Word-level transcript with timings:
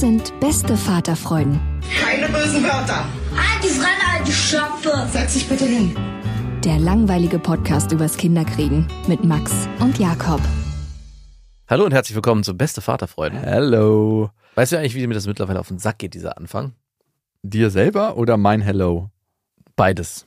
Das 0.00 0.08
sind 0.08 0.40
beste 0.40 0.78
Vaterfreuden. 0.78 1.60
Keine 2.00 2.26
bösen 2.28 2.62
Wörter. 2.62 3.04
Die 3.62 3.68
Fremde, 3.68 4.02
alte 4.16 4.32
Schöpfe. 4.32 5.06
Setz 5.12 5.34
dich 5.34 5.46
bitte 5.46 5.66
hin. 5.66 5.94
Der 6.64 6.78
langweilige 6.78 7.38
Podcast 7.38 7.92
übers 7.92 8.16
Kinderkriegen 8.16 8.88
mit 9.08 9.24
Max 9.24 9.52
und 9.78 9.98
Jakob. 9.98 10.40
Hallo 11.68 11.84
und 11.84 11.92
herzlich 11.92 12.14
willkommen 12.14 12.44
zu 12.44 12.56
Beste 12.56 12.80
Vaterfreuden. 12.80 13.40
Hello. 13.40 14.30
Weißt 14.54 14.72
du 14.72 14.78
eigentlich, 14.78 14.94
wie 14.94 15.06
mir 15.06 15.12
das 15.12 15.26
mittlerweile 15.26 15.60
auf 15.60 15.68
den 15.68 15.78
Sack 15.78 15.98
geht, 15.98 16.14
dieser 16.14 16.38
Anfang? 16.38 16.72
Dir 17.42 17.68
selber 17.68 18.16
oder 18.16 18.38
mein 18.38 18.62
Hello? 18.62 19.10
Beides. 19.76 20.26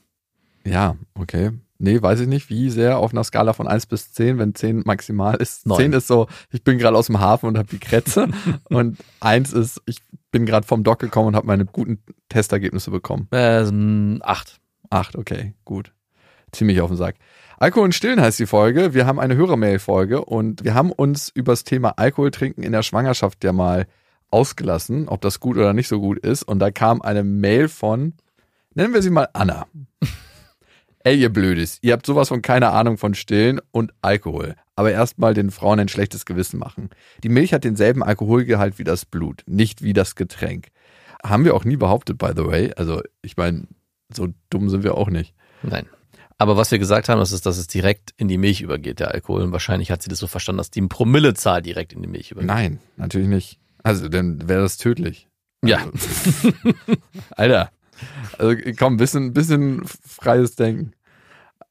Ja, 0.64 0.94
okay. 1.18 1.50
Nee, 1.84 2.00
weiß 2.00 2.20
ich 2.20 2.28
nicht, 2.28 2.48
wie 2.48 2.70
sehr 2.70 2.96
auf 2.96 3.12
einer 3.12 3.24
Skala 3.24 3.52
von 3.52 3.68
1 3.68 3.84
bis 3.84 4.14
10, 4.14 4.38
wenn 4.38 4.54
10 4.54 4.84
maximal 4.86 5.34
ist. 5.36 5.66
Neun. 5.66 5.78
10 5.78 5.92
ist 5.92 6.06
so, 6.06 6.28
ich 6.50 6.64
bin 6.64 6.78
gerade 6.78 6.96
aus 6.96 7.08
dem 7.08 7.20
Hafen 7.20 7.46
und 7.46 7.58
habe 7.58 7.68
die 7.68 7.78
Krätze. 7.78 8.28
und 8.70 8.96
1 9.20 9.52
ist, 9.52 9.82
ich 9.84 9.98
bin 10.30 10.46
gerade 10.46 10.66
vom 10.66 10.82
Dock 10.82 10.98
gekommen 10.98 11.28
und 11.28 11.36
habe 11.36 11.46
meine 11.46 11.66
guten 11.66 12.02
Testergebnisse 12.30 12.90
bekommen. 12.90 13.28
Ähm, 13.32 14.22
acht. 14.24 14.60
8, 14.88 15.16
okay, 15.16 15.52
gut. 15.66 15.92
Ziemlich 16.52 16.80
auf 16.80 16.88
den 16.88 16.96
Sack. 16.96 17.16
Alkohol 17.58 17.84
und 17.84 17.94
Stillen 17.94 18.20
heißt 18.20 18.38
die 18.38 18.46
Folge. 18.46 18.94
Wir 18.94 19.04
haben 19.04 19.20
eine 19.20 19.36
Hörermail-Folge 19.36 20.24
und 20.24 20.64
wir 20.64 20.72
haben 20.72 20.90
uns 20.90 21.28
über 21.28 21.52
das 21.52 21.64
Thema 21.64 21.90
Alkohol 21.98 22.30
trinken 22.30 22.62
in 22.62 22.72
der 22.72 22.82
Schwangerschaft 22.82 23.44
ja 23.44 23.52
mal 23.52 23.86
ausgelassen, 24.30 25.06
ob 25.08 25.20
das 25.20 25.38
gut 25.38 25.58
oder 25.58 25.74
nicht 25.74 25.88
so 25.88 26.00
gut 26.00 26.18
ist. 26.18 26.44
Und 26.44 26.60
da 26.60 26.70
kam 26.70 27.02
eine 27.02 27.24
Mail 27.24 27.68
von, 27.68 28.14
nennen 28.74 28.94
wir 28.94 29.02
sie 29.02 29.10
mal 29.10 29.28
Anna. 29.34 29.66
Ey, 31.06 31.20
ihr 31.20 31.28
Blödes, 31.28 31.78
ihr 31.82 31.92
habt 31.92 32.06
sowas 32.06 32.28
von 32.28 32.40
keine 32.40 32.70
Ahnung 32.70 32.96
von 32.96 33.12
Stillen 33.12 33.60
und 33.72 33.92
Alkohol. 34.00 34.56
Aber 34.74 34.90
erstmal 34.90 35.34
den 35.34 35.50
Frauen 35.50 35.78
ein 35.78 35.88
schlechtes 35.88 36.24
Gewissen 36.24 36.58
machen. 36.58 36.88
Die 37.22 37.28
Milch 37.28 37.52
hat 37.52 37.62
denselben 37.64 38.02
Alkoholgehalt 38.02 38.78
wie 38.78 38.84
das 38.84 39.04
Blut, 39.04 39.42
nicht 39.46 39.82
wie 39.82 39.92
das 39.92 40.14
Getränk. 40.14 40.68
Haben 41.22 41.44
wir 41.44 41.54
auch 41.54 41.66
nie 41.66 41.76
behauptet, 41.76 42.16
by 42.16 42.30
the 42.34 42.46
way. 42.46 42.72
Also, 42.76 43.02
ich 43.20 43.36
meine, 43.36 43.68
so 44.14 44.28
dumm 44.48 44.70
sind 44.70 44.82
wir 44.82 44.94
auch 44.96 45.10
nicht. 45.10 45.34
Nein. 45.62 45.86
Aber 46.38 46.56
was 46.56 46.70
wir 46.70 46.78
gesagt 46.78 47.10
haben, 47.10 47.20
ist, 47.20 47.44
dass 47.44 47.58
es 47.58 47.66
direkt 47.66 48.14
in 48.16 48.28
die 48.28 48.38
Milch 48.38 48.62
übergeht, 48.62 48.98
der 48.98 49.12
Alkohol. 49.12 49.42
Und 49.42 49.52
wahrscheinlich 49.52 49.90
hat 49.90 50.02
sie 50.02 50.08
das 50.08 50.18
so 50.18 50.26
verstanden, 50.26 50.58
dass 50.58 50.70
die 50.70 50.80
Promillezahl 50.80 51.60
direkt 51.60 51.92
in 51.92 52.00
die 52.00 52.08
Milch 52.08 52.30
übergeht. 52.30 52.48
Nein, 52.48 52.80
natürlich 52.96 53.28
nicht. 53.28 53.58
Also, 53.82 54.08
dann 54.08 54.48
wäre 54.48 54.62
das 54.62 54.78
tödlich. 54.78 55.28
Ja. 55.62 55.84
Also, 55.84 56.52
Alter. 57.36 57.70
Also, 58.38 58.56
komm, 58.78 58.96
bisschen, 58.96 59.32
bisschen 59.32 59.82
freies 59.86 60.56
Denken. 60.56 60.92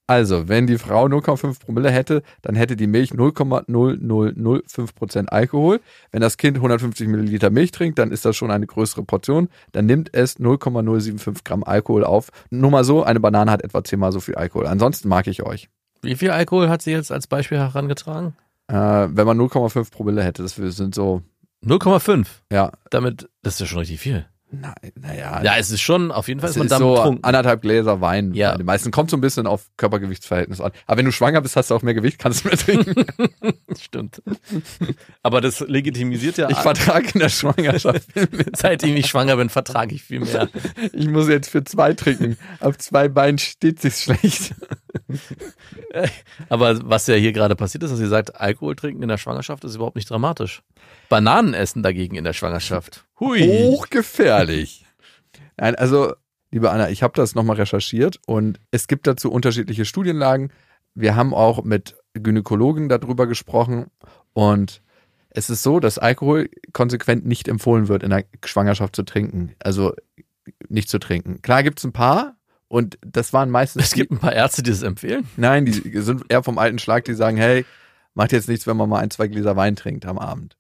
Also, 0.05 0.49
wenn 0.49 0.67
die 0.67 0.77
Frau 0.77 1.05
0,5 1.05 1.61
Promille 1.61 1.89
hätte, 1.89 2.23
dann 2.41 2.55
hätte 2.55 2.75
die 2.75 2.87
Milch 2.87 3.11
0,0005% 3.11 5.29
Alkohol. 5.29 5.79
Wenn 6.11 6.19
das 6.19 6.35
Kind 6.35 6.57
150 6.57 7.07
Milliliter 7.07 7.49
Milch 7.49 7.71
trinkt, 7.71 7.99
dann 7.99 8.11
ist 8.11 8.25
das 8.25 8.35
schon 8.35 8.51
eine 8.51 8.67
größere 8.67 9.03
Portion. 9.03 9.47
Dann 9.71 9.85
nimmt 9.85 10.13
es 10.13 10.39
0,075 10.39 11.45
Gramm 11.45 11.63
Alkohol 11.63 12.03
auf. 12.03 12.31
Nur 12.49 12.69
mal 12.69 12.83
so, 12.83 13.03
eine 13.03 13.21
Banane 13.21 13.49
hat 13.49 13.63
etwa 13.63 13.81
zehnmal 13.83 14.11
so 14.11 14.19
viel 14.19 14.35
Alkohol. 14.35 14.67
Ansonsten 14.67 15.07
mag 15.07 15.27
ich 15.27 15.43
euch. 15.43 15.69
Wie 16.01 16.15
viel 16.15 16.31
Alkohol 16.31 16.67
hat 16.67 16.81
sie 16.81 16.91
jetzt 16.91 17.09
als 17.11 17.27
Beispiel 17.27 17.59
herangetragen? 17.59 18.35
Äh, 18.67 18.75
wenn 18.75 19.25
man 19.25 19.39
0,5 19.39 19.89
Promille 19.89 20.21
hätte, 20.21 20.43
das 20.43 20.55
sind 20.55 20.93
so, 20.93 21.21
0,5. 21.65 22.27
ja, 22.51 22.73
Damit, 22.89 23.29
das 23.41 23.53
ist 23.53 23.61
ja 23.61 23.67
schon 23.67 23.79
richtig 23.79 24.01
viel. 24.01 24.25
Na, 24.53 24.75
naja, 24.99 25.41
Ja, 25.43 25.55
es 25.57 25.71
ist 25.71 25.81
schon, 25.81 26.11
auf 26.11 26.27
jeden 26.27 26.39
Fall 26.39 26.51
ist 26.51 26.57
man 26.57 26.67
ist 26.67 26.77
so 26.77 26.93
betrunken. 26.95 27.23
anderthalb 27.23 27.61
Gläser 27.61 28.01
Wein. 28.01 28.33
Ja. 28.33 28.51
Bei 28.51 28.57
den 28.57 28.65
meisten 28.65 28.91
kommt 28.91 29.09
so 29.09 29.17
ein 29.17 29.21
bisschen 29.21 29.47
auf 29.47 29.65
Körpergewichtsverhältnis 29.77 30.61
an. 30.61 30.71
Aber 30.85 30.97
wenn 30.99 31.05
du 31.05 31.11
schwanger 31.11 31.41
bist, 31.41 31.55
hast 31.55 31.71
du 31.71 31.75
auch 31.75 31.81
mehr 31.81 31.93
Gewicht, 31.93 32.19
kannst 32.19 32.43
du 32.43 32.49
mehr 32.49 32.57
trinken. 32.57 33.05
Stimmt. 33.79 34.21
Aber 35.23 35.41
das 35.41 35.59
legitimisiert 35.61 36.37
ja, 36.37 36.49
Ich 36.49 36.57
vertrage 36.57 37.09
in 37.13 37.19
der 37.19 37.29
Schwangerschaft. 37.29 38.03
seitdem 38.55 38.95
ich 38.95 39.07
schwanger 39.07 39.35
bin, 39.37 39.49
vertrage 39.49 39.95
ich 39.95 40.03
viel 40.03 40.19
mehr. 40.19 40.49
Ich 40.91 41.07
muss 41.07 41.27
jetzt 41.27 41.49
für 41.49 41.63
zwei 41.63 41.93
trinken. 41.93 42.37
Auf 42.59 42.77
zwei 42.77 43.07
Beinen 43.07 43.39
steht 43.39 43.81
sich 43.81 43.95
schlecht. 43.95 44.53
Aber 46.49 46.79
was 46.89 47.07
ja 47.07 47.15
hier 47.15 47.33
gerade 47.33 47.55
passiert 47.55 47.83
ist, 47.83 47.91
dass 47.91 47.99
sie 47.99 48.07
sagt, 48.07 48.39
Alkohol 48.39 48.75
trinken 48.75 49.01
in 49.03 49.09
der 49.09 49.17
Schwangerschaft 49.17 49.63
ist 49.63 49.75
überhaupt 49.75 49.95
nicht 49.95 50.09
dramatisch. 50.09 50.61
Bananen 51.13 51.53
essen 51.53 51.83
dagegen 51.83 52.15
in 52.15 52.23
der 52.23 52.33
Schwangerschaft. 52.33 53.05
Hui. 53.19 53.39
Hochgefährlich. 53.41 54.83
Nein, 55.57 55.75
also, 55.75 56.13
liebe 56.49 56.71
Anna, 56.71 56.89
ich 56.89 57.03
habe 57.03 57.13
das 57.15 57.35
nochmal 57.35 57.57
recherchiert 57.57 58.19
und 58.25 58.59
es 58.71 58.87
gibt 58.87 59.05
dazu 59.05 59.31
unterschiedliche 59.31 59.85
Studienlagen. 59.85 60.51
Wir 60.95 61.15
haben 61.15 61.35
auch 61.35 61.63
mit 61.63 61.95
Gynäkologen 62.15 62.89
darüber 62.89 63.27
gesprochen 63.27 63.91
und 64.33 64.81
es 65.29 65.51
ist 65.51 65.61
so, 65.61 65.79
dass 65.79 65.99
Alkohol 65.99 66.49
konsequent 66.71 67.27
nicht 67.27 67.47
empfohlen 67.47 67.89
wird, 67.89 68.01
in 68.01 68.09
der 68.09 68.25
Schwangerschaft 68.43 68.95
zu 68.95 69.03
trinken. 69.03 69.53
Also 69.59 69.93
nicht 70.67 70.89
zu 70.89 70.97
trinken. 70.97 71.43
Klar 71.43 71.61
gibt 71.61 71.77
es 71.77 71.85
ein 71.85 71.93
paar 71.93 72.37
und 72.69 72.97
das 73.05 73.33
waren 73.33 73.51
meistens. 73.51 73.83
Es 73.83 73.93
gibt 73.93 74.11
ein 74.11 74.17
paar 74.17 74.33
Ärzte, 74.33 74.63
die 74.63 74.71
das 74.71 74.81
empfehlen. 74.81 75.27
Nein, 75.37 75.65
die 75.65 76.01
sind 76.01 76.23
eher 76.29 76.41
vom 76.41 76.57
alten 76.57 76.79
Schlag, 76.79 77.05
die 77.05 77.13
sagen, 77.13 77.37
hey, 77.37 77.65
macht 78.15 78.31
jetzt 78.31 78.49
nichts, 78.49 78.65
wenn 78.65 78.77
man 78.77 78.89
mal 78.89 78.97
ein, 78.97 79.11
zwei 79.11 79.27
Gläser 79.27 79.55
Wein 79.55 79.75
trinkt 79.75 80.07
am 80.07 80.17
Abend. 80.17 80.57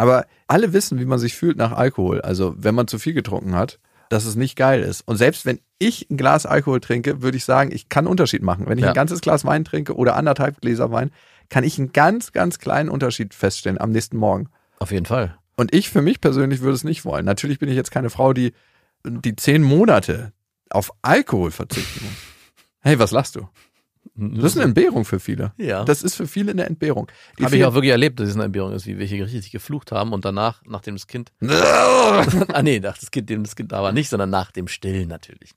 Aber 0.00 0.26
alle 0.46 0.72
wissen, 0.72 0.98
wie 0.98 1.04
man 1.04 1.18
sich 1.18 1.34
fühlt 1.36 1.58
nach 1.58 1.72
Alkohol. 1.72 2.20
Also 2.22 2.54
wenn 2.56 2.74
man 2.74 2.88
zu 2.88 2.98
viel 2.98 3.12
getrunken 3.12 3.54
hat, 3.54 3.78
dass 4.08 4.24
es 4.24 4.34
nicht 4.34 4.56
geil 4.56 4.82
ist. 4.82 5.02
Und 5.06 5.16
selbst 5.18 5.44
wenn 5.46 5.60
ich 5.78 6.08
ein 6.10 6.16
Glas 6.16 6.46
Alkohol 6.46 6.80
trinke, 6.80 7.22
würde 7.22 7.36
ich 7.36 7.44
sagen, 7.44 7.70
ich 7.72 7.88
kann 7.88 8.06
einen 8.06 8.10
Unterschied 8.10 8.42
machen. 8.42 8.64
Wenn 8.66 8.78
ich 8.78 8.84
Ja. 8.84 8.90
ein 8.90 8.94
ganzes 8.94 9.20
Glas 9.20 9.44
Wein 9.44 9.64
trinke 9.64 9.94
oder 9.94 10.16
anderthalb 10.16 10.60
Gläser 10.60 10.90
Wein, 10.90 11.10
kann 11.50 11.64
ich 11.64 11.78
einen 11.78 11.92
ganz, 11.92 12.32
ganz 12.32 12.58
kleinen 12.58 12.88
Unterschied 12.88 13.34
feststellen 13.34 13.78
am 13.80 13.90
nächsten 13.90 14.16
Morgen. 14.16 14.48
Auf 14.78 14.90
jeden 14.90 15.06
Fall. 15.06 15.36
Und 15.56 15.74
ich 15.74 15.90
für 15.90 16.00
mich 16.02 16.20
persönlich 16.22 16.60
würde 16.60 16.74
es 16.76 16.84
nicht 16.84 17.04
wollen. 17.04 17.26
Natürlich 17.26 17.58
bin 17.58 17.68
ich 17.68 17.76
jetzt 17.76 17.90
keine 17.90 18.08
Frau, 18.08 18.32
die 18.32 18.52
die 19.04 19.36
zehn 19.36 19.62
Monate 19.62 20.32
auf 20.70 20.92
Alkohol 21.02 21.50
verzichten 21.50 22.04
muss. 22.04 22.14
Hey, 22.82 22.98
was 22.98 23.10
lachst 23.10 23.36
du? 23.36 23.46
Das 24.14 24.52
ist 24.52 24.56
eine 24.56 24.66
Entbehrung 24.66 25.04
für 25.04 25.20
viele. 25.20 25.52
Ja. 25.56 25.84
Das 25.84 26.02
ist 26.02 26.14
für 26.14 26.26
viele 26.26 26.52
eine 26.52 26.66
Entbehrung. 26.66 27.10
Die 27.38 27.44
Habe 27.44 27.56
ich 27.56 27.64
auch 27.64 27.74
wirklich 27.74 27.90
erlebt, 27.90 28.20
dass 28.20 28.28
es 28.28 28.34
eine 28.34 28.44
Entbehrung 28.44 28.72
ist, 28.72 28.86
wie 28.86 28.98
welche 28.98 29.22
richtig 29.22 29.50
geflucht 29.50 29.92
haben 29.92 30.12
und 30.12 30.24
danach, 30.24 30.62
nachdem 30.66 30.94
das 30.94 31.06
Kind. 31.06 31.32
ah 31.48 32.62
nee, 32.62 32.80
nach 32.80 32.98
das 32.98 33.10
Kind, 33.10 33.30
dem 33.30 33.44
das 33.44 33.56
Kind 33.56 33.72
da 33.72 33.82
war 33.82 33.92
nicht, 33.92 34.10
sondern 34.10 34.30
nach 34.30 34.50
dem 34.52 34.68
Stillen 34.68 35.08
natürlich. 35.08 35.54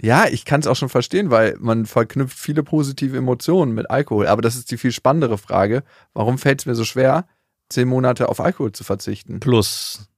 Ja, 0.00 0.26
ich 0.28 0.44
kann 0.44 0.60
es 0.60 0.66
auch 0.66 0.76
schon 0.76 0.88
verstehen, 0.88 1.30
weil 1.30 1.56
man 1.58 1.86
verknüpft 1.86 2.38
viele 2.38 2.62
positive 2.62 3.16
Emotionen 3.16 3.72
mit 3.72 3.90
Alkohol. 3.90 4.26
Aber 4.26 4.42
das 4.42 4.56
ist 4.56 4.70
die 4.70 4.78
viel 4.78 4.92
spannendere 4.92 5.38
Frage. 5.38 5.82
Warum 6.14 6.38
fällt 6.38 6.60
es 6.60 6.66
mir 6.66 6.74
so 6.74 6.84
schwer, 6.84 7.26
zehn 7.68 7.88
Monate 7.88 8.28
auf 8.28 8.40
Alkohol 8.40 8.72
zu 8.72 8.84
verzichten? 8.84 9.40
Plus 9.40 10.08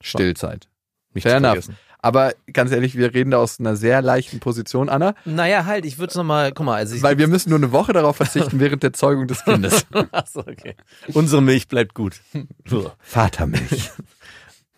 Stillzeit. 0.00 0.68
nicht 1.14 1.22
Fair 1.22 1.36
enough. 1.36 1.68
Aber 2.04 2.34
ganz 2.52 2.72
ehrlich, 2.72 2.96
wir 2.96 3.14
reden 3.14 3.30
da 3.30 3.38
aus 3.38 3.60
einer 3.60 3.76
sehr 3.76 4.02
leichten 4.02 4.40
Position, 4.40 4.88
Anna, 4.88 5.14
Naja, 5.24 5.66
halt, 5.66 5.86
ich 5.86 5.98
würde 5.98 6.10
es 6.10 6.16
nochmal, 6.16 6.50
guck 6.52 6.66
mal, 6.66 6.74
also 6.74 6.96
ich. 6.96 7.02
weil 7.02 7.16
wir 7.16 7.28
müssen 7.28 7.50
nur 7.50 7.60
eine 7.60 7.70
Woche 7.70 7.92
darauf 7.92 8.16
verzichten 8.16 8.58
während 8.58 8.82
der 8.82 8.92
Zeugung 8.92 9.28
des 9.28 9.44
Kindes. 9.44 9.86
Achso, 10.10 10.40
okay. 10.40 10.74
Unsere 11.14 11.40
Milch 11.40 11.68
bleibt 11.68 11.94
gut. 11.94 12.20
So. 12.66 12.90
Vatermilch. 12.98 13.90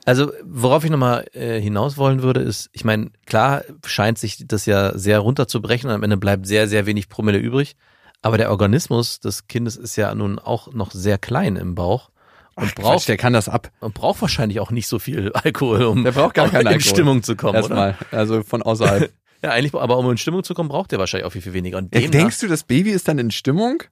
Also, 0.04 0.32
worauf 0.44 0.84
ich 0.84 0.90
nochmal 0.90 1.24
äh, 1.32 1.58
hinaus 1.58 1.96
wollen 1.96 2.22
würde, 2.22 2.40
ist, 2.40 2.68
ich 2.74 2.84
meine, 2.84 3.10
klar 3.24 3.62
scheint 3.86 4.18
sich 4.18 4.46
das 4.46 4.66
ja 4.66 4.96
sehr 4.98 5.18
runterzubrechen 5.20 5.88
und 5.88 5.96
am 5.96 6.02
Ende 6.02 6.18
bleibt 6.18 6.46
sehr, 6.46 6.68
sehr 6.68 6.84
wenig 6.84 7.08
Promille 7.08 7.38
übrig. 7.38 7.74
Aber 8.20 8.36
der 8.36 8.50
Organismus 8.50 9.20
des 9.20 9.46
Kindes 9.48 9.76
ist 9.76 9.96
ja 9.96 10.14
nun 10.14 10.38
auch 10.38 10.74
noch 10.74 10.90
sehr 10.90 11.16
klein 11.16 11.56
im 11.56 11.74
Bauch 11.74 12.10
und 12.56 12.64
Ach, 12.68 12.74
Quatsch, 12.74 12.82
braucht 12.84 13.08
der 13.08 13.16
kann 13.16 13.32
das 13.32 13.48
ab. 13.48 13.70
und 13.80 13.94
braucht 13.94 14.20
wahrscheinlich 14.22 14.60
auch 14.60 14.70
nicht 14.70 14.86
so 14.86 14.98
viel 14.98 15.32
Alkohol, 15.34 15.82
um 15.84 16.04
Der 16.04 16.12
braucht 16.12 16.34
gar 16.34 16.48
keinen 16.48 16.62
in 16.62 16.66
Alkohol. 16.68 16.80
Stimmung 16.82 17.22
zu 17.22 17.36
kommen, 17.36 17.50
oder? 17.50 17.58
Erstmal, 17.58 17.96
also 18.10 18.42
von 18.42 18.62
außerhalb. 18.62 19.12
Ja, 19.42 19.50
eigentlich, 19.50 19.74
aber 19.74 19.98
um 19.98 20.10
in 20.10 20.16
Stimmung 20.16 20.42
zu 20.42 20.54
kommen, 20.54 20.70
braucht 20.70 20.90
der 20.90 20.98
wahrscheinlich 20.98 21.26
auch 21.26 21.32
viel, 21.32 21.42
viel 21.42 21.52
weniger. 21.52 21.76
Und 21.76 21.92
demnach, 21.92 22.10
Denkst 22.12 22.40
du, 22.40 22.48
das 22.48 22.64
Baby 22.64 22.92
ist 22.92 23.08
dann 23.08 23.18
in 23.18 23.30
Stimmung? 23.30 23.82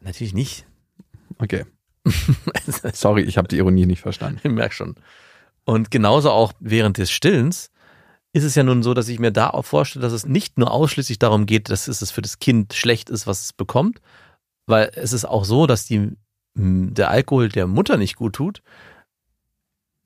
natürlich 0.00 0.32
nicht. 0.32 0.64
Okay. 1.38 1.66
Sorry, 2.94 3.20
ich 3.22 3.36
habe 3.36 3.48
die 3.48 3.58
Ironie 3.58 3.84
nicht 3.84 4.00
verstanden. 4.00 4.40
Ich 4.42 4.50
merk 4.50 4.72
schon. 4.72 4.94
Und 5.66 5.90
genauso 5.90 6.30
auch 6.30 6.54
während 6.60 6.96
des 6.96 7.10
Stillens 7.10 7.70
ist 8.32 8.44
es 8.44 8.54
ja 8.54 8.62
nun 8.62 8.82
so, 8.82 8.94
dass 8.94 9.08
ich 9.08 9.18
mir 9.18 9.30
da 9.30 9.50
auch 9.50 9.64
vorstelle, 9.66 10.02
dass 10.02 10.14
es 10.14 10.24
nicht 10.24 10.56
nur 10.56 10.70
ausschließlich 10.70 11.18
darum 11.18 11.44
geht, 11.44 11.68
dass 11.68 11.86
es 11.86 12.10
für 12.10 12.22
das 12.22 12.38
Kind 12.38 12.72
schlecht 12.72 13.10
ist, 13.10 13.26
was 13.26 13.42
es 13.42 13.52
bekommt, 13.52 13.98
weil 14.66 14.90
es 14.94 15.12
ist 15.12 15.26
auch 15.26 15.44
so, 15.44 15.66
dass 15.66 15.84
die, 15.84 16.12
der 16.58 17.10
Alkohol 17.10 17.48
der 17.48 17.66
Mutter 17.66 17.96
nicht 17.96 18.16
gut 18.16 18.34
tut. 18.34 18.62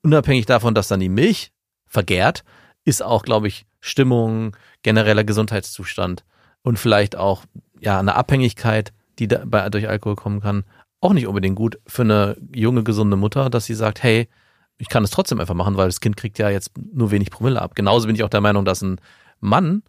Unabhängig 0.03 0.45
davon, 0.45 0.75
dass 0.75 0.87
dann 0.87 0.99
die 0.99 1.09
Milch 1.09 1.51
vergärt, 1.87 2.43
ist 2.85 3.01
auch, 3.01 3.23
glaube 3.23 3.47
ich, 3.47 3.65
Stimmung, 3.79 4.55
genereller 4.83 5.23
Gesundheitszustand 5.23 6.23
und 6.61 6.77
vielleicht 6.77 7.15
auch 7.15 7.43
ja 7.79 7.99
eine 7.99 8.15
Abhängigkeit, 8.15 8.93
die 9.19 9.27
da 9.27 9.43
bei, 9.45 9.69
durch 9.69 9.89
Alkohol 9.89 10.15
kommen 10.15 10.41
kann, 10.41 10.63
auch 11.01 11.13
nicht 11.13 11.27
unbedingt 11.27 11.55
gut 11.55 11.79
für 11.87 12.03
eine 12.03 12.37
junge, 12.53 12.83
gesunde 12.83 13.17
Mutter, 13.17 13.49
dass 13.49 13.65
sie 13.65 13.73
sagt, 13.73 14.03
hey, 14.03 14.29
ich 14.77 14.89
kann 14.89 15.03
es 15.03 15.11
trotzdem 15.11 15.39
einfach 15.39 15.55
machen, 15.55 15.77
weil 15.77 15.87
das 15.87 16.01
Kind 16.01 16.17
kriegt 16.17 16.39
ja 16.39 16.49
jetzt 16.49 16.71
nur 16.77 17.11
wenig 17.11 17.31
Promille 17.31 17.61
ab. 17.61 17.75
Genauso 17.75 18.07
bin 18.07 18.15
ich 18.15 18.23
auch 18.23 18.29
der 18.29 18.41
Meinung, 18.41 18.65
dass 18.65 18.81
ein 18.81 18.99
Mann 19.39 19.83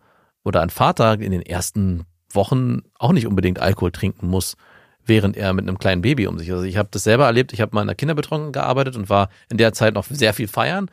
oder 0.44 0.62
ein 0.62 0.70
Vater 0.70 1.20
in 1.20 1.30
den 1.30 1.42
ersten 1.42 2.04
Wochen 2.30 2.82
auch 2.98 3.12
nicht 3.12 3.26
unbedingt 3.26 3.60
Alkohol 3.60 3.92
trinken 3.92 4.28
muss, 4.28 4.56
während 5.06 5.36
er 5.36 5.52
mit 5.52 5.66
einem 5.66 5.78
kleinen 5.78 6.02
Baby 6.02 6.26
um 6.26 6.38
sich. 6.38 6.50
Also 6.52 6.64
ich 6.64 6.76
habe 6.76 6.88
das 6.90 7.04
selber 7.04 7.26
erlebt. 7.26 7.52
Ich 7.52 7.60
habe 7.60 7.74
mal 7.74 7.82
in 7.82 7.88
der 7.88 7.96
Kinderbetreuung 7.96 8.52
gearbeitet 8.52 8.96
und 8.96 9.08
war 9.08 9.28
in 9.50 9.58
der 9.58 9.72
Zeit 9.72 9.94
noch 9.94 10.06
sehr 10.08 10.34
viel 10.34 10.48
feiern 10.48 10.90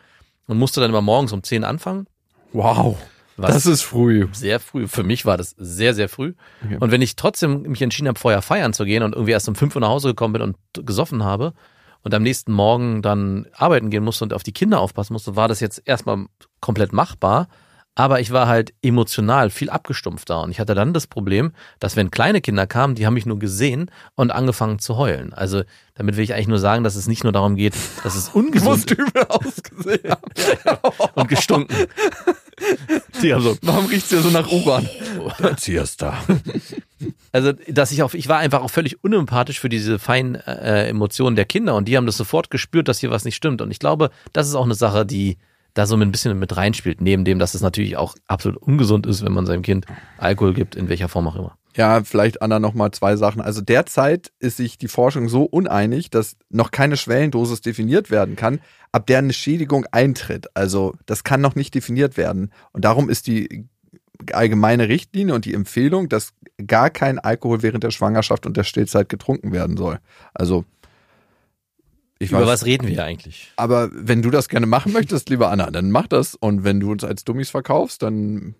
und 0.47 0.57
musste 0.57 0.81
dann 0.81 0.89
immer 0.89 1.01
morgens 1.01 1.31
um 1.31 1.43
10 1.43 1.63
anfangen. 1.63 2.07
Wow, 2.53 2.97
das 3.37 3.65
ist 3.65 3.81
früh. 3.81 4.27
sehr 4.33 4.59
früh. 4.59 4.87
Für 4.87 5.03
mich 5.03 5.25
war 5.25 5.37
das 5.37 5.55
sehr, 5.57 5.93
sehr 5.93 6.09
früh. 6.09 6.33
Okay. 6.63 6.77
Und 6.79 6.91
wenn 6.91 7.01
ich 7.01 7.15
trotzdem 7.15 7.63
mich 7.63 7.81
entschieden 7.81 8.07
habe, 8.07 8.19
vorher 8.19 8.41
feiern 8.41 8.73
zu 8.73 8.85
gehen 8.85 9.03
und 9.03 9.13
irgendwie 9.13 9.31
erst 9.31 9.49
um 9.49 9.55
5 9.55 9.75
Uhr 9.75 9.81
nach 9.81 9.89
Hause 9.89 10.09
gekommen 10.09 10.33
bin 10.33 10.41
und 10.41 10.57
gesoffen 10.85 11.23
habe 11.23 11.53
und 12.03 12.13
am 12.13 12.23
nächsten 12.23 12.51
Morgen 12.51 13.01
dann 13.01 13.47
arbeiten 13.53 13.89
gehen 13.89 14.03
musste 14.03 14.23
und 14.23 14.33
auf 14.33 14.43
die 14.43 14.53
Kinder 14.53 14.79
aufpassen 14.79 15.13
musste, 15.13 15.35
war 15.35 15.47
das 15.47 15.59
jetzt 15.59 15.81
erstmal 15.85 16.25
komplett 16.59 16.93
machbar. 16.93 17.47
Aber 17.95 18.21
ich 18.21 18.31
war 18.31 18.47
halt 18.47 18.73
emotional 18.81 19.49
viel 19.49 19.69
abgestumpfter. 19.69 20.41
Und 20.41 20.51
ich 20.51 20.59
hatte 20.59 20.75
dann 20.75 20.93
das 20.93 21.07
Problem, 21.07 21.51
dass 21.79 21.95
wenn 21.97 22.09
kleine 22.09 22.39
Kinder 22.39 22.65
kamen, 22.65 22.95
die 22.95 23.05
haben 23.05 23.13
mich 23.13 23.25
nur 23.25 23.37
gesehen 23.37 23.91
und 24.15 24.31
angefangen 24.31 24.79
zu 24.79 24.95
heulen. 24.95 25.33
Also 25.33 25.63
damit 25.95 26.15
will 26.15 26.23
ich 26.23 26.33
eigentlich 26.33 26.47
nur 26.47 26.59
sagen, 26.59 26.83
dass 26.85 26.95
es 26.95 27.07
nicht 27.07 27.23
nur 27.23 27.33
darum 27.33 27.55
geht, 27.55 27.73
dass 28.03 28.15
es 28.15 28.29
ungesund 28.33 28.95
ausgesehen 29.29 30.15
und 31.15 31.27
gestunken. 31.27 31.75
Haben 33.23 33.41
so, 33.41 33.57
Warum 33.61 33.85
riecht's 33.87 34.09
dir 34.09 34.21
so 34.21 34.29
nach 34.29 34.49
U-Bahn? 34.51 34.87
Erzieherst 35.39 36.01
da. 36.01 36.17
Also, 37.31 37.53
dass 37.67 37.91
ich 37.91 38.03
auch, 38.03 38.13
ich 38.13 38.27
war 38.27 38.37
einfach 38.39 38.61
auch 38.61 38.69
völlig 38.69 39.03
unempathisch 39.03 39.59
für 39.59 39.69
diese 39.69 39.99
feinen 39.99 40.35
äh, 40.35 40.87
Emotionen 40.87 41.35
der 41.35 41.45
Kinder 41.45 41.75
und 41.75 41.87
die 41.87 41.97
haben 41.97 42.05
das 42.05 42.17
sofort 42.17 42.49
gespürt, 42.49 42.87
dass 42.87 42.99
hier 42.99 43.11
was 43.11 43.25
nicht 43.25 43.35
stimmt. 43.35 43.61
Und 43.61 43.71
ich 43.71 43.79
glaube, 43.79 44.11
das 44.33 44.47
ist 44.47 44.55
auch 44.55 44.65
eine 44.65 44.75
Sache, 44.75 45.05
die 45.05 45.37
da 45.73 45.85
so 45.85 45.95
ein 45.95 46.11
bisschen 46.11 46.37
mit 46.37 46.55
reinspielt, 46.55 47.01
neben 47.01 47.25
dem, 47.25 47.39
dass 47.39 47.53
es 47.53 47.61
natürlich 47.61 47.97
auch 47.97 48.15
absolut 48.27 48.61
ungesund 48.61 49.05
ist, 49.05 49.23
wenn 49.23 49.33
man 49.33 49.45
seinem 49.45 49.61
Kind 49.61 49.85
Alkohol 50.17 50.53
gibt, 50.53 50.75
in 50.75 50.89
welcher 50.89 51.09
Form 51.09 51.27
auch 51.27 51.35
immer. 51.35 51.57
Ja, 51.75 52.03
vielleicht 52.03 52.41
Anna 52.41 52.59
noch 52.59 52.73
mal 52.73 52.91
zwei 52.91 53.15
Sachen. 53.15 53.41
Also 53.41 53.61
derzeit 53.61 54.31
ist 54.39 54.57
sich 54.57 54.77
die 54.77 54.89
Forschung 54.89 55.29
so 55.29 55.43
uneinig, 55.43 56.09
dass 56.09 56.35
noch 56.49 56.71
keine 56.71 56.97
Schwellendosis 56.97 57.61
definiert 57.61 58.11
werden 58.11 58.35
kann, 58.35 58.59
ab 58.91 59.07
der 59.07 59.19
eine 59.19 59.31
Schädigung 59.31 59.85
eintritt. 59.91 60.47
Also 60.53 60.95
das 61.05 61.23
kann 61.23 61.39
noch 61.39 61.55
nicht 61.55 61.73
definiert 61.73 62.17
werden. 62.17 62.51
Und 62.73 62.83
darum 62.83 63.09
ist 63.09 63.27
die 63.27 63.69
allgemeine 64.33 64.89
Richtlinie 64.89 65.33
und 65.33 65.45
die 65.45 65.53
Empfehlung, 65.53 66.09
dass 66.09 66.33
gar 66.67 66.89
kein 66.89 67.19
Alkohol 67.19 67.63
während 67.63 67.83
der 67.83 67.91
Schwangerschaft 67.91 68.45
und 68.45 68.57
der 68.57 68.63
Stillzeit 68.63 69.07
getrunken 69.07 69.53
werden 69.53 69.77
soll. 69.77 69.99
Also 70.33 70.65
ich 72.21 72.31
Über 72.31 72.41
weiß, 72.41 72.47
was 72.47 72.65
reden 72.65 72.87
wir 72.87 73.03
eigentlich? 73.03 73.51
aber 73.55 73.89
wenn 73.93 74.21
du 74.21 74.29
das 74.29 74.47
gerne 74.47 74.67
machen 74.67 74.93
möchtest, 74.93 75.29
lieber 75.29 75.49
Anna, 75.49 75.71
dann 75.71 75.89
mach 75.91 76.07
das. 76.07 76.35
Und 76.35 76.63
wenn 76.63 76.79
du 76.79 76.91
uns 76.91 77.03
als 77.03 77.23
Dummies 77.23 77.49
verkaufst, 77.49 78.03
dann 78.03 78.55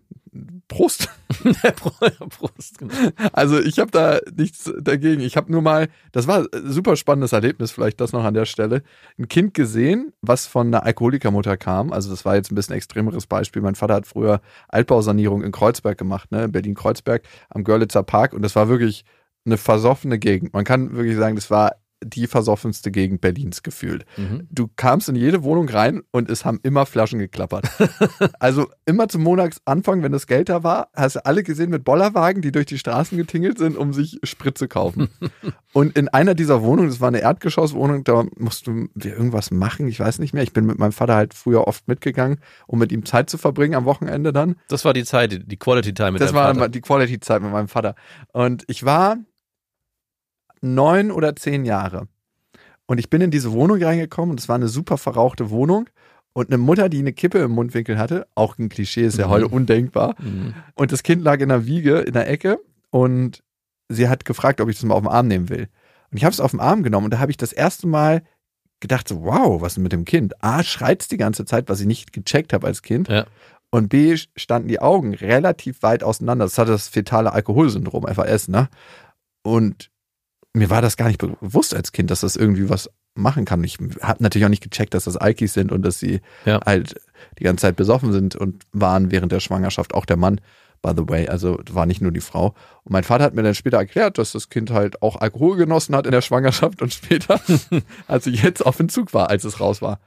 Prost. 0.67 1.09
Prost. 2.29 2.77
Genau. 2.79 2.93
Also 3.33 3.59
ich 3.59 3.79
habe 3.79 3.91
da 3.91 4.19
nichts 4.35 4.71
dagegen. 4.79 5.21
Ich 5.21 5.35
habe 5.35 5.51
nur 5.51 5.61
mal, 5.61 5.89
das 6.13 6.25
war 6.25 6.47
ein 6.53 6.71
super 6.71 6.95
spannendes 6.95 7.33
Erlebnis, 7.33 7.71
vielleicht 7.71 7.99
das 7.99 8.13
noch 8.13 8.23
an 8.23 8.33
der 8.33 8.45
Stelle, 8.45 8.81
ein 9.19 9.27
Kind 9.27 9.53
gesehen, 9.53 10.13
was 10.21 10.47
von 10.47 10.67
einer 10.67 10.83
Alkoholikermutter 10.83 11.57
kam. 11.57 11.91
Also 11.91 12.09
das 12.09 12.23
war 12.23 12.35
jetzt 12.35 12.51
ein 12.51 12.55
bisschen 12.55 12.75
extremeres 12.75 13.27
Beispiel. 13.27 13.61
Mein 13.61 13.75
Vater 13.75 13.95
hat 13.95 14.07
früher 14.07 14.41
Altbausanierung 14.69 15.43
in 15.43 15.51
Kreuzberg 15.51 15.97
gemacht, 15.97 16.31
ne, 16.31 16.45
in 16.45 16.51
Berlin-Kreuzberg 16.51 17.23
am 17.49 17.63
Görlitzer 17.63 18.03
Park 18.03 18.33
und 18.33 18.41
das 18.41 18.55
war 18.55 18.69
wirklich 18.69 19.03
eine 19.45 19.57
versoffene 19.57 20.17
Gegend. 20.17 20.53
Man 20.53 20.63
kann 20.63 20.95
wirklich 20.95 21.17
sagen, 21.17 21.35
das 21.35 21.51
war 21.51 21.75
die 22.03 22.27
versoffenste 22.27 22.91
Gegend 22.91 23.21
Berlins 23.21 23.63
gefühlt. 23.63 24.05
Mhm. 24.17 24.47
Du 24.49 24.69
kamst 24.75 25.09
in 25.09 25.15
jede 25.15 25.43
Wohnung 25.43 25.69
rein 25.69 26.01
und 26.11 26.29
es 26.29 26.45
haben 26.45 26.59
immer 26.63 26.85
Flaschen 26.85 27.19
geklappert. 27.19 27.69
also 28.39 28.67
immer 28.85 29.07
zum 29.07 29.23
Monatsanfang, 29.23 30.03
wenn 30.03 30.11
das 30.11 30.27
Geld 30.27 30.49
da 30.49 30.63
war, 30.63 30.89
hast 30.95 31.15
du 31.17 31.25
alle 31.25 31.43
gesehen 31.43 31.69
mit 31.69 31.83
Bollerwagen, 31.83 32.41
die 32.41 32.51
durch 32.51 32.65
die 32.65 32.77
Straßen 32.77 33.17
getingelt 33.17 33.57
sind, 33.57 33.77
um 33.77 33.93
sich 33.93 34.19
Sprit 34.23 34.57
zu 34.57 34.67
kaufen. 34.67 35.09
und 35.73 35.97
in 35.97 36.07
einer 36.09 36.33
dieser 36.35 36.61
Wohnungen, 36.63 36.89
das 36.89 37.01
war 37.01 37.07
eine 37.09 37.21
Erdgeschosswohnung, 37.21 38.03
da 38.03 38.25
mussten 38.37 38.89
wir 38.95 39.13
irgendwas 39.13 39.51
machen, 39.51 39.87
ich 39.87 39.99
weiß 39.99 40.19
nicht 40.19 40.33
mehr. 40.33 40.43
Ich 40.43 40.53
bin 40.53 40.65
mit 40.65 40.79
meinem 40.79 40.91
Vater 40.91 41.15
halt 41.15 41.33
früher 41.33 41.67
oft 41.67 41.87
mitgegangen, 41.87 42.39
um 42.67 42.79
mit 42.79 42.91
ihm 42.91 43.05
Zeit 43.05 43.29
zu 43.29 43.37
verbringen 43.37 43.75
am 43.75 43.85
Wochenende 43.85 44.33
dann. 44.33 44.55
Das 44.67 44.85
war 44.85 44.93
die 44.93 45.03
Zeit, 45.03 45.43
die- 45.45 45.57
Quality 45.57 45.93
Time 45.93 46.13
mit 46.13 46.21
Das 46.21 46.31
deinem 46.31 46.35
war 46.37 46.55
Vater. 46.55 46.69
die 46.69 46.81
Quality-Zeit 46.81 47.41
mit 47.41 47.51
meinem 47.51 47.67
Vater. 47.67 47.95
Und 48.33 48.63
ich 48.67 48.83
war 48.83 49.17
neun 50.61 51.11
oder 51.11 51.35
zehn 51.35 51.65
Jahre. 51.65 52.07
Und 52.85 52.97
ich 52.99 53.09
bin 53.09 53.21
in 53.21 53.31
diese 53.31 53.51
Wohnung 53.51 53.81
reingekommen 53.81 54.31
und 54.31 54.39
es 54.39 54.49
war 54.49 54.55
eine 54.55 54.67
super 54.67 54.97
verrauchte 54.97 55.49
Wohnung. 55.49 55.89
Und 56.33 56.47
eine 56.47 56.57
Mutter, 56.57 56.87
die 56.87 56.99
eine 56.99 57.11
Kippe 57.13 57.39
im 57.39 57.51
Mundwinkel 57.51 57.97
hatte, 57.97 58.25
auch 58.35 58.57
ein 58.57 58.69
Klischee, 58.69 59.03
ist 59.05 59.17
ja 59.17 59.27
Mhm. 59.27 59.31
heute 59.31 59.47
undenkbar. 59.49 60.15
Mhm. 60.19 60.53
Und 60.75 60.91
das 60.93 61.03
Kind 61.03 61.21
lag 61.23 61.39
in 61.41 61.49
der 61.49 61.65
Wiege 61.65 61.99
in 61.99 62.13
der 62.13 62.29
Ecke 62.29 62.59
und 62.89 63.43
sie 63.89 64.07
hat 64.07 64.23
gefragt, 64.23 64.61
ob 64.61 64.69
ich 64.69 64.77
das 64.77 64.85
mal 64.85 64.95
auf 64.95 65.01
den 65.03 65.09
Arm 65.09 65.27
nehmen 65.27 65.49
will. 65.49 65.67
Und 66.09 66.17
ich 66.17 66.23
habe 66.23 66.31
es 66.33 66.39
auf 66.39 66.51
den 66.51 66.61
Arm 66.61 66.83
genommen 66.83 67.05
und 67.05 67.13
da 67.13 67.19
habe 67.19 67.31
ich 67.31 67.37
das 67.37 67.51
erste 67.51 67.85
Mal 67.87 68.23
gedacht, 68.79 69.07
so, 69.07 69.23
wow, 69.23 69.61
was 69.61 69.73
ist 69.73 69.75
denn 69.75 69.83
mit 69.83 69.91
dem 69.91 70.05
Kind? 70.05 70.41
A, 70.43 70.63
schreit's 70.63 71.07
die 71.09 71.17
ganze 71.17 71.43
Zeit, 71.45 71.67
was 71.69 71.81
ich 71.81 71.85
nicht 71.87 72.13
gecheckt 72.13 72.53
habe 72.53 72.65
als 72.67 72.81
Kind. 72.81 73.09
Ja. 73.09 73.25
Und 73.69 73.89
B, 73.89 74.17
standen 74.35 74.67
die 74.69 74.79
Augen 74.81 75.13
relativ 75.13 75.81
weit 75.83 76.03
auseinander. 76.03 76.45
Das 76.45 76.57
hatte 76.57 76.71
das 76.71 76.87
fetale 76.87 77.31
Alkoholsyndrom, 77.33 78.05
FAS, 78.07 78.47
ne? 78.47 78.69
Und 79.43 79.89
mir 80.53 80.69
war 80.69 80.81
das 80.81 80.97
gar 80.97 81.07
nicht 81.07 81.19
bewusst 81.19 81.73
als 81.75 81.91
Kind, 81.91 82.11
dass 82.11 82.21
das 82.21 82.35
irgendwie 82.35 82.69
was 82.69 82.89
machen 83.15 83.45
kann. 83.45 83.63
Ich 83.63 83.77
habe 84.01 84.23
natürlich 84.23 84.45
auch 84.45 84.49
nicht 84.49 84.63
gecheckt, 84.63 84.93
dass 84.93 85.05
das 85.05 85.17
Alkis 85.17 85.53
sind 85.53 85.71
und 85.71 85.81
dass 85.83 85.99
sie 85.99 86.21
Ja. 86.45 86.59
halt 86.65 86.95
die 87.39 87.43
ganze 87.43 87.61
Zeit 87.63 87.75
besoffen 87.75 88.11
sind 88.11 88.35
und 88.35 88.63
waren 88.71 89.11
während 89.11 89.31
der 89.31 89.39
Schwangerschaft 89.39 89.93
auch 89.93 90.05
der 90.05 90.17
Mann, 90.17 90.39
by 90.81 90.91
the 90.95 91.07
way. 91.07 91.27
Also 91.27 91.59
war 91.71 91.85
nicht 91.85 92.01
nur 92.01 92.11
die 92.11 92.21
Frau. 92.21 92.47
Und 92.83 92.91
mein 92.93 93.03
Vater 93.03 93.23
hat 93.25 93.33
mir 93.35 93.43
dann 93.43 93.55
später 93.55 93.77
erklärt, 93.77 94.17
dass 94.17 94.31
das 94.31 94.49
Kind 94.49 94.71
halt 94.71 95.01
auch 95.01 95.17
Alkohol 95.17 95.57
genossen 95.57 95.95
hat 95.95 96.05
in 96.05 96.11
der 96.11 96.21
Schwangerschaft 96.21 96.81
und 96.81 96.93
später, 96.93 97.39
als 98.07 98.27
ich 98.27 98.41
jetzt 98.43 98.65
auf 98.65 98.79
Entzug 98.79 99.13
war, 99.13 99.29
als 99.29 99.43
es 99.43 99.59
raus 99.59 99.81
war. 99.81 99.99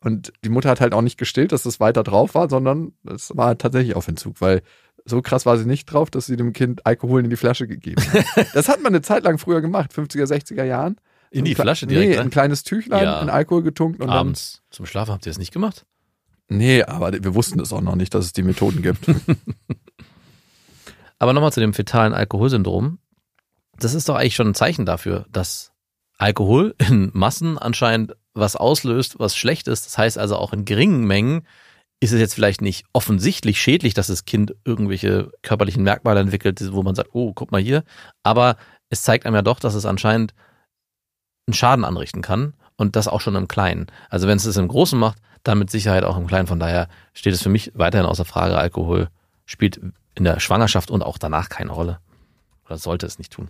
Und 0.00 0.32
die 0.44 0.48
Mutter 0.48 0.68
hat 0.68 0.80
halt 0.80 0.94
auch 0.94 1.02
nicht 1.02 1.16
gestillt, 1.18 1.52
dass 1.52 1.64
es 1.64 1.78
weiter 1.78 2.02
drauf 2.02 2.34
war, 2.34 2.50
sondern 2.50 2.92
es 3.08 3.36
war 3.36 3.56
tatsächlich 3.56 3.94
auf 3.94 4.08
Entzug, 4.08 4.40
weil 4.40 4.62
so 5.04 5.20
krass 5.22 5.46
war 5.46 5.56
sie 5.58 5.66
nicht 5.66 5.86
drauf, 5.86 6.10
dass 6.10 6.26
sie 6.26 6.36
dem 6.36 6.52
Kind 6.52 6.86
Alkohol 6.86 7.24
in 7.24 7.30
die 7.30 7.36
Flasche 7.36 7.66
gegeben 7.66 8.02
hat. 8.12 8.46
das 8.54 8.68
hat 8.68 8.82
man 8.82 8.92
eine 8.92 9.02
Zeit 9.02 9.24
lang 9.24 9.38
früher 9.38 9.60
gemacht, 9.60 9.92
50er, 9.92 10.24
60er 10.26 10.64
Jahren. 10.64 10.96
In 11.30 11.44
die 11.44 11.54
Flasche 11.54 11.86
direkt 11.86 12.10
Nee, 12.10 12.16
rein? 12.18 12.26
ein 12.26 12.30
kleines 12.30 12.62
Tüchlein 12.62 13.04
Ja. 13.04 13.20
in 13.22 13.30
Alkohol 13.30 13.62
getunkt 13.62 14.00
und 14.00 14.10
Abends 14.10 14.62
zum 14.70 14.86
Schlafen 14.86 15.12
habt 15.12 15.26
ihr 15.26 15.30
das 15.30 15.38
nicht 15.38 15.52
gemacht? 15.52 15.84
dann. 16.48 16.58
Nee, 16.58 16.82
aber 16.82 17.12
wir 17.12 17.34
wussten 17.34 17.58
es 17.60 17.72
auch 17.72 17.80
noch 17.80 17.96
nicht, 17.96 18.12
dass 18.14 18.26
es 18.26 18.32
die 18.34 18.42
Methoden 18.42 18.82
gibt. 18.82 19.06
Aber 21.18 21.32
nochmal 21.32 21.52
zu 21.52 21.60
dem 21.60 21.72
fetalen 21.72 22.14
Alkoholsyndrom. 22.14 22.98
Das 23.78 23.94
ist 23.94 24.08
doch 24.08 24.16
eigentlich 24.16 24.34
schon 24.34 24.48
ein 24.48 24.54
Zeichen 24.54 24.86
dafür, 24.86 25.26
dass 25.30 25.72
Alkohol 26.18 26.74
in 26.78 27.10
Massen 27.14 27.58
anscheinend 27.58 28.14
was 28.34 28.56
auslöst, 28.56 29.18
was 29.18 29.36
schlecht 29.36 29.68
ist. 29.68 29.86
Das 29.86 29.98
heißt 29.98 30.18
also 30.18 30.36
auch 30.36 30.52
in 30.52 30.64
geringen 30.64 31.04
Mengen 31.06 31.46
ist 32.02 32.10
es 32.10 32.18
jetzt 32.18 32.34
vielleicht 32.34 32.62
nicht 32.62 32.84
offensichtlich 32.92 33.62
schädlich, 33.62 33.94
dass 33.94 34.08
das 34.08 34.24
Kind 34.24 34.56
irgendwelche 34.64 35.30
körperlichen 35.42 35.84
Merkmale 35.84 36.18
entwickelt, 36.18 36.60
wo 36.72 36.82
man 36.82 36.96
sagt, 36.96 37.10
oh, 37.12 37.32
guck 37.32 37.52
mal 37.52 37.60
hier. 37.60 37.84
Aber 38.24 38.56
es 38.90 39.02
zeigt 39.02 39.24
einem 39.24 39.36
ja 39.36 39.42
doch, 39.42 39.60
dass 39.60 39.74
es 39.74 39.86
anscheinend 39.86 40.34
einen 41.46 41.54
Schaden 41.54 41.84
anrichten 41.84 42.20
kann. 42.20 42.54
und 42.76 42.96
das 42.96 43.06
auch 43.06 43.20
schon 43.20 43.36
im 43.36 43.46
Kleinen. 43.46 43.86
Also 44.10 44.26
wenn 44.26 44.36
es 44.36 44.44
es 44.44 44.56
im 44.56 44.66
Großen 44.66 44.98
macht, 44.98 45.18
dann 45.44 45.58
mit 45.58 45.70
Sicherheit 45.70 46.02
auch 46.02 46.16
im 46.16 46.26
Kleinen. 46.26 46.48
Von 46.48 46.58
daher 46.58 46.88
steht 47.12 47.34
es 47.34 47.42
für 47.42 47.50
mich 47.50 47.70
weiterhin 47.74 48.06
außer 48.06 48.24
Frage, 48.24 48.58
Alkohol 48.58 49.08
spielt 49.44 49.80
in 50.16 50.24
der 50.24 50.40
Schwangerschaft 50.40 50.90
und 50.90 51.02
auch 51.02 51.18
danach 51.18 51.48
keine 51.48 51.70
Rolle. 51.70 52.00
Oder 52.64 52.78
sollte 52.78 53.06
es 53.06 53.18
nicht 53.18 53.32
tun. 53.32 53.48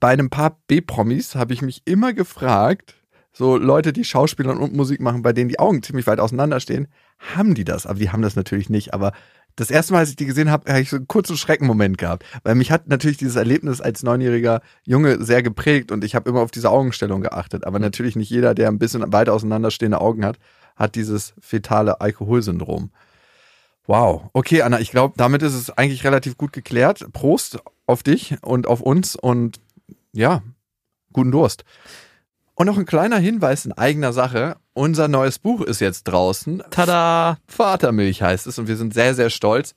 Bei 0.00 0.08
einem 0.08 0.30
paar 0.30 0.58
B-Promis 0.66 1.36
habe 1.36 1.52
ich 1.52 1.62
mich 1.62 1.82
immer 1.84 2.12
gefragt, 2.12 2.96
so 3.38 3.56
Leute, 3.56 3.92
die 3.92 4.02
Schauspielern 4.02 4.58
und 4.58 4.74
Musik 4.74 5.00
machen, 5.00 5.22
bei 5.22 5.32
denen 5.32 5.48
die 5.48 5.60
Augen 5.60 5.80
ziemlich 5.80 6.08
weit 6.08 6.18
auseinanderstehen, 6.18 6.88
haben 7.20 7.54
die 7.54 7.62
das? 7.62 7.86
Aber 7.86 8.00
die 8.00 8.10
haben 8.10 8.20
das 8.20 8.34
natürlich 8.34 8.68
nicht. 8.68 8.92
Aber 8.94 9.12
das 9.54 9.70
erste 9.70 9.92
Mal, 9.92 10.00
als 10.00 10.10
ich 10.10 10.16
die 10.16 10.26
gesehen 10.26 10.50
habe, 10.50 10.68
habe 10.68 10.80
ich 10.80 10.90
so 10.90 10.96
einen 10.96 11.06
kurzen 11.06 11.36
Schreckenmoment 11.36 11.98
gehabt. 11.98 12.24
Weil 12.42 12.56
mich 12.56 12.72
hat 12.72 12.88
natürlich 12.88 13.16
dieses 13.16 13.36
Erlebnis 13.36 13.80
als 13.80 14.02
neunjähriger 14.02 14.60
Junge 14.82 15.22
sehr 15.24 15.44
geprägt 15.44 15.92
und 15.92 16.02
ich 16.02 16.16
habe 16.16 16.28
immer 16.28 16.40
auf 16.40 16.50
diese 16.50 16.68
Augenstellung 16.68 17.20
geachtet. 17.20 17.64
Aber 17.64 17.78
natürlich 17.78 18.16
nicht 18.16 18.28
jeder, 18.28 18.56
der 18.56 18.66
ein 18.66 18.80
bisschen 18.80 19.12
weit 19.12 19.28
auseinanderstehende 19.28 20.00
Augen 20.00 20.24
hat, 20.24 20.40
hat 20.74 20.96
dieses 20.96 21.34
fetale 21.40 22.00
Alkoholsyndrom. 22.00 22.90
Wow. 23.86 24.30
Okay, 24.32 24.62
Anna, 24.62 24.80
ich 24.80 24.90
glaube, 24.90 25.14
damit 25.16 25.42
ist 25.42 25.54
es 25.54 25.70
eigentlich 25.70 26.02
relativ 26.02 26.36
gut 26.36 26.52
geklärt. 26.52 27.06
Prost 27.12 27.60
auf 27.86 28.02
dich 28.02 28.34
und 28.42 28.66
auf 28.66 28.80
uns 28.80 29.14
und 29.14 29.60
ja, 30.12 30.42
guten 31.12 31.30
Durst. 31.30 31.64
Und 32.60 32.66
noch 32.66 32.76
ein 32.76 32.86
kleiner 32.86 33.18
Hinweis 33.18 33.66
in 33.66 33.72
eigener 33.72 34.12
Sache. 34.12 34.56
Unser 34.74 35.06
neues 35.06 35.38
Buch 35.38 35.60
ist 35.60 35.80
jetzt 35.80 36.02
draußen. 36.04 36.60
Tada! 36.70 37.38
Vatermilch 37.46 38.20
heißt 38.20 38.48
es 38.48 38.58
und 38.58 38.66
wir 38.66 38.76
sind 38.76 38.92
sehr, 38.92 39.14
sehr 39.14 39.30
stolz. 39.30 39.76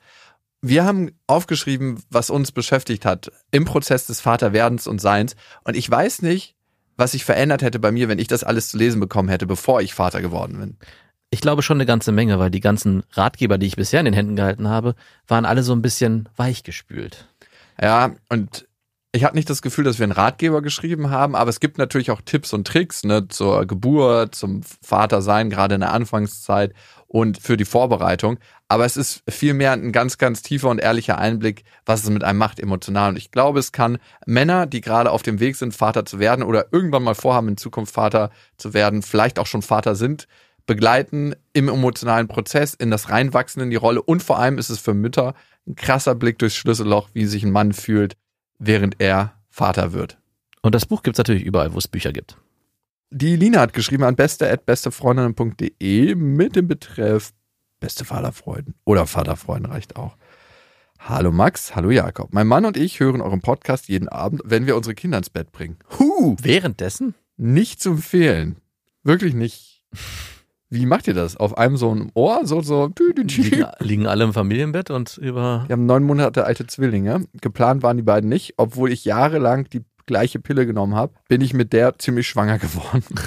Wir 0.64 0.84
haben 0.84 1.12
aufgeschrieben, 1.28 2.02
was 2.10 2.32
uns 2.32 2.52
beschäftigt 2.52 3.06
hat 3.06 3.32
im 3.52 3.66
Prozess 3.66 4.08
des 4.08 4.20
Vaterwerdens 4.20 4.88
und 4.88 5.00
Seins. 5.00 5.36
Und 5.64 5.78
ich 5.78 5.92
weiß 5.92 6.24
nicht, 6.24 6.56
was 6.98 7.12
sich 7.12 7.24
verändert 7.24 7.62
hätte 7.62 7.78
bei 7.78 7.92
mir, 7.92 8.10
wenn 8.10 8.18
ich 8.18 8.28
das 8.28 8.44
alles 8.44 8.70
zu 8.70 8.80
lesen 8.80 9.00
bekommen 9.00 9.30
hätte, 9.30 9.46
bevor 9.46 9.82
ich 9.82 9.94
Vater 9.94 10.24
geworden 10.24 10.58
bin. 10.58 10.78
Ich 11.30 11.42
glaube 11.42 11.62
schon 11.62 11.78
eine 11.78 11.86
ganze 11.86 12.12
Menge, 12.12 12.40
weil 12.40 12.50
die 12.50 12.62
ganzen 12.62 13.04
Ratgeber, 13.12 13.60
die 13.60 13.68
ich 13.68 13.76
bisher 13.76 14.00
in 14.00 14.06
den 14.06 14.16
Händen 14.16 14.36
gehalten 14.36 14.68
habe, 14.68 14.96
waren 15.28 15.46
alle 15.46 15.62
so 15.62 15.74
ein 15.74 15.84
bisschen 15.84 16.28
weichgespült. 16.36 17.28
Ja, 17.80 18.16
und 18.28 18.68
ich 19.14 19.26
hatte 19.26 19.36
nicht 19.36 19.50
das 19.50 19.62
Gefühl, 19.62 19.84
dass 19.84 20.00
wir 20.00 20.06
einen 20.06 20.14
Ratgeber 20.14 20.62
geschrieben 20.62 21.10
haben, 21.10 21.36
aber 21.36 21.50
es 21.50 21.60
gibt 21.60 21.78
natürlich 21.78 22.12
auch 22.12 22.22
Tipps 22.22 22.54
und 22.54 22.66
Tricks 22.66 23.04
ne, 23.04 23.28
zur 23.28 23.66
Geburt, 23.66 24.36
zum 24.36 24.62
Vatersein, 24.82 25.50
gerade 25.50 25.76
in 25.76 25.82
der 25.82 25.92
Anfangszeit 25.92 26.74
und 27.08 27.38
für 27.38 27.58
die 27.58 27.66
Vorbereitung. 27.66 28.40
Aber 28.70 28.86
es 28.86 28.96
ist 28.96 29.22
vielmehr 29.30 29.74
ein 29.74 29.92
ganz, 29.92 30.18
ganz 30.18 30.44
tiefer 30.44 30.70
und 30.70 30.80
ehrlicher 30.80 31.18
Einblick, 31.18 31.66
was 31.86 32.04
es 32.04 32.10
mit 32.10 32.24
einem 32.24 32.40
macht 32.40 32.58
emotional. 32.58 33.10
Und 33.10 33.18
ich 33.18 33.32
glaube, 33.32 33.60
es 33.60 33.74
kann 33.74 33.98
Männer, 34.26 34.66
die 34.66 34.80
gerade 34.80 35.12
auf 35.12 35.24
dem 35.24 35.42
Weg 35.42 35.58
sind, 35.58 35.76
Vater 35.76 36.06
zu 36.06 36.20
werden 36.20 36.42
oder 36.42 36.68
irgendwann 36.72 37.04
mal 37.04 37.16
vorhaben, 37.16 37.50
in 37.50 37.58
Zukunft 37.58 37.94
Vater 37.94 38.30
zu 38.56 38.74
werden, 38.74 39.02
vielleicht 39.02 39.40
auch 39.40 39.48
schon 39.48 39.62
Vater 39.62 39.96
sind, 39.96 40.30
begleiten 40.66 41.36
im 41.52 41.68
emotionalen 41.68 42.30
Prozess, 42.30 42.76
in 42.76 42.92
das 42.92 43.10
Reinwachsen 43.10 43.62
in 43.62 43.72
die 43.72 43.76
Rolle. 43.76 44.02
Und 44.02 44.24
vor 44.24 44.40
allem 44.40 44.58
ist 44.58 44.70
es 44.70 44.80
für 44.80 44.94
Mütter 44.94 45.34
ein 45.68 45.76
krasser 45.76 46.16
Blick 46.16 46.40
durchs 46.40 46.56
Schlüsselloch, 46.56 47.10
wie 47.12 47.26
sich 47.26 47.44
ein 47.44 47.52
Mann 47.52 47.74
fühlt, 47.74 48.16
während 48.62 48.96
er 49.00 49.34
Vater 49.50 49.92
wird. 49.92 50.18
Und 50.62 50.76
das 50.76 50.86
Buch 50.86 51.04
gibt's 51.04 51.18
natürlich 51.18 51.44
überall, 51.44 51.74
wo 51.74 51.80
es 51.80 51.88
Bücher 51.88 52.14
gibt. 52.14 52.38
Die 53.10 53.36
Lina 53.36 53.60
hat 53.60 53.74
geschrieben 53.74 54.04
an 54.04 54.16
beste.bestefreundinnen.de 54.16 56.16
mit 56.16 56.56
dem 56.56 56.68
Betreff 56.68 57.34
beste 57.80 58.06
Vaterfreuden 58.06 58.76
oder 58.86 59.08
Vaterfreuden 59.08 59.66
reicht 59.66 59.98
auch. 59.98 60.16
Hallo 61.00 61.32
Max, 61.32 61.76
hallo 61.76 61.90
Jakob. 61.90 62.32
Mein 62.32 62.48
Mann 62.48 62.64
und 62.64 62.78
ich 62.78 63.00
hören 63.00 63.22
euren 63.22 63.42
Podcast 63.42 63.90
jeden 63.90 64.08
Abend, 64.08 64.42
wenn 64.46 64.68
wir 64.68 64.78
unsere 64.78 64.94
Kinder 64.94 65.18
ins 65.18 65.32
Bett 65.32 65.52
bringen. 65.52 65.78
Huh, 65.98 66.36
Währenddessen? 66.40 67.16
nicht 67.38 67.82
zu 67.82 67.92
empfehlen. 67.92 68.58
Wirklich 69.04 69.34
nicht. 69.34 69.84
Wie 70.74 70.86
macht 70.86 71.06
ihr 71.08 71.14
das? 71.14 71.36
Auf 71.36 71.58
einem 71.58 71.76
so 71.76 71.94
ein 71.94 72.12
Ohr? 72.14 72.46
So, 72.46 72.62
so. 72.62 72.90
Liegen, 72.98 73.66
liegen 73.80 74.08
alle 74.08 74.24
im 74.24 74.34
Familienbett 74.34 74.90
und 74.90 75.18
über. 75.18 75.66
Wir 75.68 75.74
haben 75.74 75.86
neun 75.86 76.04
Monate 76.04 76.46
alte 76.46 76.66
Zwillinge. 76.66 77.26
Geplant 77.42 77.84
waren 77.84 77.98
die 77.98 78.04
beiden 78.04 78.30
nicht. 78.30 78.54
Obwohl 78.56 78.90
ich 78.90 79.04
jahrelang 79.04 79.66
die 79.66 79.84
gleiche 80.06 80.40
Pille 80.40 80.66
genommen 80.66 80.96
habe, 80.96 81.14
bin 81.28 81.42
ich 81.42 81.54
mit 81.54 81.74
der 81.74 82.00
ziemlich 82.00 82.28
schwanger 82.28 82.58
geworden. 82.58 83.04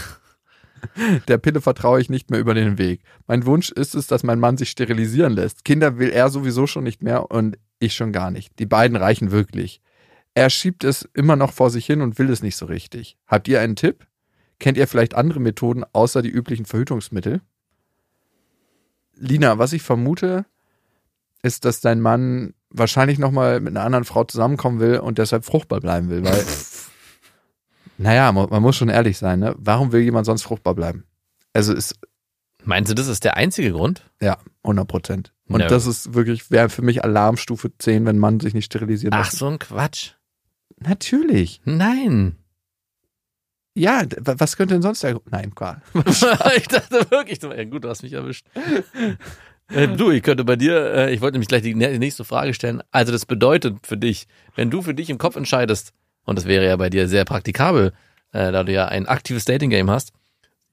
Der 1.28 1.38
Pille 1.38 1.62
vertraue 1.62 1.98
ich 1.98 2.10
nicht 2.10 2.30
mehr 2.30 2.38
über 2.38 2.52
den 2.52 2.76
Weg. 2.76 3.00
Mein 3.26 3.46
Wunsch 3.46 3.70
ist 3.70 3.94
es, 3.94 4.06
dass 4.06 4.22
mein 4.22 4.38
Mann 4.38 4.58
sich 4.58 4.68
sterilisieren 4.68 5.32
lässt. 5.32 5.64
Kinder 5.64 5.98
will 5.98 6.10
er 6.10 6.28
sowieso 6.28 6.66
schon 6.66 6.84
nicht 6.84 7.02
mehr 7.02 7.30
und 7.30 7.56
ich 7.78 7.94
schon 7.94 8.12
gar 8.12 8.30
nicht. 8.30 8.58
Die 8.58 8.66
beiden 8.66 8.94
reichen 8.94 9.30
wirklich. 9.30 9.80
Er 10.34 10.50
schiebt 10.50 10.84
es 10.84 11.08
immer 11.14 11.36
noch 11.36 11.52
vor 11.52 11.70
sich 11.70 11.86
hin 11.86 12.02
und 12.02 12.18
will 12.18 12.28
es 12.28 12.42
nicht 12.42 12.56
so 12.56 12.66
richtig. 12.66 13.16
Habt 13.26 13.48
ihr 13.48 13.62
einen 13.62 13.76
Tipp? 13.76 14.06
Kennt 14.58 14.78
ihr 14.78 14.87
vielleicht 14.88 15.14
andere 15.14 15.40
Methoden 15.40 15.84
außer 15.92 16.23
die 16.23 16.30
üblichen 16.30 16.64
Verhütungsmittel? 16.64 17.40
Lina, 19.16 19.58
was 19.58 19.73
ich 19.73 19.82
vermute, 19.82 20.44
ist, 21.42 21.64
dass 21.64 21.80
dein 21.80 22.00
Mann 22.00 22.54
wahrscheinlich 22.70 23.18
nochmal 23.18 23.61
mit 23.61 23.76
einer 23.76 23.84
anderen 23.84 24.04
Frau 24.04 24.25
zusammenkommen 24.25 24.80
will 24.80 24.99
und 24.99 25.18
deshalb 25.18 25.44
fruchtbar 25.44 25.80
bleiben 25.80 26.08
will, 26.11 26.25
weil, 26.25 26.44
naja, 27.99 28.32
man, 28.32 28.62
muss 28.62 28.76
schon 28.76 28.88
ehrlich 28.88 29.18
sein, 29.18 29.40
ne? 29.40 29.54
Warum 29.58 29.92
will 29.92 30.00
jemand 30.02 30.26
sonst 30.26 30.42
fruchtbar 30.42 30.75
bleiben? 30.75 31.04
Also 31.52 31.73
ist, 31.73 31.99
Meinst 32.64 32.90
du, 32.90 32.94
das 32.94 33.08
ist 33.08 33.25
der 33.25 33.37
einzige 33.37 33.73
Grund? 33.73 34.11
ja, 34.20 34.38
100 34.62 34.88
Prozent. 34.88 35.32
Und 35.46 35.61
Ja. 35.61 35.68
das 35.68 35.87
ist 35.87 36.14
wirklich, 36.14 36.50
wäre 36.50 36.70
für 36.70 36.80
mich 36.82 37.04
Alarmstufe 37.04 37.70
10, 37.76 38.06
wenn 38.06 38.18
man 38.18 38.40
sich 38.40 38.54
nicht 38.54 38.64
sterilisieren 38.64 39.12
Ach, 39.12 39.26
lässt. 39.26 39.37
so 39.37 39.46
ein 39.46 39.58
Quatsch. 39.58 40.12
Natürlich. 40.78 41.61
Nein. 41.66 42.37
Ja, 43.75 44.02
was 44.21 44.57
könnte 44.57 44.75
denn 44.75 44.83
sonst 44.83 45.02
der 45.02 45.12
Grund? 45.12 45.31
Nein, 45.33 45.54
klar. 45.54 45.83
ich 46.57 46.69
dachte 46.69 47.11
wirklich, 47.11 47.40
du- 47.40 47.52
ja, 47.52 47.64
gut, 47.64 47.85
du 47.85 47.88
hast 47.88 48.02
mich 48.02 48.12
erwischt. 48.12 48.47
Äh, 49.71 49.88
du, 49.88 50.11
ich 50.11 50.23
könnte 50.23 50.45
bei 50.45 50.57
dir, 50.57 50.76
äh, 50.95 51.14
ich 51.14 51.23
wollte 51.23 51.37
nämlich 51.37 51.49
gleich 51.49 51.62
die 51.62 51.75
nä- 51.75 51.90
die 51.90 51.99
nächste 51.99 52.23
Frage 52.26 52.52
stellen. 52.52 52.83
Also 52.90 53.12
das 53.12 53.25
bedeutet 53.25 53.78
für 53.87 53.97
dich, 53.97 54.26
wenn 54.57 54.69
du 54.71 54.83
für 54.83 54.93
dich 54.93 55.09
im 55.09 55.16
Kopf 55.16 55.37
entscheidest, 55.37 55.95
und 56.26 56.37
das 56.37 56.45
wäre 56.45 56.66
ja 56.66 56.76
bei 56.76 56.90
dir 56.90 57.09
sehr 57.09 57.25
praktikabel, 57.25 57.95
äh, 58.33 58.52
da 58.52 58.62
du 58.62 58.73
ja 58.73 58.88
ein 58.88 59.07
aktives 59.09 59.47
Dating-Game 59.47 59.90
hast, 59.90 60.12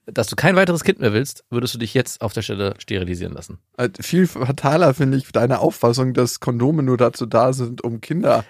dass 0.08 0.27
du 0.27 0.36
kein 0.36 0.58
weiteres 0.58 0.84
Kind 0.84 1.00
mehr 1.00 1.13
willst, 1.13 1.46
würdest 1.50 1.74
du 1.74 1.77
dich 1.77 1.93
jetzt 1.93 2.20
auf 2.20 2.34
der 2.34 2.41
Stelle 2.41 2.74
sterilisieren 2.79 3.31
lassen. 3.31 3.60
Äh, 3.77 3.88
Viel 4.01 4.27
fataler 4.27 4.93
finde 4.93 5.17
ich 5.20 5.31
deine 5.31 5.60
Auffassung, 5.60 6.13
dass 6.13 6.41
Kondome 6.41 6.84
nur 6.84 6.98
dazu 6.98 7.25
da 7.25 7.53
sind, 7.53 7.81
um 7.86 8.01
Kinder 8.01 8.43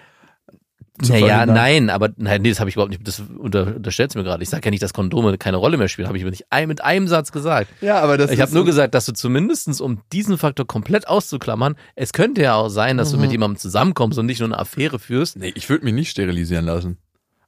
Naja, 1.08 1.46
nein, 1.46 1.90
aber 1.90 2.10
nein, 2.16 2.42
nee, 2.42 2.48
das 2.50 2.60
habe 2.60 2.70
ich 2.70 2.76
überhaupt 2.76 2.90
nicht, 2.92 3.06
das 3.06 3.22
unter, 3.38 3.76
unterstellst 3.76 4.14
du 4.14 4.18
mir 4.18 4.24
gerade. 4.24 4.42
Ich 4.42 4.48
sage 4.50 4.64
ja 4.64 4.70
nicht, 4.70 4.82
dass 4.82 4.92
Kondome 4.92 5.36
keine 5.38 5.56
Rolle 5.56 5.76
mehr 5.76 5.88
spielen, 5.88 6.08
habe 6.08 6.16
ich 6.18 6.24
mir 6.24 6.30
nicht 6.30 6.46
ein, 6.50 6.68
mit 6.68 6.82
einem 6.84 7.08
Satz 7.08 7.32
gesagt. 7.32 7.68
Ja, 7.80 8.00
aber 8.00 8.18
das 8.18 8.30
Ich 8.30 8.40
habe 8.40 8.52
nur 8.52 8.64
gesagt, 8.64 8.94
dass 8.94 9.04
du 9.06 9.12
zumindestens, 9.12 9.80
um 9.80 10.00
diesen 10.12 10.38
Faktor 10.38 10.66
komplett 10.66 11.08
auszuklammern, 11.08 11.76
es 11.96 12.12
könnte 12.12 12.42
ja 12.42 12.54
auch 12.54 12.68
sein, 12.68 12.96
dass 12.98 13.10
du 13.10 13.16
Mhm. 13.16 13.22
mit 13.22 13.32
jemandem 13.32 13.58
zusammenkommst 13.58 14.18
und 14.18 14.26
nicht 14.26 14.40
nur 14.40 14.48
eine 14.48 14.58
Affäre 14.58 14.98
führst, 14.98 15.36
Nee, 15.36 15.52
ich 15.54 15.68
würde 15.68 15.84
mich 15.84 15.94
nicht 15.94 16.10
sterilisieren 16.10 16.64
lassen. 16.66 16.98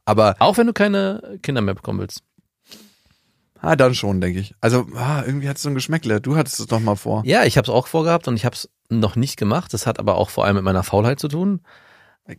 Aber 0.05 0.37
auch 0.39 0.57
wenn 0.59 0.67
du 0.67 0.73
keine 0.73 1.39
Kinder 1.43 1.61
mehr 1.63 1.75
bekommen 1.75 2.01
willst. 2.01 2.23
ah, 3.61 3.77
dann 3.77 3.95
schon, 3.95 4.21
denke 4.21 4.41
ich. 4.41 4.55
Also, 4.61 4.87
ah, 4.95 5.23
irgendwie 5.25 5.49
hat 5.49 5.57
es 5.57 5.63
so 5.63 5.71
ein 5.71 5.75
Geschmäckle. 5.75 6.21
Du 6.21 6.37
hattest 6.37 6.61
es 6.61 6.67
doch 6.67 6.81
mal 6.81 6.97
vor. 6.97 7.23
Ja, 7.25 7.45
ich 7.45 7.57
habe 7.57 7.65
es 7.65 7.71
auch 7.71 7.87
vorgehabt 7.87 8.29
und 8.29 8.37
ich 8.37 8.45
habe 8.45 8.55
es 8.55 8.69
noch 8.91 9.17
nicht 9.17 9.39
gemacht. 9.39 9.73
Das 9.73 9.87
hat 9.87 9.99
aber 9.99 10.17
auch 10.17 10.29
vor 10.29 10.45
allem 10.45 10.57
mit 10.57 10.65
meiner 10.65 10.83
Faulheit 10.83 11.19
zu 11.19 11.29
tun. 11.29 11.63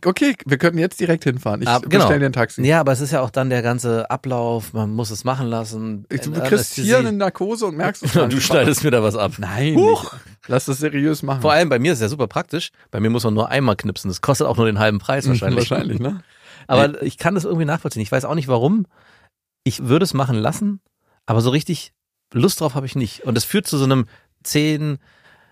Okay, 0.04 0.34
wir 0.44 0.58
könnten 0.58 0.78
jetzt 0.78 0.98
direkt 0.98 1.22
hinfahren. 1.24 1.62
Ich 1.62 1.68
Ah, 1.68 1.78
bestell 1.78 2.00
genau. 2.00 2.18
dir 2.18 2.26
ein 2.26 2.32
Taxi. 2.32 2.62
Ja, 2.66 2.80
aber 2.80 2.90
es 2.90 3.00
ist 3.00 3.12
ja 3.12 3.20
auch 3.20 3.30
dann 3.30 3.50
der 3.50 3.62
ganze 3.62 4.10
Ablauf, 4.10 4.72
man 4.72 4.90
muss 4.90 5.10
es 5.10 5.22
machen 5.22 5.46
lassen. 5.46 6.06
Ich, 6.10 6.22
du 6.22 6.30
Äh, 6.32 6.38
kriegst 6.40 6.52
Anästhesie. 6.52 6.82
hier 6.88 6.98
eine 6.98 7.12
Narkose 7.12 7.66
und 7.66 7.76
merkst 7.76 8.02
es 8.02 8.12
du 8.12 8.40
schneidest 8.40 8.82
mir 8.82 8.90
da 8.90 9.02
was 9.04 9.14
ab. 9.14 9.34
Nein, 9.38 9.76
Huch. 9.76 10.12
lass 10.48 10.64
das 10.64 10.78
seriös 10.78 11.22
machen. 11.22 11.40
Vor 11.40 11.52
allem 11.52 11.68
bei 11.68 11.78
mir 11.78 11.92
ist 11.92 11.98
es 11.98 12.02
ja 12.02 12.08
super 12.08 12.26
praktisch. 12.26 12.70
Bei 12.90 12.98
mir 12.98 13.10
muss 13.10 13.22
man 13.22 13.34
nur 13.34 13.48
einmal 13.48 13.76
knipsen. 13.76 14.08
Das 14.10 14.20
kostet 14.20 14.48
auch 14.48 14.56
nur 14.56 14.66
den 14.66 14.80
halben 14.80 14.98
Preis 14.98 15.28
wahrscheinlich. 15.28 15.70
Wahrscheinlich, 15.70 16.00
ne? 16.00 16.20
Aber 16.66 17.00
ich 17.02 17.16
kann 17.16 17.36
das 17.36 17.44
irgendwie 17.44 17.64
nachvollziehen. 17.64 18.02
Ich 18.02 18.10
weiß 18.10 18.24
auch 18.24 18.34
nicht 18.34 18.48
warum. 18.48 18.86
Ich 19.62 19.86
würde 19.86 20.02
es 20.04 20.14
machen 20.14 20.36
lassen, 20.36 20.80
aber 21.26 21.40
so 21.40 21.50
richtig 21.50 21.92
Lust 22.32 22.60
drauf 22.60 22.74
habe 22.74 22.86
ich 22.86 22.96
nicht. 22.96 23.22
Und 23.24 23.38
es 23.38 23.44
führt 23.44 23.68
zu 23.68 23.78
so 23.78 23.84
einem 23.84 24.06
zehn. 24.42 24.98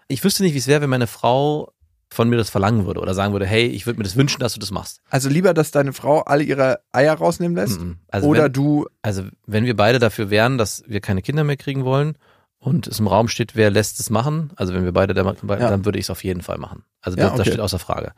Ich 0.08 0.24
wüsste 0.24 0.42
nicht, 0.42 0.54
wie 0.54 0.58
es 0.58 0.66
wäre, 0.66 0.80
wenn 0.82 0.90
meine 0.90 1.06
Frau 1.06 1.70
von 2.14 2.28
mir 2.28 2.36
das 2.36 2.48
verlangen 2.50 2.86
würde 2.86 3.00
oder 3.00 3.12
sagen 3.14 3.32
würde, 3.32 3.46
hey, 3.46 3.66
ich 3.66 3.86
würde 3.86 3.98
mir 3.98 4.04
das 4.04 4.16
wünschen, 4.16 4.40
dass 4.40 4.54
du 4.54 4.60
das 4.60 4.70
machst. 4.70 5.00
Also 5.10 5.28
lieber, 5.28 5.52
dass 5.54 5.70
deine 5.70 5.92
Frau 5.92 6.20
alle 6.22 6.42
ihre 6.44 6.80
Eier 6.92 7.14
rausnehmen 7.14 7.56
lässt 7.56 7.80
Mhm. 7.80 7.98
Also 8.08 8.28
oder 8.28 8.44
wenn, 8.44 8.52
du 8.52 8.86
also 9.02 9.24
wenn 9.46 9.64
wir 9.64 9.76
beide 9.76 9.98
dafür 9.98 10.30
wären, 10.30 10.56
dass 10.58 10.82
wir 10.86 11.00
keine 11.00 11.22
Kinder 11.22 11.44
mehr 11.44 11.56
kriegen 11.56 11.84
wollen 11.84 12.16
und 12.58 12.86
es 12.86 12.98
im 13.00 13.06
Raum 13.08 13.28
steht, 13.28 13.56
wer 13.56 13.70
lässt 13.70 14.00
es 14.00 14.08
machen, 14.10 14.52
also 14.56 14.72
wenn 14.74 14.84
wir 14.84 14.92
beide, 14.92 15.12
der, 15.12 15.24
Ja. 15.24 15.56
dann 15.70 15.84
würde 15.84 15.98
ich 15.98 16.06
es 16.06 16.10
auf 16.10 16.24
jeden 16.24 16.40
Fall 16.42 16.58
machen. 16.58 16.84
Also 17.00 17.18
Ja, 17.18 17.24
das, 17.24 17.32
das 17.32 17.40
okay. 17.40 17.50
steht 17.50 17.60
außer 17.60 17.78
Frage. 17.78 18.12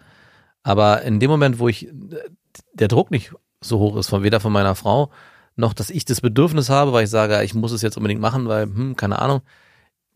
Aber 0.63 1.03
in 1.03 1.19
dem 1.21 1.31
Moment, 1.31 1.59
wo 1.59 1.69
ich 1.69 1.89
der 2.75 2.89
Druck 2.89 3.11
nicht 3.11 3.33
so 3.61 3.79
hoch 3.79 3.97
ist, 3.97 4.09
von 4.09 4.23
weder 4.23 4.41
von 4.41 4.53
meiner 4.53 4.75
Frau 4.75 5.11
noch, 5.57 5.73
dass 5.73 5.91
ich 5.91 6.05
das 6.05 6.21
Bedürfnis 6.21 6.69
habe, 6.69 6.93
weil 6.93 7.05
ich 7.05 7.11
sage, 7.11 7.43
ich 7.43 7.55
muss 7.55 7.73
es 7.73 7.83
jetzt 7.83 7.97
unbedingt 7.97 8.21
machen, 8.21 8.47
weil, 8.47 8.65
hm, 8.65 8.95
keine 8.97 9.19
Ahnung, 9.21 9.41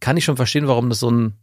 kann 0.01 0.17
ich 0.17 0.25
schon 0.25 0.37
verstehen, 0.37 0.69
warum 0.69 0.89
das 0.91 1.01
so 1.01 1.11
ein 1.11 1.35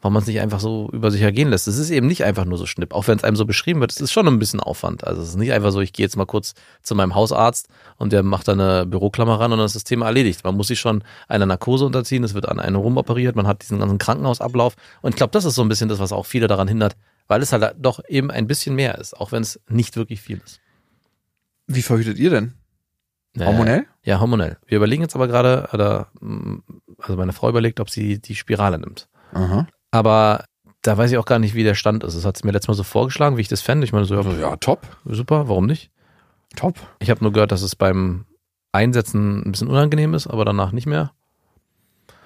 warum 0.00 0.14
man 0.14 0.22
es 0.22 0.26
nicht 0.28 0.40
einfach 0.40 0.60
so 0.60 0.88
über 0.92 1.10
sich 1.10 1.22
ergehen 1.22 1.48
lässt. 1.48 1.68
Es 1.68 1.78
ist 1.78 1.90
eben 1.90 2.06
nicht 2.06 2.24
einfach 2.24 2.44
nur 2.44 2.58
so 2.58 2.66
Schnipp, 2.66 2.94
auch 2.94 3.08
wenn 3.08 3.18
es 3.18 3.24
einem 3.24 3.36
so 3.36 3.44
beschrieben 3.44 3.80
wird. 3.80 3.90
Es 3.90 4.00
ist 4.00 4.12
schon 4.12 4.26
ein 4.28 4.38
bisschen 4.38 4.60
Aufwand. 4.60 5.04
Also 5.04 5.22
es 5.22 5.30
ist 5.30 5.36
nicht 5.36 5.52
einfach 5.52 5.72
so, 5.72 5.80
ich 5.80 5.92
gehe 5.92 6.04
jetzt 6.04 6.16
mal 6.16 6.26
kurz 6.26 6.54
zu 6.82 6.94
meinem 6.94 7.14
Hausarzt 7.14 7.68
und 7.96 8.12
der 8.12 8.22
macht 8.22 8.48
da 8.48 8.52
eine 8.52 8.86
Büroklammer 8.86 9.40
ran 9.40 9.52
und 9.52 9.58
dann 9.58 9.66
ist 9.66 9.76
das 9.76 9.84
Thema 9.84 10.06
erledigt. 10.06 10.44
Man 10.44 10.56
muss 10.56 10.68
sich 10.68 10.80
schon 10.80 11.02
einer 11.26 11.46
Narkose 11.46 11.84
unterziehen, 11.84 12.24
es 12.24 12.34
wird 12.34 12.48
an 12.48 12.60
einem 12.60 12.76
rumoperiert, 12.76 13.36
man 13.36 13.46
hat 13.46 13.62
diesen 13.62 13.78
ganzen 13.78 13.98
Krankenhausablauf. 13.98 14.74
Und 15.02 15.10
ich 15.10 15.16
glaube, 15.16 15.32
das 15.32 15.44
ist 15.44 15.54
so 15.54 15.62
ein 15.62 15.68
bisschen 15.68 15.88
das, 15.88 15.98
was 15.98 16.12
auch 16.12 16.26
viele 16.26 16.46
daran 16.46 16.68
hindert, 16.68 16.96
weil 17.26 17.42
es 17.42 17.52
halt 17.52 17.74
doch 17.78 18.00
eben 18.08 18.30
ein 18.30 18.46
bisschen 18.46 18.74
mehr 18.74 18.98
ist, 18.98 19.14
auch 19.14 19.32
wenn 19.32 19.42
es 19.42 19.60
nicht 19.68 19.96
wirklich 19.96 20.20
viel 20.20 20.40
ist. 20.44 20.60
Wie 21.66 21.82
verhütet 21.82 22.18
ihr 22.18 22.30
denn? 22.30 22.54
Äh, 23.36 23.44
Hormonell? 23.44 23.86
Ja, 24.02 24.20
hormonell. 24.20 24.56
Wir 24.66 24.76
überlegen 24.78 25.02
jetzt 25.02 25.14
aber 25.14 25.28
gerade, 25.28 25.68
oder, 25.72 26.08
mm, 26.20 26.58
also 26.98 27.16
meine 27.16 27.32
Frau 27.32 27.48
überlegt, 27.48 27.78
ob 27.78 27.90
sie 27.90 28.20
die 28.20 28.34
Spirale 28.34 28.78
nimmt. 28.78 29.08
Aha. 29.32 29.66
Aber 29.90 30.44
da 30.82 30.96
weiß 30.96 31.10
ich 31.10 31.18
auch 31.18 31.24
gar 31.24 31.38
nicht, 31.38 31.54
wie 31.54 31.64
der 31.64 31.74
Stand 31.74 32.04
ist. 32.04 32.14
Das 32.16 32.24
hat 32.24 32.36
sie 32.36 32.46
mir 32.46 32.52
letztes 32.52 32.68
Mal 32.68 32.74
so 32.74 32.82
vorgeschlagen, 32.84 33.36
wie 33.36 33.40
ich 33.40 33.48
das 33.48 33.60
fände. 33.62 33.84
Ich 33.84 33.92
meine 33.92 34.04
so, 34.04 34.14
ja, 34.14 34.20
Also, 34.20 34.40
ja, 34.40 34.56
top. 34.56 34.86
super, 35.04 35.48
warum 35.48 35.66
nicht? 35.66 35.90
Top. 36.56 36.76
Ich 37.00 37.10
habe 37.10 37.22
nur 37.22 37.32
gehört, 37.32 37.52
dass 37.52 37.62
es 37.62 37.76
beim 37.76 38.24
Einsetzen 38.72 39.42
ein 39.46 39.52
bisschen 39.52 39.68
unangenehm 39.68 40.14
ist, 40.14 40.26
aber 40.26 40.44
danach 40.44 40.72
nicht 40.72 40.86
mehr. 40.86 41.12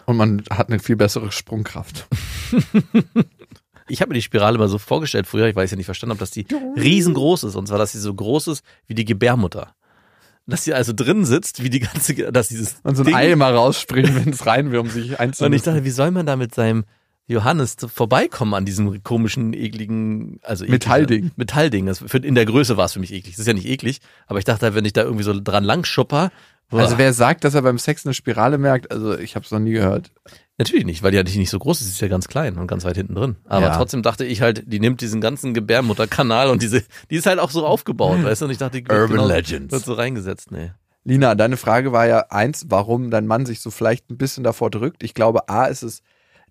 Und 0.06 0.16
man 0.16 0.42
hat 0.50 0.68
eine 0.68 0.80
viel 0.80 0.96
bessere 0.96 1.30
Sprungkraft. 1.32 2.06
Ich 3.88 4.00
habe 4.00 4.10
mir 4.10 4.14
die 4.14 4.22
Spirale 4.22 4.56
mal 4.58 4.68
so 4.68 4.78
vorgestellt 4.78 5.26
früher, 5.26 5.48
ich 5.48 5.56
weiß 5.56 5.70
ja 5.72 5.76
nicht 5.76 5.86
verstanden, 5.86 6.12
ob 6.12 6.18
dass 6.18 6.30
die 6.30 6.46
riesengroß 6.76 7.44
ist. 7.44 7.56
Und 7.56 7.66
zwar, 7.66 7.78
dass 7.78 7.92
sie 7.92 7.98
so 7.98 8.14
groß 8.14 8.46
ist 8.46 8.64
wie 8.86 8.94
die 8.94 9.04
Gebärmutter. 9.04 9.74
Dass 10.46 10.64
sie 10.64 10.72
also 10.72 10.92
drin 10.94 11.24
sitzt, 11.24 11.62
wie 11.62 11.68
die 11.68 11.80
ganze, 11.80 12.14
dass 12.32 12.48
dieses 12.48 12.76
Und 12.84 12.94
so 12.96 13.02
ein 13.02 13.06
Ding- 13.06 13.14
Ei 13.16 13.34
mal 13.36 13.54
rausspringen, 13.54 14.14
wenn 14.24 14.32
es 14.32 14.46
rein 14.46 14.70
will, 14.70 14.78
um 14.78 14.88
sich 14.88 15.18
Und 15.18 15.52
ich 15.52 15.62
dachte, 15.62 15.84
wie 15.84 15.90
soll 15.90 16.10
man 16.12 16.24
da 16.26 16.36
mit 16.36 16.54
seinem 16.54 16.84
Johannes 17.28 17.76
vorbeikommen 17.92 18.54
an 18.54 18.64
diesem 18.64 19.02
komischen, 19.02 19.52
ekligen, 19.54 20.38
also 20.42 20.64
eklig- 20.64 20.70
Metallding. 20.70 21.30
Metallding. 21.36 21.86
Das 21.86 21.98
für, 22.06 22.18
in 22.18 22.34
der 22.34 22.46
Größe 22.46 22.76
war 22.76 22.86
es 22.86 22.92
für 22.94 23.00
mich 23.00 23.12
eklig. 23.12 23.34
Das 23.34 23.40
ist 23.40 23.46
ja 23.46 23.54
nicht 23.54 23.66
eklig, 23.68 24.00
aber 24.26 24.38
ich 24.38 24.44
dachte, 24.44 24.74
wenn 24.74 24.84
ich 24.84 24.92
da 24.92 25.02
irgendwie 25.02 25.24
so 25.24 25.38
dran 25.40 25.64
lang 25.64 25.84
schupper, 25.84 26.30
Also 26.70 26.98
wer 26.98 27.12
sagt, 27.12 27.44
dass 27.44 27.54
er 27.54 27.62
beim 27.62 27.78
Sex 27.78 28.04
eine 28.06 28.14
Spirale 28.14 28.58
merkt, 28.58 28.90
also 28.90 29.16
ich 29.18 29.34
habe 29.36 29.44
es 29.44 29.50
noch 29.50 29.58
nie 29.60 29.72
gehört. 29.72 30.10
Natürlich 30.58 30.84
nicht, 30.84 31.02
weil 31.02 31.10
die 31.10 31.16
ja 31.16 31.22
nicht 31.22 31.50
so 31.50 31.58
groß 31.58 31.80
ist, 31.80 31.86
sie 31.86 31.92
ist 31.92 32.00
ja 32.00 32.08
ganz 32.08 32.28
klein 32.28 32.56
und 32.58 32.66
ganz 32.66 32.84
weit 32.84 32.96
hinten 32.96 33.14
drin. 33.14 33.36
Aber 33.46 33.66
Ja. 33.66 33.76
trotzdem 33.76 34.02
dachte 34.02 34.24
ich 34.24 34.40
halt, 34.42 34.64
die 34.66 34.80
nimmt 34.80 35.00
diesen 35.00 35.20
ganzen 35.20 35.54
Gebärmutterkanal 35.54 36.48
und 36.50 36.62
diese, 36.62 36.82
die 37.10 37.16
ist 37.16 37.26
halt 37.26 37.38
auch 37.40 37.50
so 37.50 37.66
aufgebaut, 37.66 38.22
weißt 38.22 38.42
du? 38.42 38.44
Und 38.46 38.50
ich 38.52 38.58
dachte, 38.58 38.80
die 38.82 38.88
wird 38.88 39.10
Urban 39.10 39.26
Legends. 39.28 39.72
wird 39.72 39.84
so 39.84 39.94
reingesetzt, 39.94 40.50
nee. 40.50 40.70
Lina, 41.04 41.34
deine 41.34 41.56
Frage 41.56 41.90
war 41.92 42.06
ja 42.06 42.26
eins, 42.30 42.66
warum 42.68 43.10
dein 43.10 43.26
Mann 43.26 43.44
sich 43.44 43.60
so 43.60 43.70
vielleicht 43.70 44.08
ein 44.10 44.18
bisschen 44.18 44.44
davor 44.44 44.70
drückt. 44.70 45.02
Ich 45.02 45.14
glaube, 45.14 45.48
A 45.48 45.64
ist 45.64 45.82
es 45.82 46.02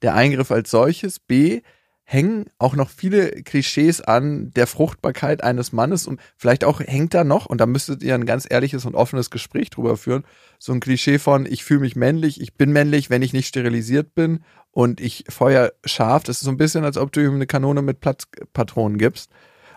der 0.01 0.15
Eingriff 0.15 0.51
als 0.51 0.72
solches, 0.72 1.20
B 1.20 1.62
hängen 2.03 2.46
auch 2.58 2.75
noch 2.75 2.89
viele 2.89 3.31
Klischees 3.43 4.01
an 4.01 4.51
der 4.51 4.67
Fruchtbarkeit 4.67 5.43
eines 5.43 5.72
Mannes 5.72 6.08
und 6.08 6.20
vielleicht 6.36 6.65
auch 6.65 6.81
hängt 6.81 7.13
da 7.13 7.24
noch, 7.24 7.46
und 7.46 7.62
da 7.62 7.65
müsstet 7.65 8.03
ihr 8.03 8.15
ein 8.15 8.25
ganz 8.25 8.46
ehrliches 8.50 8.86
und 8.86 8.96
offenes 8.96 9.29
Gespräch 9.29 9.70
drüber 9.70 9.96
führen, 9.96 10.25
so 10.60 10.74
ein 10.74 10.81
Klischee 10.81 11.20
von, 11.20 11.46
ich 11.46 11.63
fühle 11.63 11.79
mich 11.79 11.96
männlich, 11.96 12.41
ich 12.41 12.55
bin 12.55 12.74
männlich, 12.74 13.10
wenn 13.10 13.22
ich 13.22 13.31
nicht 13.31 13.48
sterilisiert 13.48 14.13
bin 14.13 14.43
und 14.72 15.00
ich 15.00 15.24
feuer 15.29 15.72
scharf. 15.86 16.24
Das 16.24 16.38
ist 16.38 16.43
so 16.43 16.51
ein 16.51 16.58
bisschen, 16.58 16.84
als 16.84 16.98
ob 16.98 17.13
du 17.13 17.22
ihm 17.22 17.36
eine 17.36 17.48
Kanone 17.48 17.81
mit 17.81 18.01
Platzpatronen 18.01 18.98
gibst. 18.98 19.31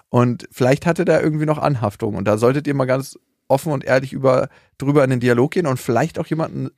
Und 0.09 0.49
vielleicht 0.51 0.87
hatte 0.87 1.05
der 1.05 1.23
irgendwie 1.23 1.47
noch 1.47 1.59
Anhaftung. 1.59 2.15
Und 2.15 2.27
da 2.27 2.37
solltet 2.37 2.67
ihr 2.67 2.75
mal 2.75 2.85
ganz 2.85 3.19
offen 3.49 3.73
und 3.73 3.85
ehrlich 3.85 4.13
über, 4.13 4.49
drüber 4.79 5.05
in 5.05 5.11
den 5.11 5.21
Dialog 5.21 5.53
gehen 5.53 5.67
und 5.67 5.79
vielleicht 5.79 6.19
auch 6.19 6.27
jemanden 6.27 6.71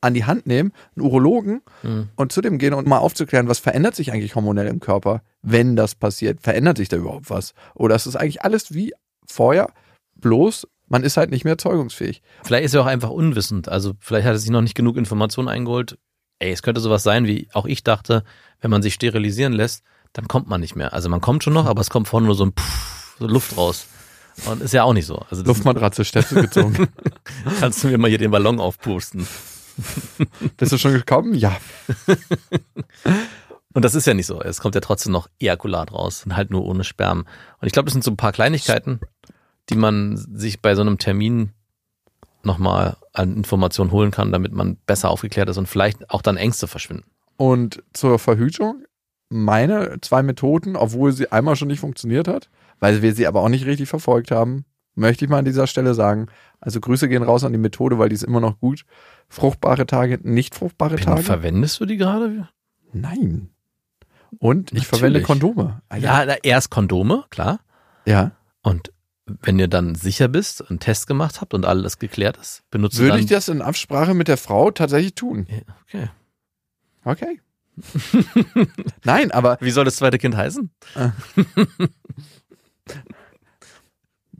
an 0.00 0.14
die 0.14 0.24
Hand 0.24 0.46
nehmen, 0.46 0.72
einen 0.96 1.04
Urologen, 1.06 1.60
Mhm. 1.82 2.08
und 2.16 2.32
zu 2.32 2.40
dem 2.40 2.58
gehen 2.58 2.74
und 2.74 2.86
mal 2.86 2.98
aufzuklären, 2.98 3.48
was 3.48 3.58
verändert 3.58 3.94
sich 3.96 4.12
eigentlich 4.12 4.34
hormonell 4.34 4.66
im 4.68 4.80
Körper, 4.80 5.22
wenn 5.42 5.74
das 5.76 5.94
passiert? 5.94 6.40
Verändert 6.42 6.76
sich 6.76 6.88
da 6.88 6.96
überhaupt 6.96 7.30
was? 7.30 7.52
Oder 7.74 7.96
ist 7.96 8.06
es 8.06 8.14
eigentlich 8.16 8.42
alles 8.42 8.72
wie 8.74 8.92
vorher, 9.26 9.70
bloß 10.16 10.66
man 10.90 11.02
ist 11.04 11.18
halt 11.18 11.30
nicht 11.30 11.44
mehr 11.44 11.58
zeugungsfähig. 11.58 12.22
Vielleicht 12.44 12.64
ist 12.64 12.74
er 12.74 12.80
auch 12.80 12.86
einfach 12.86 13.10
unwissend. 13.10 13.68
Also 13.68 13.92
vielleicht 14.00 14.26
hat 14.26 14.34
er 14.34 14.38
sich 14.38 14.48
noch 14.50 14.62
nicht 14.62 14.74
genug 14.74 14.96
Informationen 14.96 15.48
eingeholt. 15.48 15.98
Ey, 16.38 16.50
es 16.50 16.62
könnte 16.62 16.80
sowas 16.80 17.02
sein, 17.02 17.26
wie 17.26 17.46
auch 17.52 17.66
ich 17.66 17.84
dachte, 17.84 18.22
wenn 18.62 18.70
man 18.70 18.80
sich 18.80 18.94
sterilisieren 18.94 19.52
lässt, 19.52 19.82
dann 20.14 20.28
kommt 20.28 20.48
man 20.48 20.62
nicht 20.62 20.76
mehr. 20.76 20.94
Also 20.94 21.10
man 21.10 21.20
kommt 21.20 21.44
schon 21.44 21.52
noch, 21.52 21.66
aber 21.66 21.82
es 21.82 21.90
kommt 21.90 22.08
vorne 22.08 22.24
nur 22.26 22.34
so 22.36 22.46
ein 22.46 22.52
Pff, 22.52 23.16
so 23.18 23.26
Luft 23.26 23.56
raus. 23.58 23.86
Und 24.46 24.62
ist 24.62 24.72
ja 24.72 24.84
auch 24.84 24.94
nicht 24.94 25.04
so. 25.04 25.16
Also 25.28 25.42
Luftmatratze, 25.42 26.04
Städte 26.06 26.36
gezogen. 26.36 26.88
kannst 27.60 27.84
du 27.84 27.88
mir 27.88 27.98
mal 27.98 28.08
hier 28.08 28.16
den 28.18 28.30
Ballon 28.30 28.58
aufpusten. 28.58 29.26
Bist 30.56 30.72
du 30.72 30.78
schon 30.78 30.92
gekommen? 30.92 31.34
Ja. 31.34 31.56
Und 33.74 33.84
das 33.84 33.94
ist 33.94 34.06
ja 34.06 34.14
nicht 34.14 34.26
so. 34.26 34.40
Es 34.40 34.60
kommt 34.60 34.74
ja 34.74 34.80
trotzdem 34.80 35.12
noch 35.12 35.28
Ejakulat 35.38 35.92
raus 35.92 36.24
und 36.24 36.34
halt 36.34 36.50
nur 36.50 36.64
ohne 36.64 36.82
Sperm. 36.84 37.26
Und 37.60 37.66
ich 37.66 37.72
glaube, 37.72 37.84
das 37.84 37.92
sind 37.92 38.02
so 38.02 38.10
ein 38.10 38.16
paar 38.16 38.32
Kleinigkeiten, 38.32 38.98
die 39.68 39.76
man 39.76 40.16
sich 40.16 40.60
bei 40.60 40.74
so 40.74 40.80
einem 40.80 40.98
Termin 40.98 41.52
nochmal 42.42 42.96
an 43.12 43.36
Informationen 43.36 43.92
holen 43.92 44.10
kann, 44.10 44.32
damit 44.32 44.52
man 44.52 44.78
besser 44.86 45.10
aufgeklärt 45.10 45.48
ist 45.48 45.58
und 45.58 45.68
vielleicht 45.68 46.10
auch 46.10 46.22
dann 46.22 46.36
Ängste 46.36 46.66
verschwinden. 46.66 47.04
Und 47.36 47.82
zur 47.92 48.18
Verhütung, 48.18 48.84
meine 49.28 50.00
zwei 50.00 50.22
Methoden, 50.22 50.74
obwohl 50.74 51.12
sie 51.12 51.30
einmal 51.30 51.54
schon 51.54 51.68
nicht 51.68 51.80
funktioniert 51.80 52.26
hat, 52.26 52.48
weil 52.80 53.02
wir 53.02 53.14
sie 53.14 53.26
aber 53.26 53.42
auch 53.42 53.48
nicht 53.48 53.66
richtig 53.66 53.88
verfolgt 53.88 54.30
haben, 54.30 54.64
möchte 54.98 55.24
ich 55.24 55.30
mal 55.30 55.38
an 55.38 55.44
dieser 55.44 55.66
Stelle 55.66 55.94
sagen. 55.94 56.26
Also 56.60 56.80
Grüße 56.80 57.08
gehen 57.08 57.22
raus 57.22 57.44
an 57.44 57.52
die 57.52 57.58
Methode, 57.58 57.98
weil 57.98 58.08
die 58.08 58.14
ist 58.14 58.24
immer 58.24 58.40
noch 58.40 58.58
gut. 58.60 58.84
Fruchtbare 59.28 59.86
Tage, 59.86 60.18
nicht 60.22 60.54
fruchtbare 60.54 60.96
Bin, 60.96 61.04
Tage. 61.04 61.22
verwendest 61.22 61.80
du 61.80 61.86
die 61.86 61.96
gerade? 61.96 62.48
Nein. 62.92 63.50
Und 64.38 64.72
ich 64.72 64.78
Natürlich. 64.78 64.88
verwende 64.88 65.22
Kondome. 65.22 65.82
Ah, 65.88 65.96
Ja, 65.96 66.24
erst 66.42 66.70
Kondome, 66.70 67.24
klar. 67.30 67.60
Ja. 68.06 68.32
Und 68.62 68.92
wenn 69.26 69.58
ihr 69.58 69.68
dann 69.68 69.94
sicher 69.94 70.28
bist, 70.28 70.68
einen 70.68 70.80
Test 70.80 71.06
gemacht 71.06 71.40
habt 71.40 71.54
und 71.54 71.64
alles 71.64 71.98
geklärt 71.98 72.36
ist, 72.38 72.62
benutzt 72.70 72.98
Würde 72.98 73.18
ich 73.20 73.26
das 73.26 73.48
in 73.48 73.62
Absprache 73.62 74.14
mit 74.14 74.28
der 74.28 74.36
Frau 74.38 74.70
tatsächlich 74.70 75.14
tun? 75.14 75.46
Okay. 75.86 76.08
Okay. 77.04 77.40
Nein, 79.04 79.30
aber 79.30 79.56
Wie 79.60 79.70
soll 79.70 79.84
das 79.84 79.96
zweite 79.96 80.18
Kind 80.18 80.36
heißen? 80.36 80.70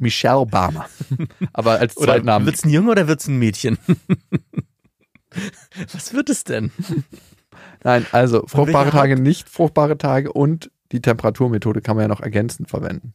Michelle 0.00 0.46
Barmer. 0.46 0.86
Aber 1.52 1.78
als 1.78 1.96
Oder 1.96 2.14
Zweitnamen. 2.14 2.46
wird's 2.46 2.64
ein 2.64 2.70
Junge 2.70 2.90
oder 2.90 3.08
wird's 3.08 3.28
ein 3.28 3.38
Mädchen? 3.38 3.78
Was 5.92 6.12
wird 6.12 6.30
es 6.30 6.44
denn? 6.44 6.70
Nein, 7.84 8.06
also 8.12 8.46
fruchtbare 8.46 8.90
Tage, 8.90 9.20
nicht 9.20 9.48
fruchtbare 9.48 9.98
Tage 9.98 10.32
und 10.32 10.70
die 10.92 11.00
Temperaturmethode 11.00 11.80
kann 11.80 11.96
man 11.96 12.04
ja 12.04 12.08
noch 12.08 12.20
ergänzend 12.20 12.70
verwenden. 12.70 13.14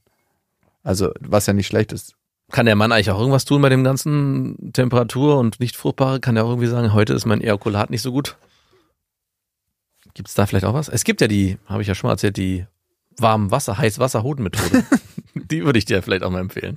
Also, 0.84 1.12
was 1.20 1.46
ja 1.46 1.54
nicht 1.54 1.68
schlecht 1.68 1.92
ist. 1.92 2.16
Kann 2.52 2.66
der 2.66 2.76
Mann 2.76 2.92
eigentlich 2.92 3.10
auch 3.10 3.20
irgendwas 3.20 3.46
tun 3.46 3.62
bei 3.62 3.70
dem 3.70 3.84
ganzen 3.84 4.72
Temperatur 4.74 5.40
und 5.40 5.60
nicht 5.60 5.76
fruchtbare? 5.76 6.20
Kann 6.20 6.38
er 6.38 6.46
auch 6.46 6.50
irgendwie 6.50 6.68
sagen, 6.68 6.94
heute 6.94 7.14
ist 7.14 7.26
mein 7.26 7.42
Ejakulat 7.42 7.90
nicht 7.90 8.02
so 8.02 8.12
gut? 8.12 8.38
Gibt's 10.14 10.36
da 10.36 10.46
vielleicht 10.46 10.66
auch 10.66 10.74
was? 10.74 10.90
Es 10.90 11.04
gibt 11.04 11.22
ja 11.22 11.28
die, 11.28 11.58
habe 11.66 11.82
ich 11.82 11.88
ja 11.88 11.96
schon 11.96 12.10
mal 12.10 12.14
erzählt, 12.14 12.38
die 12.38 12.66
warmen 13.18 13.50
Wasser, 13.50 13.78
Heiß-Wasser-Hoden-Methode. 13.78 14.84
die 15.36 15.66
würde 15.66 15.80
ich 15.80 15.86
dir 15.86 16.02
vielleicht 16.02 16.24
auch 16.24 16.30
mal 16.30 16.40
empfehlen. 16.40 16.76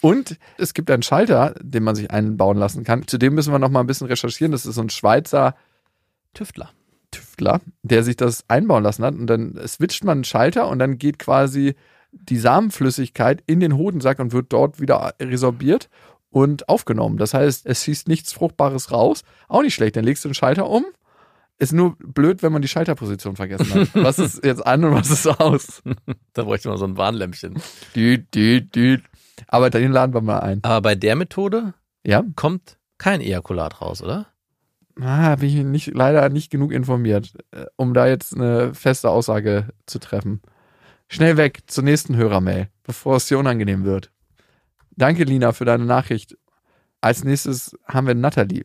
Und 0.00 0.38
es 0.58 0.74
gibt 0.74 0.90
einen 0.90 1.02
Schalter, 1.02 1.54
den 1.60 1.82
man 1.82 1.94
sich 1.94 2.10
einbauen 2.10 2.58
lassen 2.58 2.84
kann. 2.84 3.06
Zudem 3.06 3.34
müssen 3.34 3.52
wir 3.52 3.58
noch 3.58 3.70
mal 3.70 3.80
ein 3.80 3.86
bisschen 3.86 4.06
recherchieren. 4.06 4.52
Das 4.52 4.66
ist 4.66 4.74
so 4.74 4.82
ein 4.82 4.90
Schweizer 4.90 5.54
Tüftler. 6.34 6.70
Tüftler, 7.10 7.60
der 7.82 8.02
sich 8.02 8.16
das 8.16 8.44
einbauen 8.48 8.82
lassen 8.82 9.04
hat. 9.04 9.14
Und 9.14 9.26
dann 9.26 9.58
switcht 9.66 10.04
man 10.04 10.18
einen 10.18 10.24
Schalter 10.24 10.68
und 10.68 10.78
dann 10.78 10.98
geht 10.98 11.18
quasi 11.18 11.74
die 12.12 12.38
Samenflüssigkeit 12.38 13.42
in 13.46 13.60
den 13.60 13.76
Hodensack 13.76 14.18
und 14.18 14.32
wird 14.32 14.52
dort 14.52 14.80
wieder 14.80 15.14
resorbiert 15.20 15.88
und 16.30 16.68
aufgenommen. 16.68 17.16
Das 17.16 17.34
heißt, 17.34 17.66
es 17.66 17.84
schießt 17.84 18.08
nichts 18.08 18.32
Fruchtbares 18.32 18.92
raus. 18.92 19.22
Auch 19.48 19.62
nicht 19.62 19.74
schlecht. 19.74 19.96
Dann 19.96 20.04
legst 20.04 20.24
du 20.24 20.28
den 20.28 20.34
Schalter 20.34 20.68
um. 20.68 20.84
Ist 21.58 21.72
nur 21.72 21.96
blöd, 21.98 22.42
wenn 22.42 22.52
man 22.52 22.62
die 22.62 22.68
Schalterposition 22.68 23.36
vergessen 23.36 23.72
hat. 23.72 23.88
Was 23.94 24.18
ist 24.18 24.44
jetzt 24.44 24.66
an 24.66 24.84
und 24.84 24.92
was 24.92 25.10
ist 25.10 25.26
aus? 25.28 25.82
Da 26.32 26.42
bräuchte 26.42 26.68
man 26.68 26.78
so 26.78 26.84
ein 26.84 26.96
Warnlämpchen. 26.96 27.60
Düt, 27.94 28.34
düt, 28.34 28.74
düt. 28.74 29.02
Aber 29.46 29.70
den 29.70 29.92
laden 29.92 30.14
wir 30.14 30.20
mal 30.20 30.40
ein. 30.40 30.58
Aber 30.64 30.80
bei 30.82 30.94
der 30.96 31.14
Methode 31.16 31.74
Ja? 32.04 32.24
kommt 32.34 32.78
kein 32.98 33.20
Ejakulat 33.20 33.80
raus, 33.80 34.02
oder? 34.02 34.26
Ah, 35.00 35.36
bin 35.36 35.48
ich 35.48 35.64
nicht, 35.64 35.94
leider 35.94 36.28
nicht 36.28 36.50
genug 36.50 36.72
informiert, 36.72 37.32
äh, 37.52 37.66
um 37.76 37.94
da 37.94 38.06
jetzt 38.06 38.34
eine 38.34 38.74
feste 38.74 39.10
Aussage 39.10 39.68
zu 39.86 39.98
treffen. 39.98 40.40
Schnell 41.08 41.36
weg 41.36 41.62
zur 41.66 41.84
nächsten 41.84 42.16
Hörermail, 42.16 42.68
bevor 42.84 43.16
es 43.16 43.26
dir 43.26 43.38
unangenehm 43.38 43.84
wird. 43.84 44.10
Danke, 44.96 45.24
Lina, 45.24 45.52
für 45.52 45.64
deine 45.64 45.84
Nachricht. 45.84 46.36
Als 47.00 47.24
nächstes 47.24 47.76
haben 47.86 48.06
wir 48.06 48.14
Natalie. 48.14 48.64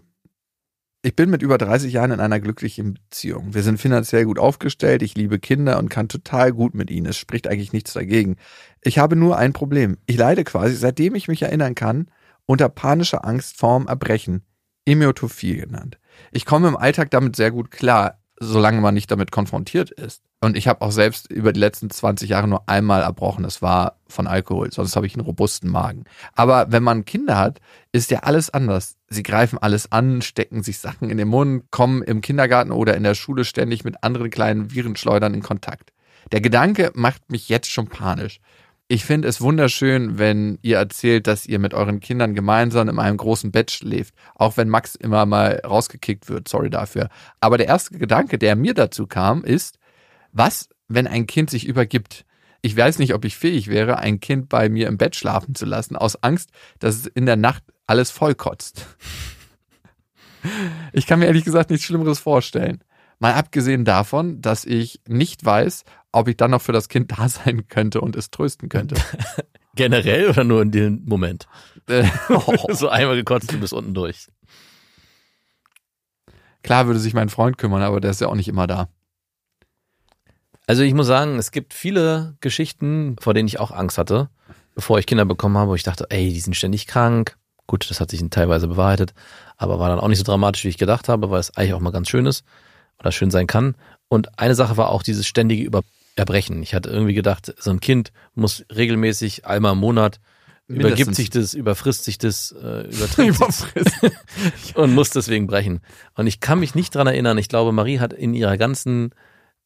Ich 1.01 1.15
bin 1.15 1.29
mit 1.29 1.41
über 1.41 1.57
30 1.57 1.93
Jahren 1.93 2.11
in 2.11 2.19
einer 2.19 2.41
glücklichen 2.41 2.95
Beziehung. 2.95 3.53
Wir 3.53 3.63
sind 3.63 3.79
finanziell 3.79 4.25
gut 4.25 4.37
aufgestellt, 4.37 5.01
ich 5.01 5.15
liebe 5.15 5.39
Kinder 5.39 5.79
und 5.79 5.87
kann 5.87 6.09
total 6.09 6.51
gut 6.51 6.75
mit 6.75 6.91
ihnen. 6.91 7.05
Es 7.05 7.15
spricht 7.17 7.47
eigentlich 7.47 7.71
nichts 7.71 7.93
dagegen. 7.93 8.35
Ich 8.81 8.99
habe 8.99 9.15
nur 9.15 9.37
ein 9.37 9.53
Problem. 9.53 9.97
Ich 10.07 10.17
leide 10.17 10.43
quasi, 10.43 10.75
seitdem 10.75 11.15
ich 11.15 11.29
mich 11.29 11.41
erinnern 11.41 11.73
kann, 11.73 12.11
unter 12.45 12.67
panischer 12.67 13.23
Angst 13.23 13.57
vorm 13.57 13.87
Erbrechen. 13.87 14.43
Emiotophie 14.83 15.55
genannt. 15.55 15.99
Ich 16.33 16.45
komme 16.45 16.67
im 16.67 16.75
Alltag 16.75 17.11
damit 17.11 17.37
sehr 17.37 17.51
gut 17.51 17.71
klar. 17.71 18.19
Solange 18.39 18.81
man 18.81 18.93
nicht 18.93 19.11
damit 19.11 19.31
konfrontiert 19.31 19.91
ist. 19.91 20.23
Und 20.41 20.55
ich 20.55 20.67
habe 20.67 20.81
auch 20.81 20.91
selbst 20.91 21.29
über 21.29 21.51
die 21.51 21.59
letzten 21.59 21.89
20 21.89 22.29
Jahre 22.29 22.47
nur 22.47 22.63
einmal 22.67 23.01
erbrochen. 23.01 23.43
Das 23.43 23.61
war 23.61 23.97
von 24.07 24.27
Alkohol, 24.27 24.71
sonst 24.71 24.95
habe 24.95 25.05
ich 25.05 25.15
einen 25.15 25.25
robusten 25.25 25.69
Magen. 25.69 26.05
Aber 26.33 26.71
wenn 26.71 26.83
man 26.83 27.03
Kinder 27.03 27.37
hat, 27.37 27.59
ist 27.91 28.11
ja 28.11 28.19
alles 28.19 28.49
anders. 28.49 28.95
Sie 29.09 29.23
greifen 29.23 29.57
alles 29.57 29.91
an, 29.91 30.21
stecken 30.21 30.63
sich 30.63 30.79
Sachen 30.79 31.09
in 31.09 31.17
den 31.17 31.27
Mund, 31.27 31.69
kommen 31.71 32.01
im 32.01 32.21
Kindergarten 32.21 32.71
oder 32.71 32.95
in 32.95 33.03
der 33.03 33.15
Schule 33.15 33.43
ständig 33.43 33.83
mit 33.83 34.03
anderen 34.03 34.29
kleinen 34.29 34.71
Virenschleudern 34.71 35.33
in 35.33 35.43
Kontakt. 35.43 35.91
Der 36.31 36.41
Gedanke 36.41 36.91
macht 36.93 37.31
mich 37.31 37.49
jetzt 37.49 37.69
schon 37.69 37.87
panisch. 37.87 38.39
Ich 38.91 39.05
finde 39.05 39.27
es 39.27 39.39
wunderschön, 39.39 40.17
wenn 40.17 40.57
ihr 40.63 40.77
erzählt, 40.77 41.27
dass 41.27 41.45
ihr 41.45 41.59
mit 41.59 41.75
euren 41.75 41.99
Kindern 41.99 42.33
gemeinsam 42.33 42.89
in 42.89 42.97
einem 42.97 43.17
großen 43.17 43.51
Bett 43.51 43.69
schläft. 43.69 44.15
Auch 44.33 44.57
wenn 44.57 44.67
Max 44.67 44.95
immer 44.95 45.27
mal 45.27 45.61
rausgekickt 45.63 46.27
wird, 46.27 46.47
sorry 46.47 46.71
dafür. 46.71 47.09
Aber 47.39 47.59
der 47.59 47.67
erste 47.67 47.99
Gedanke, 47.99 48.39
der 48.39 48.55
mir 48.55 48.73
dazu 48.73 49.05
kam, 49.05 49.43
ist, 49.43 49.77
was, 50.31 50.69
wenn 50.87 51.05
ein 51.05 51.27
Kind 51.27 51.51
sich 51.51 51.67
übergibt? 51.67 52.25
Ich 52.63 52.75
weiß 52.75 52.97
nicht, 52.97 53.13
ob 53.13 53.25
ich 53.25 53.37
fähig 53.37 53.67
wäre, 53.67 53.99
ein 53.99 54.19
Kind 54.19 54.49
bei 54.49 54.69
mir 54.69 54.87
im 54.87 54.97
Bett 54.97 55.15
schlafen 55.15 55.53
zu 55.53 55.67
lassen, 55.67 55.95
aus 55.95 56.23
Angst, 56.23 56.49
dass 56.79 56.95
es 56.95 57.05
in 57.05 57.27
der 57.27 57.37
Nacht 57.37 57.61
alles 57.85 58.09
vollkotzt. 58.09 58.87
Ich 60.93 61.05
kann 61.05 61.19
mir 61.19 61.27
ehrlich 61.27 61.45
gesagt 61.45 61.69
nichts 61.69 61.85
Schlimmeres 61.85 62.17
vorstellen. 62.17 62.83
Mal 63.19 63.33
abgesehen 63.33 63.85
davon, 63.85 64.41
dass 64.41 64.65
ich 64.65 65.01
nicht 65.07 65.45
weiß, 65.45 65.83
ob 66.11 66.27
ich 66.27 66.37
dann 66.37 66.51
noch 66.51 66.61
für 66.61 66.71
das 66.71 66.89
Kind 66.89 67.11
da 67.17 67.29
sein 67.29 67.67
könnte 67.67 68.01
und 68.01 68.15
es 68.15 68.31
trösten 68.31 68.69
könnte. 68.69 68.95
Generell 69.75 70.29
oder 70.29 70.43
nur 70.43 70.61
in 70.61 70.71
dem 70.71 71.03
Moment? 71.05 71.47
Äh, 71.87 72.05
so 72.69 72.89
einmal 72.89 73.15
gekotzt 73.15 73.53
und 73.53 73.61
bis 73.61 73.73
unten 73.73 73.93
durch. 73.93 74.27
Klar 76.63 76.87
würde 76.87 76.99
sich 76.99 77.13
mein 77.13 77.29
Freund 77.29 77.57
kümmern, 77.57 77.81
aber 77.81 78.01
der 78.01 78.11
ist 78.11 78.21
ja 78.21 78.27
auch 78.27 78.35
nicht 78.35 78.47
immer 78.47 78.67
da. 78.67 78.89
Also 80.67 80.83
ich 80.83 80.93
muss 80.93 81.07
sagen, 81.07 81.39
es 81.39 81.51
gibt 81.51 81.73
viele 81.73 82.35
Geschichten, 82.41 83.15
vor 83.19 83.33
denen 83.33 83.47
ich 83.47 83.59
auch 83.59 83.71
Angst 83.71 83.97
hatte, 83.97 84.29
bevor 84.75 84.99
ich 84.99 85.07
Kinder 85.07 85.25
bekommen 85.25 85.57
habe, 85.57 85.71
wo 85.71 85.75
ich 85.75 85.83
dachte, 85.83 86.05
ey, 86.09 86.31
die 86.31 86.39
sind 86.39 86.55
ständig 86.55 86.85
krank. 86.85 87.37
Gut, 87.65 87.89
das 87.89 87.99
hat 87.99 88.11
sich 88.11 88.21
teilweise 88.29 88.67
bewahrheitet, 88.67 89.13
aber 89.57 89.79
war 89.79 89.89
dann 89.89 89.99
auch 89.99 90.07
nicht 90.07 90.19
so 90.19 90.23
dramatisch, 90.23 90.63
wie 90.65 90.69
ich 90.69 90.77
gedacht 90.77 91.07
habe, 91.07 91.29
weil 91.29 91.39
es 91.39 91.55
eigentlich 91.55 91.73
auch 91.73 91.79
mal 91.79 91.91
ganz 91.91 92.09
schön 92.09 92.25
ist 92.25 92.43
oder 92.99 93.11
schön 93.11 93.31
sein 93.31 93.47
kann. 93.47 93.75
Und 94.09 94.37
eine 94.39 94.55
Sache 94.55 94.77
war 94.77 94.89
auch 94.89 95.03
dieses 95.03 95.27
ständige 95.27 95.63
Über 95.63 95.83
Erbrechen. 96.19 96.61
Ich 96.61 96.73
hatte 96.73 96.89
irgendwie 96.89 97.13
gedacht, 97.13 97.53
so 97.57 97.71
ein 97.71 97.79
Kind 97.79 98.11
muss 98.35 98.65
regelmäßig 98.73 99.45
einmal 99.45 99.73
im 99.73 99.79
Monat 99.79 100.19
Mindestens. 100.67 100.91
übergibt 100.91 101.15
sich 101.15 101.29
das, 101.29 101.53
überfrisst 101.53 102.03
sich 102.03 102.17
das, 102.17 102.51
äh, 102.51 102.81
übertrinkt 102.93 103.41
sich 103.41 104.75
und 104.75 104.93
muss 104.93 105.09
deswegen 105.09 105.47
brechen. 105.47 105.81
Und 106.15 106.27
ich 106.27 106.39
kann 106.39 106.59
mich 106.59 106.75
nicht 106.75 106.93
dran 106.93 107.07
erinnern. 107.07 107.37
Ich 107.37 107.49
glaube, 107.49 107.71
Marie 107.71 107.99
hat 107.99 108.13
in 108.13 108.33
ihrer 108.33 108.57
ganzen 108.57 109.15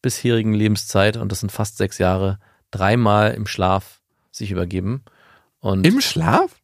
bisherigen 0.01 0.53
Lebenszeit, 0.53 1.17
und 1.17 1.31
das 1.31 1.41
sind 1.41 1.51
fast 1.51 1.77
sechs 1.77 1.97
Jahre, 1.97 2.39
dreimal 2.71 3.33
im 3.33 3.47
Schlaf 3.47 4.01
sich 4.31 4.51
übergeben. 4.51 5.03
Und 5.59 5.85
Im 5.85 6.01
Schlaf? 6.01 6.55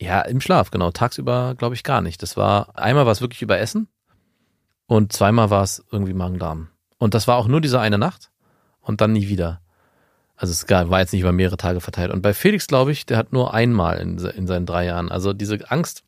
ja, 0.00 0.22
im 0.22 0.40
Schlaf, 0.40 0.70
genau. 0.70 0.90
Tagsüber 0.90 1.54
glaube 1.56 1.74
ich 1.74 1.84
gar 1.84 2.00
nicht. 2.00 2.22
Das 2.22 2.36
war, 2.36 2.76
einmal 2.76 3.04
war 3.04 3.12
es 3.12 3.20
wirklich 3.20 3.42
über 3.42 3.58
Essen 3.58 3.88
und 4.86 5.12
zweimal 5.12 5.50
war 5.50 5.62
es 5.62 5.84
irgendwie 5.92 6.14
Magen-Darm. 6.14 6.68
Und 6.98 7.14
das 7.14 7.28
war 7.28 7.36
auch 7.36 7.46
nur 7.46 7.60
diese 7.60 7.80
eine 7.80 7.98
Nacht 7.98 8.30
und 8.80 9.00
dann 9.00 9.12
nie 9.12 9.28
wieder. 9.28 9.60
Also 10.36 10.52
es 10.52 10.68
war 10.68 11.00
jetzt 11.00 11.12
nicht 11.12 11.20
über 11.20 11.32
mehrere 11.32 11.58
Tage 11.58 11.80
verteilt. 11.80 12.10
Und 12.10 12.22
bei 12.22 12.32
Felix, 12.32 12.66
glaube 12.66 12.92
ich, 12.92 13.04
der 13.04 13.18
hat 13.18 13.32
nur 13.32 13.52
einmal 13.52 13.98
in, 13.98 14.18
in 14.18 14.46
seinen 14.46 14.64
drei 14.64 14.86
Jahren. 14.86 15.10
Also 15.10 15.34
diese 15.34 15.70
Angst, 15.70 16.02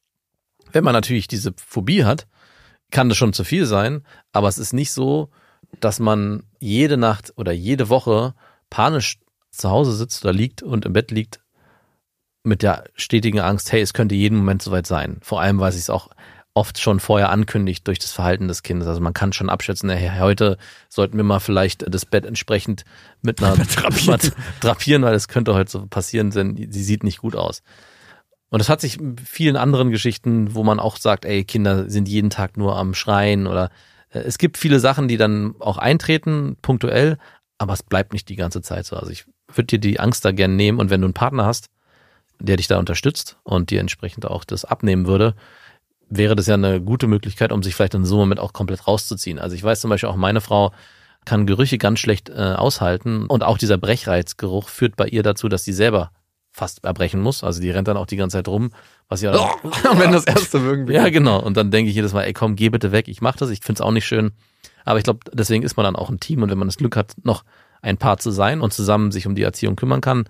wenn 0.72 0.84
man 0.84 0.94
natürlich 0.94 1.28
diese 1.28 1.52
Phobie 1.56 2.04
hat, 2.04 2.26
kann 2.90 3.08
das 3.08 3.18
schon 3.18 3.32
zu 3.32 3.44
viel 3.44 3.66
sein, 3.66 4.04
aber 4.32 4.48
es 4.48 4.58
ist 4.58 4.72
nicht 4.72 4.92
so, 4.92 5.30
dass 5.80 5.98
man 5.98 6.44
jede 6.60 6.96
Nacht 6.96 7.32
oder 7.36 7.52
jede 7.52 7.88
Woche 7.88 8.34
panisch 8.70 9.18
zu 9.50 9.70
Hause 9.70 9.92
sitzt 9.92 10.24
oder 10.24 10.32
liegt 10.32 10.62
und 10.62 10.84
im 10.86 10.92
Bett 10.92 11.10
liegt 11.10 11.40
mit 12.42 12.62
der 12.62 12.84
stetigen 12.94 13.40
Angst, 13.40 13.70
hey, 13.72 13.80
es 13.80 13.94
könnte 13.94 14.14
jeden 14.14 14.38
Moment 14.38 14.62
soweit 14.62 14.86
sein. 14.86 15.18
Vor 15.22 15.40
allem, 15.40 15.60
weil 15.60 15.72
sich 15.72 15.82
es 15.82 15.90
auch 15.90 16.08
oft 16.54 16.78
schon 16.78 17.00
vorher 17.00 17.30
ankündigt 17.30 17.86
durch 17.86 17.98
das 17.98 18.12
Verhalten 18.12 18.48
des 18.48 18.62
Kindes. 18.62 18.86
Also 18.86 19.00
man 19.00 19.14
kann 19.14 19.32
schon 19.32 19.48
abschätzen, 19.48 19.88
hey, 19.88 20.18
heute 20.18 20.58
sollten 20.88 21.16
wir 21.16 21.24
mal 21.24 21.40
vielleicht 21.40 21.84
das 21.92 22.04
Bett 22.04 22.26
entsprechend 22.26 22.84
mit 23.22 23.42
einer 23.42 23.56
drapieren, 23.76 24.32
drapieren 24.60 25.02
weil 25.02 25.14
es 25.14 25.28
könnte 25.28 25.54
heute 25.54 25.70
so 25.70 25.86
passieren, 25.86 26.30
denn 26.30 26.56
sie 26.56 26.82
sieht 26.82 27.04
nicht 27.04 27.18
gut 27.18 27.36
aus. 27.36 27.62
Und 28.50 28.60
es 28.60 28.68
hat 28.68 28.82
sich 28.82 29.00
in 29.00 29.16
vielen 29.16 29.56
anderen 29.56 29.90
Geschichten, 29.90 30.54
wo 30.54 30.62
man 30.62 30.78
auch 30.78 30.98
sagt, 30.98 31.24
ey, 31.24 31.42
Kinder 31.44 31.88
sind 31.88 32.06
jeden 32.06 32.28
Tag 32.28 32.58
nur 32.58 32.76
am 32.76 32.92
Schreien 32.92 33.46
oder 33.46 33.70
äh, 34.10 34.18
es 34.18 34.36
gibt 34.36 34.58
viele 34.58 34.78
Sachen, 34.78 35.08
die 35.08 35.16
dann 35.16 35.54
auch 35.58 35.78
eintreten, 35.78 36.56
punktuell, 36.60 37.16
aber 37.56 37.72
es 37.72 37.82
bleibt 37.82 38.12
nicht 38.12 38.28
die 38.28 38.36
ganze 38.36 38.60
Zeit 38.60 38.84
so. 38.84 38.96
Also 38.96 39.10
ich 39.10 39.24
würde 39.48 39.66
dir 39.68 39.78
die 39.78 40.00
Angst 40.00 40.26
da 40.26 40.32
gern 40.32 40.54
nehmen 40.54 40.80
und 40.80 40.90
wenn 40.90 41.00
du 41.00 41.06
einen 41.06 41.14
Partner 41.14 41.46
hast, 41.46 41.70
der 42.40 42.58
dich 42.58 42.68
da 42.68 42.78
unterstützt 42.78 43.38
und 43.42 43.70
dir 43.70 43.80
entsprechend 43.80 44.26
auch 44.26 44.44
das 44.44 44.66
abnehmen 44.66 45.06
würde, 45.06 45.34
wäre 46.16 46.36
das 46.36 46.46
ja 46.46 46.54
eine 46.54 46.80
gute 46.80 47.06
Möglichkeit, 47.06 47.52
um 47.52 47.62
sich 47.62 47.74
vielleicht 47.74 47.94
in 47.94 48.04
so 48.04 48.16
einem 48.16 48.22
Moment 48.22 48.40
auch 48.40 48.52
komplett 48.52 48.86
rauszuziehen. 48.86 49.38
Also 49.38 49.56
ich 49.56 49.62
weiß 49.62 49.80
zum 49.80 49.90
Beispiel 49.90 50.08
auch, 50.08 50.16
meine 50.16 50.40
Frau 50.40 50.72
kann 51.24 51.46
Gerüche 51.46 51.78
ganz 51.78 52.00
schlecht 52.00 52.28
äh, 52.28 52.34
aushalten 52.34 53.26
und 53.26 53.44
auch 53.44 53.58
dieser 53.58 53.78
Brechreizgeruch 53.78 54.68
führt 54.68 54.96
bei 54.96 55.06
ihr 55.06 55.22
dazu, 55.22 55.48
dass 55.48 55.64
sie 55.64 55.72
selber 55.72 56.10
fast 56.50 56.84
erbrechen 56.84 57.20
muss. 57.20 57.42
Also 57.42 57.60
die 57.60 57.70
rennt 57.70 57.88
dann 57.88 57.96
auch 57.96 58.06
die 58.06 58.16
ganze 58.16 58.38
Zeit 58.38 58.48
rum, 58.48 58.70
was 59.08 59.22
ja 59.22 59.32
wenn 59.98 60.12
das 60.12 60.24
erste 60.24 60.58
irgendwie. 60.58 60.92
ja, 60.92 61.08
genau. 61.08 61.40
Und 61.40 61.56
dann 61.56 61.70
denke 61.70 61.88
ich 61.88 61.96
jedes 61.96 62.12
Mal, 62.12 62.24
ey, 62.24 62.32
komm, 62.32 62.56
geh 62.56 62.68
bitte 62.68 62.92
weg. 62.92 63.08
Ich 63.08 63.22
mach 63.22 63.36
das. 63.36 63.50
Ich 63.50 63.60
find's 63.62 63.80
auch 63.80 63.90
nicht 63.90 64.06
schön. 64.06 64.32
Aber 64.84 64.98
ich 64.98 65.04
glaube, 65.04 65.20
deswegen 65.32 65.62
ist 65.62 65.76
man 65.76 65.84
dann 65.84 65.96
auch 65.96 66.10
ein 66.10 66.20
Team. 66.20 66.42
Und 66.42 66.50
wenn 66.50 66.58
man 66.58 66.68
das 66.68 66.76
Glück 66.76 66.96
hat, 66.96 67.14
noch 67.22 67.44
ein 67.80 67.96
Paar 67.96 68.18
zu 68.18 68.30
sein 68.30 68.60
und 68.60 68.72
zusammen 68.72 69.12
sich 69.12 69.26
um 69.26 69.34
die 69.34 69.42
Erziehung 69.42 69.76
kümmern 69.76 70.00
kann, 70.00 70.24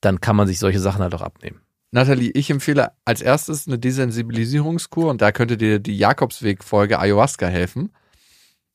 dann 0.00 0.20
kann 0.20 0.36
man 0.36 0.46
sich 0.46 0.58
solche 0.58 0.80
Sachen 0.80 1.02
halt 1.02 1.14
auch 1.14 1.22
abnehmen. 1.22 1.60
Nathalie, 1.94 2.32
ich 2.34 2.50
empfehle 2.50 2.90
als 3.04 3.22
erstes 3.22 3.68
eine 3.68 3.78
Desensibilisierungskur 3.78 5.08
und 5.08 5.22
da 5.22 5.30
könnte 5.30 5.56
dir 5.56 5.78
die 5.78 5.96
Jakobsweg-Folge 5.96 6.98
Ayahuasca 6.98 7.46
helfen. 7.46 7.92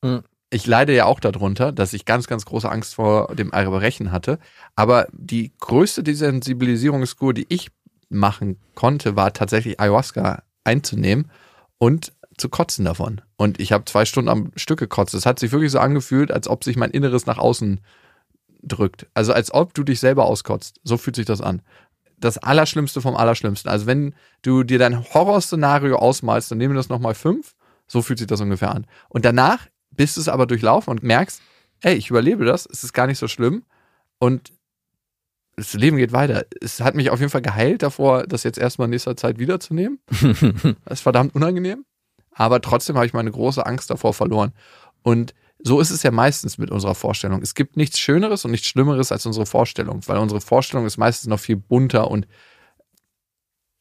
Mhm. 0.00 0.22
Ich 0.48 0.66
leide 0.66 0.94
ja 0.94 1.04
auch 1.04 1.20
darunter, 1.20 1.70
dass 1.70 1.92
ich 1.92 2.06
ganz, 2.06 2.28
ganz 2.28 2.46
große 2.46 2.70
Angst 2.70 2.94
vor 2.94 3.34
dem 3.36 3.52
Erbrechen 3.52 4.10
hatte. 4.10 4.38
Aber 4.74 5.06
die 5.12 5.52
größte 5.60 6.02
Desensibilisierungskur, 6.02 7.34
die 7.34 7.44
ich 7.50 7.68
machen 8.08 8.58
konnte, 8.74 9.16
war 9.16 9.34
tatsächlich 9.34 9.78
Ayahuasca 9.78 10.42
einzunehmen 10.64 11.30
und 11.76 12.14
zu 12.38 12.48
kotzen 12.48 12.86
davon. 12.86 13.20
Und 13.36 13.60
ich 13.60 13.72
habe 13.72 13.84
zwei 13.84 14.06
Stunden 14.06 14.30
am 14.30 14.50
Stück 14.56 14.78
gekotzt. 14.78 15.12
Es 15.12 15.26
hat 15.26 15.38
sich 15.38 15.52
wirklich 15.52 15.72
so 15.72 15.78
angefühlt, 15.78 16.32
als 16.32 16.48
ob 16.48 16.64
sich 16.64 16.76
mein 16.76 16.90
Inneres 16.90 17.26
nach 17.26 17.36
außen 17.36 17.80
drückt. 18.62 19.08
Also 19.12 19.34
als 19.34 19.52
ob 19.52 19.74
du 19.74 19.82
dich 19.82 20.00
selber 20.00 20.24
auskotzt. 20.24 20.80
So 20.84 20.96
fühlt 20.96 21.16
sich 21.16 21.26
das 21.26 21.42
an. 21.42 21.60
Das 22.20 22.38
Allerschlimmste 22.38 23.00
vom 23.00 23.16
Allerschlimmsten. 23.16 23.70
Also 23.70 23.86
wenn 23.86 24.14
du 24.42 24.62
dir 24.62 24.78
dein 24.78 25.02
Horrorszenario 25.02 25.96
ausmalst, 25.96 26.50
dann 26.50 26.58
nehmen 26.58 26.74
wir 26.74 26.78
das 26.78 26.88
nochmal 26.88 27.14
fünf. 27.14 27.54
So 27.86 28.02
fühlt 28.02 28.18
sich 28.18 28.28
das 28.28 28.40
ungefähr 28.40 28.70
an. 28.70 28.86
Und 29.08 29.24
danach 29.24 29.66
bist 29.90 30.16
du 30.16 30.20
es 30.20 30.28
aber 30.28 30.46
durchlaufen 30.46 30.90
und 30.90 31.02
merkst, 31.02 31.42
ey, 31.80 31.94
ich 31.94 32.10
überlebe 32.10 32.44
das, 32.44 32.66
es 32.70 32.84
ist 32.84 32.92
gar 32.92 33.06
nicht 33.06 33.18
so 33.18 33.26
schlimm. 33.26 33.64
Und 34.18 34.52
das 35.56 35.74
Leben 35.74 35.96
geht 35.96 36.12
weiter. 36.12 36.44
Es 36.60 36.80
hat 36.80 36.94
mich 36.94 37.10
auf 37.10 37.20
jeden 37.20 37.30
Fall 37.30 37.42
geheilt 37.42 37.82
davor, 37.82 38.26
das 38.26 38.44
jetzt 38.44 38.58
erstmal 38.58 38.86
in 38.86 38.90
nächster 38.90 39.16
Zeit 39.16 39.38
wiederzunehmen. 39.38 39.98
Das 40.84 40.98
ist 40.98 41.00
verdammt 41.00 41.34
unangenehm. 41.34 41.84
Aber 42.32 42.60
trotzdem 42.60 42.96
habe 42.96 43.06
ich 43.06 43.12
meine 43.12 43.30
große 43.30 43.64
Angst 43.66 43.90
davor 43.90 44.14
verloren. 44.14 44.52
Und 45.02 45.34
so 45.62 45.80
ist 45.80 45.90
es 45.90 46.02
ja 46.02 46.10
meistens 46.10 46.58
mit 46.58 46.70
unserer 46.70 46.94
Vorstellung. 46.94 47.42
Es 47.42 47.54
gibt 47.54 47.76
nichts 47.76 47.98
Schöneres 47.98 48.44
und 48.44 48.50
nichts 48.50 48.66
Schlimmeres 48.66 49.12
als 49.12 49.26
unsere 49.26 49.46
Vorstellung, 49.46 50.00
weil 50.06 50.18
unsere 50.18 50.40
Vorstellung 50.40 50.86
ist 50.86 50.96
meistens 50.96 51.28
noch 51.28 51.40
viel 51.40 51.56
bunter 51.56 52.10
und 52.10 52.26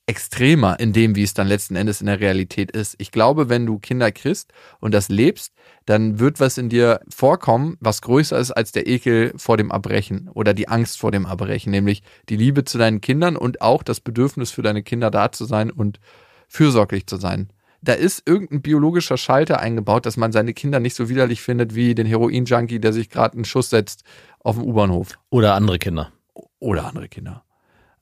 extremer 0.09 0.79
in 0.79 0.91
dem, 0.91 1.15
wie 1.15 1.21
es 1.21 1.35
dann 1.35 1.47
letzten 1.47 1.75
Endes 1.75 2.01
in 2.01 2.07
der 2.07 2.19
Realität 2.19 2.71
ist. 2.71 2.95
Ich 2.97 3.11
glaube, 3.11 3.47
wenn 3.47 3.67
du 3.67 3.77
Kinder 3.77 4.11
kriegst 4.11 4.51
und 4.79 4.91
das 4.91 5.07
lebst, 5.07 5.53
dann 5.85 6.17
wird 6.17 6.39
was 6.39 6.57
in 6.57 6.67
dir 6.67 6.99
vorkommen, 7.09 7.77
was 7.79 8.01
größer 8.01 8.37
ist 8.39 8.49
als 8.49 8.71
der 8.71 8.87
Ekel 8.87 9.33
vor 9.37 9.55
dem 9.55 9.69
Erbrechen 9.69 10.27
oder 10.33 10.55
die 10.55 10.67
Angst 10.67 10.97
vor 10.97 11.11
dem 11.11 11.25
Erbrechen, 11.25 11.69
nämlich 11.69 12.01
die 12.27 12.37
Liebe 12.37 12.65
zu 12.65 12.79
deinen 12.79 13.01
Kindern 13.01 13.37
und 13.37 13.61
auch 13.61 13.83
das 13.83 13.99
Bedürfnis 13.99 14.49
für 14.49 14.63
deine 14.63 14.81
Kinder 14.81 15.11
da 15.11 15.31
zu 15.31 15.45
sein 15.45 15.69
und 15.69 15.99
fürsorglich 16.47 17.05
zu 17.05 17.17
sein. 17.17 17.53
Da 17.81 17.93
ist 17.93 18.23
irgendein 18.25 18.61
biologischer 18.61 19.17
Schalter 19.17 19.59
eingebaut, 19.59 20.05
dass 20.05 20.17
man 20.17 20.31
seine 20.31 20.53
Kinder 20.53 20.79
nicht 20.79 20.95
so 20.95 21.07
widerlich 21.07 21.41
findet 21.41 21.75
wie 21.75 21.95
den 21.95 22.05
Heroin-Junkie, 22.05 22.79
der 22.79 22.91
sich 22.93 23.09
gerade 23.09 23.35
einen 23.35 23.45
Schuss 23.45 23.69
setzt 23.69 24.03
auf 24.39 24.55
dem 24.55 24.65
U-Bahnhof 24.65 25.17
Oder 25.29 25.55
andere 25.55 25.79
Kinder. 25.79 26.11
oder 26.59 26.85
andere 26.85 27.07
Kinder. 27.07 27.43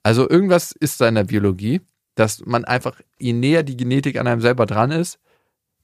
Also 0.02 0.28
irgendwas 0.28 0.72
ist 0.72 1.00
da 1.00 1.08
in 1.08 1.14
der 1.14 1.24
Biologie, 1.24 1.80
dass 2.14 2.44
man 2.44 2.64
einfach, 2.64 3.00
je 3.18 3.32
näher 3.32 3.62
die 3.62 3.76
Genetik 3.76 4.18
an 4.18 4.26
einem 4.26 4.40
selber 4.40 4.66
dran 4.66 4.90
ist, 4.90 5.18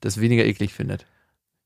das 0.01 0.19
weniger 0.19 0.45
eklig 0.45 0.73
findet. 0.73 1.05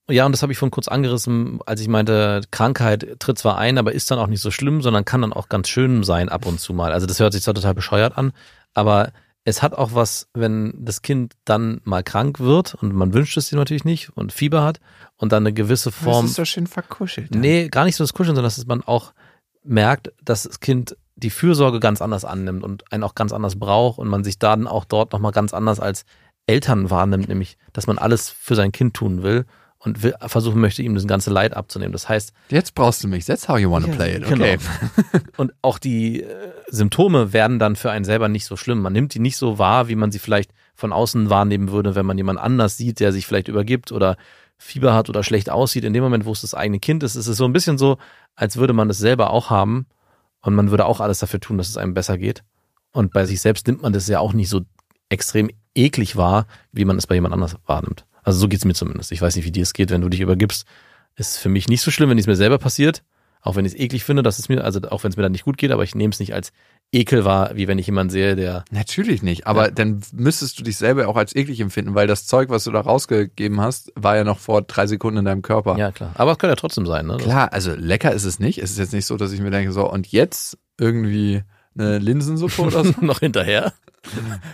Ja, 0.10 0.26
und 0.26 0.32
das 0.32 0.42
habe 0.42 0.52
ich 0.52 0.58
vorhin 0.58 0.72
kurz 0.72 0.88
angerissen, 0.88 1.60
als 1.66 1.82
ich 1.82 1.88
meinte, 1.88 2.42
Krankheit 2.50 3.18
tritt 3.20 3.38
zwar 3.38 3.58
ein, 3.60 3.78
aber 3.78 3.94
ist 3.94 4.10
dann 4.10 4.18
auch 4.18 4.28
nicht 4.28 4.42
so 4.42 4.50
schlimm, 4.50 4.82
sondern 4.82 5.06
kann 5.06 5.22
dann 5.22 5.34
auch 5.34 5.50
ganz 5.50 5.70
schön 5.70 6.04
sein 6.04 6.30
ab 6.30 6.48
und 6.48 6.60
zu 6.60 6.74
mal. 6.74 6.92
Also 6.92 7.06
das 7.06 7.20
hört 7.20 7.34
sich 7.34 7.44
zwar 7.44 7.54
total 7.54 7.76
bescheuert 7.76 8.18
an, 8.18 8.32
aber 8.74 9.12
es 9.46 9.62
hat 9.64 9.74
auch 9.74 9.94
was, 9.94 10.30
wenn 10.34 10.74
das 10.78 11.02
Kind 11.02 11.34
dann 11.46 11.82
mal 11.84 12.04
krank 12.04 12.40
wird 12.40 12.76
und 12.76 12.94
man 12.94 13.14
wünscht 13.14 13.38
es 13.38 13.50
dir 13.50 13.56
natürlich 13.56 13.86
nicht 13.86 14.16
und 14.16 14.32
Fieber 14.34 14.64
hat 14.64 14.80
und 15.18 15.32
dann 15.32 15.44
eine 15.44 15.54
gewisse 15.54 15.92
Form. 15.92 16.24
Das 16.26 16.32
ist 16.32 16.40
doch 16.40 16.46
schön 16.46 16.68
verkuschelt. 16.68 17.34
dann. 17.34 17.42
Nee, 17.42 17.70
gar 17.70 17.86
nicht 17.86 17.96
so 17.96 18.04
das 18.04 18.14
Kuscheln, 18.14 18.36
sondern 18.36 18.54
dass 18.54 18.66
man 18.66 18.84
auch 18.84 19.14
merkt, 19.64 20.12
dass 20.24 20.44
das 20.44 20.60
Kind 20.60 20.96
die 21.16 21.30
Fürsorge 21.30 21.80
ganz 21.80 22.02
anders 22.02 22.26
annimmt 22.26 22.64
und 22.64 22.92
einen 22.92 23.04
auch 23.04 23.16
ganz 23.16 23.34
anders 23.34 23.60
braucht 23.60 24.00
und 24.00 24.08
man 24.08 24.24
sich 24.24 24.40
dann 24.40 24.68
auch 24.68 24.86
dort 24.86 25.12
nochmal 25.12 25.32
ganz 25.32 25.54
anders 25.54 25.80
als 25.80 26.06
Eltern 26.48 26.90
wahrnimmt, 26.90 27.28
nämlich, 27.28 27.58
dass 27.74 27.88
man 27.88 27.98
alles 27.98 28.30
für 28.30 28.56
sein 28.56 28.72
Kind 28.72 28.96
tun 28.96 29.22
will 29.22 29.46
und 29.80 30.04
will, 30.04 30.14
versuchen 30.28 30.60
möchte, 30.60 30.84
ihm 30.84 30.94
das 30.94 31.08
ganze 31.08 31.32
Leid 31.32 31.56
abzunehmen. 31.56 31.94
Das 31.94 32.10
heißt, 32.10 32.34
Jetzt 32.50 32.76
brauchst 32.76 33.04
du 33.04 33.08
mich. 33.08 33.26
That's 33.26 33.48
how 33.48 33.58
you 33.58 33.72
want 33.72 33.86
to 33.86 33.92
play 33.92 34.16
it. 34.16 34.26
Okay. 34.26 34.58
Genau. 34.58 35.24
und 35.38 35.54
auch 35.62 35.80
die 35.80 36.22
äh, 36.24 36.52
Symptome 36.68 37.32
werden 37.32 37.60
dann 37.60 37.76
für 37.78 37.90
einen 37.90 38.04
selber 38.06 38.28
nicht 38.28 38.46
so 38.46 38.58
schlimm. 38.58 38.82
Man 38.82 38.94
nimmt 38.94 39.14
die 39.14 39.20
nicht 39.20 39.38
so 39.38 39.58
wahr, 39.58 39.88
wie 39.88 39.96
man 39.96 40.12
sie 40.12 40.20
vielleicht 40.20 40.52
von 40.76 40.92
außen 40.92 41.30
wahrnehmen 41.30 41.72
würde, 41.72 41.96
wenn 41.96 42.06
man 42.06 42.18
jemand 42.18 42.40
anders 42.40 42.76
sieht, 42.76 43.00
der 43.00 43.14
sich 43.14 43.26
vielleicht 43.26 43.48
übergibt 43.48 43.92
oder 43.92 44.18
Fieber 44.58 44.94
hat 44.94 45.08
oder 45.08 45.24
schlecht 45.24 45.50
aussieht. 45.50 45.86
In 45.86 45.94
dem 45.94 46.04
Moment, 46.04 46.26
wo 46.26 46.34
es 46.34 46.42
das 46.42 46.54
eigene 46.54 46.80
Kind 46.80 47.02
ist, 47.04 47.16
ist 47.16 47.28
es 47.28 47.38
so 47.38 47.46
ein 47.46 47.54
bisschen 47.54 47.78
so, 47.78 47.98
als 48.36 48.58
würde 48.58 48.74
man 48.74 48.90
es 48.90 48.98
selber 48.98 49.30
auch 49.32 49.50
haben 49.50 49.88
und 50.42 50.56
man 50.56 50.72
würde 50.72 50.86
auch 50.86 51.00
alles 51.00 51.20
dafür 51.20 51.40
tun, 51.40 51.58
dass 51.58 51.70
es 51.70 51.78
einem 51.78 51.94
besser 51.94 52.18
geht. 52.18 52.44
Und 52.92 53.14
bei 53.14 53.26
sich 53.26 53.40
selbst 53.40 53.68
nimmt 53.68 53.82
man 53.82 53.94
das 53.94 54.08
ja 54.08 54.20
auch 54.20 54.34
nicht 54.34 54.50
so 54.50 54.62
extrem 55.08 55.50
eklig 55.74 56.18
wahr, 56.18 56.48
wie 56.74 56.86
man 56.86 56.98
es 56.98 57.08
bei 57.08 57.16
jemand 57.16 57.34
anders 57.34 57.56
wahrnimmt. 57.66 58.06
Also 58.24 58.40
so 58.40 58.48
geht's 58.48 58.66
mir 58.66 58.74
zumindest. 58.74 59.12
Ich 59.12 59.22
weiß 59.22 59.36
nicht, 59.36 59.46
wie 59.46 59.52
dir 59.52 59.64
es 59.64 59.74
geht, 59.74 59.90
wenn 59.92 60.02
du 60.02 60.10
dich 60.10 60.22
übergibst. 60.22 60.66
Ist 61.16 61.38
für 61.38 61.50
mich 61.50 61.68
nicht 61.68 61.82
so 61.82 61.92
schlimm, 61.92 62.10
wenn 62.10 62.18
es 62.18 62.28
mir 62.28 62.36
selber 62.36 62.58
passiert. 62.58 63.04
Auch 63.42 63.56
wenn 63.56 63.64
ich 63.64 63.74
es 63.74 63.80
eklig 63.80 64.04
finde, 64.04 64.22
dass 64.22 64.38
es 64.38 64.50
mir, 64.50 64.64
also 64.66 64.82
auch 64.90 65.04
wenn 65.04 65.12
es 65.12 65.18
mir 65.18 65.24
dann 65.24 65.32
nicht 65.32 65.46
gut 65.46 65.58
geht, 65.58 65.72
aber 65.72 65.84
ich 65.84 65.96
nehme 65.96 66.12
es 66.12 66.20
nicht 66.20 66.34
als 66.34 66.52
Ekel 66.92 67.24
wahr, 67.24 67.52
wie 67.56 67.70
wenn 67.70 67.78
ich 67.80 67.86
jemanden 67.86 68.10
sehe, 68.12 68.36
der 68.36 68.66
Natürlich 68.70 69.22
nicht, 69.24 69.48
aber 69.48 69.66
Ja. 69.68 69.72
dann 69.72 70.02
müsstest 70.12 70.60
du 70.60 70.64
dich 70.64 70.76
selber 70.76 71.08
auch 71.08 71.16
als 71.16 71.34
eklig 71.36 71.62
empfinden, 71.62 71.96
weil 71.96 72.06
das 72.08 72.26
Zeug, 72.26 72.50
was 72.50 72.66
du 72.66 72.72
da 72.72 72.82
rausgegeben 72.82 73.62
hast, 73.62 73.94
war 73.96 74.18
ja 74.18 74.24
noch 74.26 74.40
vor 74.40 74.62
drei 74.64 74.88
Sekunden 74.88 75.20
in 75.20 75.26
deinem 75.26 75.42
Körper. 75.42 75.78
Ja, 75.78 75.92
klar. 75.92 76.12
Aber 76.16 76.34
es 76.34 76.38
könnte 76.38 76.52
ja 76.52 76.56
trotzdem 76.58 76.86
sein, 76.86 77.06
ne? 77.08 77.16
Klar, 77.16 77.54
also 77.54 77.74
lecker 77.76 78.12
ist 78.12 78.26
es 78.26 78.40
nicht. 78.40 78.58
Es 78.58 78.72
ist 78.72 78.78
jetzt 78.80 78.92
nicht 78.92 79.06
so, 79.06 79.16
dass 79.16 79.32
ich 79.32 79.40
mir 79.40 79.52
denke, 79.52 79.72
so, 79.72 79.90
und 79.90 80.08
jetzt 80.12 80.58
irgendwie 80.78 81.44
eine 81.78 82.00
Linsensuppe 82.00 82.62
oder 82.64 82.84
so. 82.84 82.94
noch 83.02 83.20
hinterher. 83.20 83.72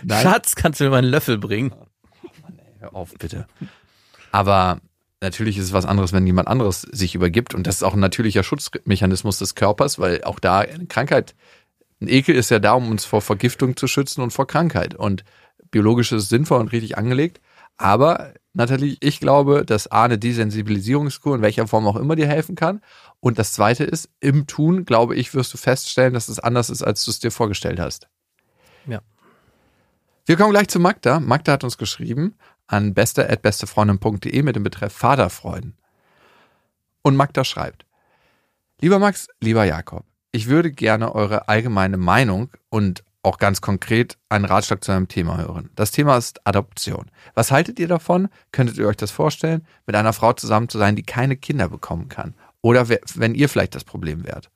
Nein. 0.04 0.22
Schatz, 0.22 0.54
kannst 0.54 0.78
du 0.78 0.84
mir 0.84 0.90
mal 0.90 0.98
einen 0.98 1.08
Löffel 1.08 1.38
bringen? 1.38 1.72
Hör 2.86 2.94
auf, 2.94 3.14
bitte. 3.18 3.46
Aber 4.30 4.80
natürlich 5.20 5.58
ist 5.58 5.64
es 5.64 5.72
was 5.72 5.86
anderes, 5.86 6.12
wenn 6.12 6.26
jemand 6.26 6.48
anderes 6.48 6.82
sich 6.82 7.14
übergibt. 7.14 7.54
Und 7.54 7.66
das 7.66 7.76
ist 7.76 7.82
auch 7.82 7.94
ein 7.94 8.00
natürlicher 8.00 8.42
Schutzmechanismus 8.42 9.38
des 9.38 9.54
Körpers, 9.54 9.98
weil 9.98 10.22
auch 10.24 10.38
da 10.38 10.60
eine 10.60 10.86
Krankheit, 10.86 11.34
ein 12.00 12.08
Ekel 12.08 12.36
ist 12.36 12.50
ja 12.50 12.58
da, 12.58 12.74
um 12.74 12.90
uns 12.90 13.04
vor 13.04 13.22
Vergiftung 13.22 13.76
zu 13.76 13.88
schützen 13.88 14.20
und 14.20 14.30
vor 14.30 14.46
Krankheit. 14.46 14.94
Und 14.94 15.24
biologisch 15.70 16.12
ist 16.12 16.24
es 16.24 16.28
sinnvoll 16.28 16.60
und 16.60 16.72
richtig 16.72 16.96
angelegt. 16.96 17.40
Aber, 17.76 18.34
Nathalie, 18.52 18.96
ich 19.00 19.20
glaube, 19.20 19.64
dass 19.64 19.90
A, 19.90 20.04
eine 20.04 20.18
Desensibilisierungskur 20.18 21.36
in 21.36 21.42
welcher 21.42 21.66
Form 21.66 21.86
auch 21.86 21.96
immer 21.96 22.14
dir 22.14 22.28
helfen 22.28 22.54
kann. 22.54 22.82
Und 23.20 23.38
das 23.38 23.52
zweite 23.52 23.84
ist, 23.84 24.08
im 24.20 24.46
Tun, 24.46 24.84
glaube 24.84 25.16
ich, 25.16 25.34
wirst 25.34 25.52
du 25.52 25.58
feststellen, 25.58 26.14
dass 26.14 26.28
es 26.28 26.38
anders 26.38 26.70
ist, 26.70 26.82
als 26.82 27.04
du 27.04 27.10
es 27.10 27.18
dir 27.18 27.30
vorgestellt 27.30 27.80
hast. 27.80 28.08
Ja. 28.86 29.00
Wir 30.24 30.36
kommen 30.36 30.52
gleich 30.52 30.68
zu 30.68 30.78
Magda. 30.78 31.20
Magda 31.20 31.52
hat 31.52 31.64
uns 31.64 31.78
geschrieben 31.78 32.34
an 32.66 32.94
beste.bestefreundin.de 32.94 34.42
mit 34.42 34.56
dem 34.56 34.62
Betreff 34.62 34.92
Vaterfreuden. 34.92 35.76
Und 37.02 37.16
Magda 37.16 37.44
schreibt, 37.44 37.86
Lieber 38.80 38.98
Max, 38.98 39.28
lieber 39.40 39.64
Jakob, 39.64 40.04
ich 40.32 40.48
würde 40.48 40.70
gerne 40.70 41.14
eure 41.14 41.48
allgemeine 41.48 41.96
Meinung 41.96 42.50
und 42.68 43.02
auch 43.22 43.38
ganz 43.38 43.60
konkret 43.60 44.18
einen 44.28 44.44
Ratschlag 44.44 44.84
zu 44.84 44.92
einem 44.92 45.08
Thema 45.08 45.38
hören. 45.38 45.70
Das 45.74 45.90
Thema 45.90 46.16
ist 46.16 46.46
Adoption. 46.46 47.10
Was 47.34 47.50
haltet 47.50 47.80
ihr 47.80 47.88
davon? 47.88 48.28
Könntet 48.52 48.76
ihr 48.78 48.86
euch 48.86 48.96
das 48.96 49.10
vorstellen, 49.10 49.66
mit 49.86 49.96
einer 49.96 50.12
Frau 50.12 50.32
zusammen 50.34 50.68
zu 50.68 50.78
sein, 50.78 50.94
die 50.94 51.02
keine 51.02 51.36
Kinder 51.36 51.68
bekommen 51.68 52.08
kann? 52.08 52.34
Oder 52.60 52.88
wenn 52.88 53.34
ihr 53.34 53.48
vielleicht 53.48 53.74
das 53.74 53.84
Problem 53.84 54.24
wärt? 54.24 54.50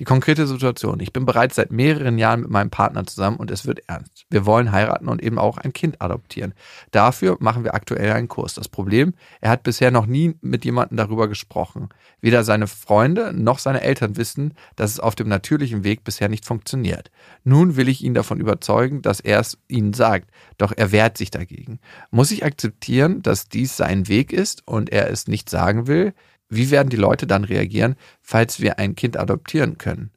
Die 0.00 0.04
konkrete 0.04 0.48
Situation. 0.48 0.98
Ich 0.98 1.12
bin 1.12 1.24
bereits 1.24 1.54
seit 1.54 1.70
mehreren 1.70 2.18
Jahren 2.18 2.40
mit 2.40 2.50
meinem 2.50 2.70
Partner 2.70 3.06
zusammen 3.06 3.36
und 3.36 3.52
es 3.52 3.64
wird 3.64 3.80
ernst. 3.86 4.26
Wir 4.28 4.44
wollen 4.44 4.72
heiraten 4.72 5.08
und 5.08 5.22
eben 5.22 5.38
auch 5.38 5.56
ein 5.56 5.72
Kind 5.72 6.02
adoptieren. 6.02 6.52
Dafür 6.90 7.36
machen 7.38 7.62
wir 7.62 7.74
aktuell 7.74 8.10
einen 8.10 8.26
Kurs. 8.26 8.54
Das 8.54 8.68
Problem, 8.68 9.14
er 9.40 9.50
hat 9.50 9.62
bisher 9.62 9.92
noch 9.92 10.06
nie 10.06 10.34
mit 10.40 10.64
jemandem 10.64 10.96
darüber 10.96 11.28
gesprochen. 11.28 11.90
Weder 12.20 12.42
seine 12.42 12.66
Freunde 12.66 13.32
noch 13.32 13.60
seine 13.60 13.82
Eltern 13.82 14.16
wissen, 14.16 14.54
dass 14.74 14.90
es 14.90 14.98
auf 14.98 15.14
dem 15.14 15.28
natürlichen 15.28 15.84
Weg 15.84 16.02
bisher 16.02 16.28
nicht 16.28 16.44
funktioniert. 16.44 17.12
Nun 17.44 17.76
will 17.76 17.88
ich 17.88 18.02
ihn 18.02 18.14
davon 18.14 18.40
überzeugen, 18.40 19.00
dass 19.00 19.20
er 19.20 19.38
es 19.38 19.58
ihnen 19.68 19.92
sagt, 19.92 20.30
doch 20.58 20.72
er 20.76 20.90
wehrt 20.90 21.18
sich 21.18 21.30
dagegen. 21.30 21.78
Muss 22.10 22.32
ich 22.32 22.44
akzeptieren, 22.44 23.22
dass 23.22 23.48
dies 23.48 23.76
sein 23.76 24.08
Weg 24.08 24.32
ist 24.32 24.66
und 24.66 24.90
er 24.90 25.08
es 25.08 25.28
nicht 25.28 25.48
sagen 25.48 25.86
will? 25.86 26.14
Wie 26.48 26.70
werden 26.70 26.88
die 26.88 26.96
Leute 26.96 27.26
dann 27.26 27.44
reagieren, 27.44 27.96
falls 28.20 28.60
wir 28.60 28.78
ein 28.78 28.94
Kind 28.94 29.16
adoptieren 29.16 29.78
können? 29.78 30.10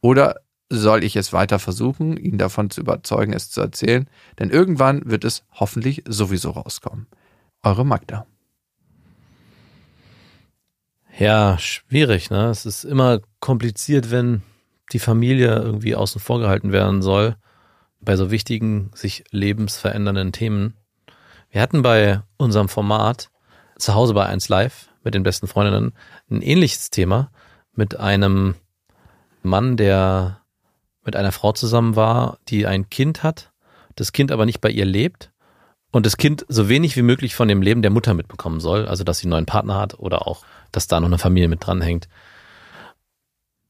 Oder 0.00 0.40
soll 0.68 1.04
ich 1.04 1.16
es 1.16 1.32
weiter 1.32 1.58
versuchen, 1.58 2.16
ihn 2.16 2.38
davon 2.38 2.70
zu 2.70 2.80
überzeugen, 2.80 3.32
es 3.32 3.50
zu 3.50 3.60
erzählen? 3.60 4.08
Denn 4.38 4.50
irgendwann 4.50 5.02
wird 5.04 5.24
es 5.24 5.44
hoffentlich 5.52 6.02
sowieso 6.08 6.50
rauskommen. 6.50 7.06
Eure 7.62 7.84
Magda. 7.84 8.26
Ja, 11.18 11.58
schwierig, 11.58 12.30
ne? 12.30 12.46
Es 12.46 12.64
ist 12.64 12.84
immer 12.84 13.20
kompliziert, 13.38 14.10
wenn 14.10 14.42
die 14.92 14.98
Familie 14.98 15.56
irgendwie 15.56 15.94
außen 15.94 16.20
vor 16.20 16.40
gehalten 16.40 16.72
werden 16.72 17.02
soll 17.02 17.36
bei 18.00 18.16
so 18.16 18.30
wichtigen, 18.30 18.90
sich 18.94 19.24
lebensverändernden 19.30 20.32
Themen. 20.32 20.74
Wir 21.50 21.60
hatten 21.60 21.82
bei 21.82 22.22
unserem 22.36 22.68
Format 22.68 23.30
zu 23.76 23.94
Hause 23.94 24.14
bei 24.14 24.26
1 24.26 24.48
Live 24.48 24.88
mit 25.04 25.14
den 25.14 25.22
besten 25.22 25.46
Freundinnen 25.46 25.92
ein 26.30 26.42
ähnliches 26.42 26.90
Thema 26.90 27.30
mit 27.74 27.98
einem 27.98 28.54
Mann, 29.42 29.76
der 29.76 30.40
mit 31.04 31.16
einer 31.16 31.32
Frau 31.32 31.52
zusammen 31.52 31.96
war, 31.96 32.38
die 32.48 32.66
ein 32.66 32.88
Kind 32.90 33.22
hat, 33.22 33.52
das 33.96 34.12
Kind 34.12 34.30
aber 34.30 34.46
nicht 34.46 34.60
bei 34.60 34.70
ihr 34.70 34.84
lebt 34.84 35.32
und 35.90 36.06
das 36.06 36.16
Kind 36.16 36.46
so 36.48 36.68
wenig 36.68 36.96
wie 36.96 37.02
möglich 37.02 37.34
von 37.34 37.48
dem 37.48 37.62
Leben 37.62 37.82
der 37.82 37.90
Mutter 37.90 38.14
mitbekommen 38.14 38.60
soll, 38.60 38.86
also 38.86 39.04
dass 39.04 39.18
sie 39.18 39.24
einen 39.24 39.32
neuen 39.32 39.46
Partner 39.46 39.78
hat 39.78 39.98
oder 39.98 40.26
auch, 40.26 40.44
dass 40.70 40.86
da 40.86 41.00
noch 41.00 41.08
eine 41.08 41.18
Familie 41.18 41.48
mit 41.48 41.66
dranhängt. 41.66 42.08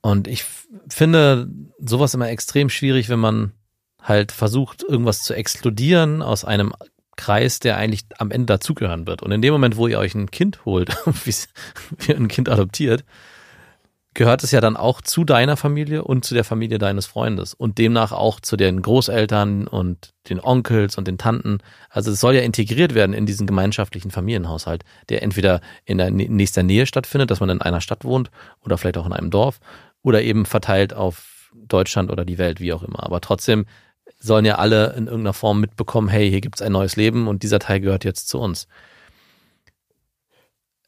Und 0.03 0.29
ich 0.29 0.45
finde 0.89 1.49
sowas 1.79 2.15
immer 2.15 2.29
extrem 2.29 2.69
schwierig, 2.69 3.09
wenn 3.09 3.21
man 3.21 3.53
halt 4.01 4.33
versucht, 4.33 4.83
irgendwas 4.83 5.23
zu 5.23 5.35
exkludieren 5.35 6.23
aus 6.23 6.45
einem 6.45 6.73
Kreis, 7.23 7.61
der 7.61 7.77
eigentlich 7.77 8.03
am 8.19 8.33
Ende 8.33 8.47
dazugehören 8.47 9.07
wird. 9.07 9.23
Und 9.23 9.31
in 9.31 9.43
dem 9.43 9.53
Moment, 9.53 9.77
wo 9.77 9.87
ihr 9.87 10.01
euch 10.01 10.15
ein 10.15 10.31
Kind 10.31 10.65
holt, 10.65 10.91
wie 11.07 12.13
ein 12.13 12.27
Kind 12.27 12.49
adoptiert, 12.49 13.05
gehört 14.15 14.43
es 14.43 14.51
ja 14.51 14.61
dann 14.61 14.77
auch 14.77 15.01
zu 15.01 15.25
deiner 15.25 15.57
Familie 15.57 16.03
und 16.03 16.25
zu 16.25 16.35
der 16.35 16.43
Familie 16.45 16.79
deines 16.79 17.07
Freundes 17.07 17.55
und 17.55 17.79
demnach 17.79 18.11
auch 18.11 18.41
zu 18.41 18.57
den 18.57 18.83
Großeltern 18.83 19.69
und 19.69 20.13
den 20.29 20.41
Onkels 20.41 20.99
und 20.99 21.07
den 21.07 21.17
Tanten. 21.17 21.59
Also 21.89 22.11
es 22.11 22.21
soll 22.21 22.35
ja 22.35 22.43
integriert 22.43 22.95
werden 22.95 23.15
in 23.15 23.25
diesen 23.25 23.47
gemeinschaftlichen 23.47 24.11
Familienhaushalt, 24.11 24.85
der 25.09 25.23
entweder 25.23 25.61
in 25.85 25.99
der 25.99 26.11
nä- 26.11 26.29
nächster 26.29 26.63
Nähe 26.65 26.87
stattfindet, 26.87 27.31
dass 27.31 27.41
man 27.41 27.51
in 27.51 27.63
einer 27.63 27.81
Stadt 27.81 28.05
wohnt 28.05 28.31
oder 28.61 28.77
vielleicht 28.77 28.99
auch 28.99 29.07
in 29.07 29.13
einem 29.13 29.31
Dorf 29.31 29.61
oder 30.03 30.23
eben 30.23 30.45
verteilt 30.45 30.93
auf 30.93 31.51
Deutschland 31.55 32.11
oder 32.11 32.25
die 32.25 32.39
Welt, 32.39 32.61
wie 32.61 32.73
auch 32.73 32.83
immer. 32.83 33.03
Aber 33.05 33.21
trotzdem 33.21 33.65
sollen 34.23 34.45
ja 34.45 34.57
alle 34.57 34.95
in 34.97 35.07
irgendeiner 35.07 35.33
Form 35.33 35.61
mitbekommen, 35.61 36.09
hey, 36.09 36.31
hier 36.31 36.41
gibt's 36.41 36.63
ein 36.63 36.73
neues 36.73 36.97
Leben 36.97 37.29
und 37.29 37.43
dieser 37.43 37.59
Teil 37.59 37.81
gehört 37.81 38.05
jetzt 38.05 38.29
zu 38.29 38.39
uns. 38.39 38.69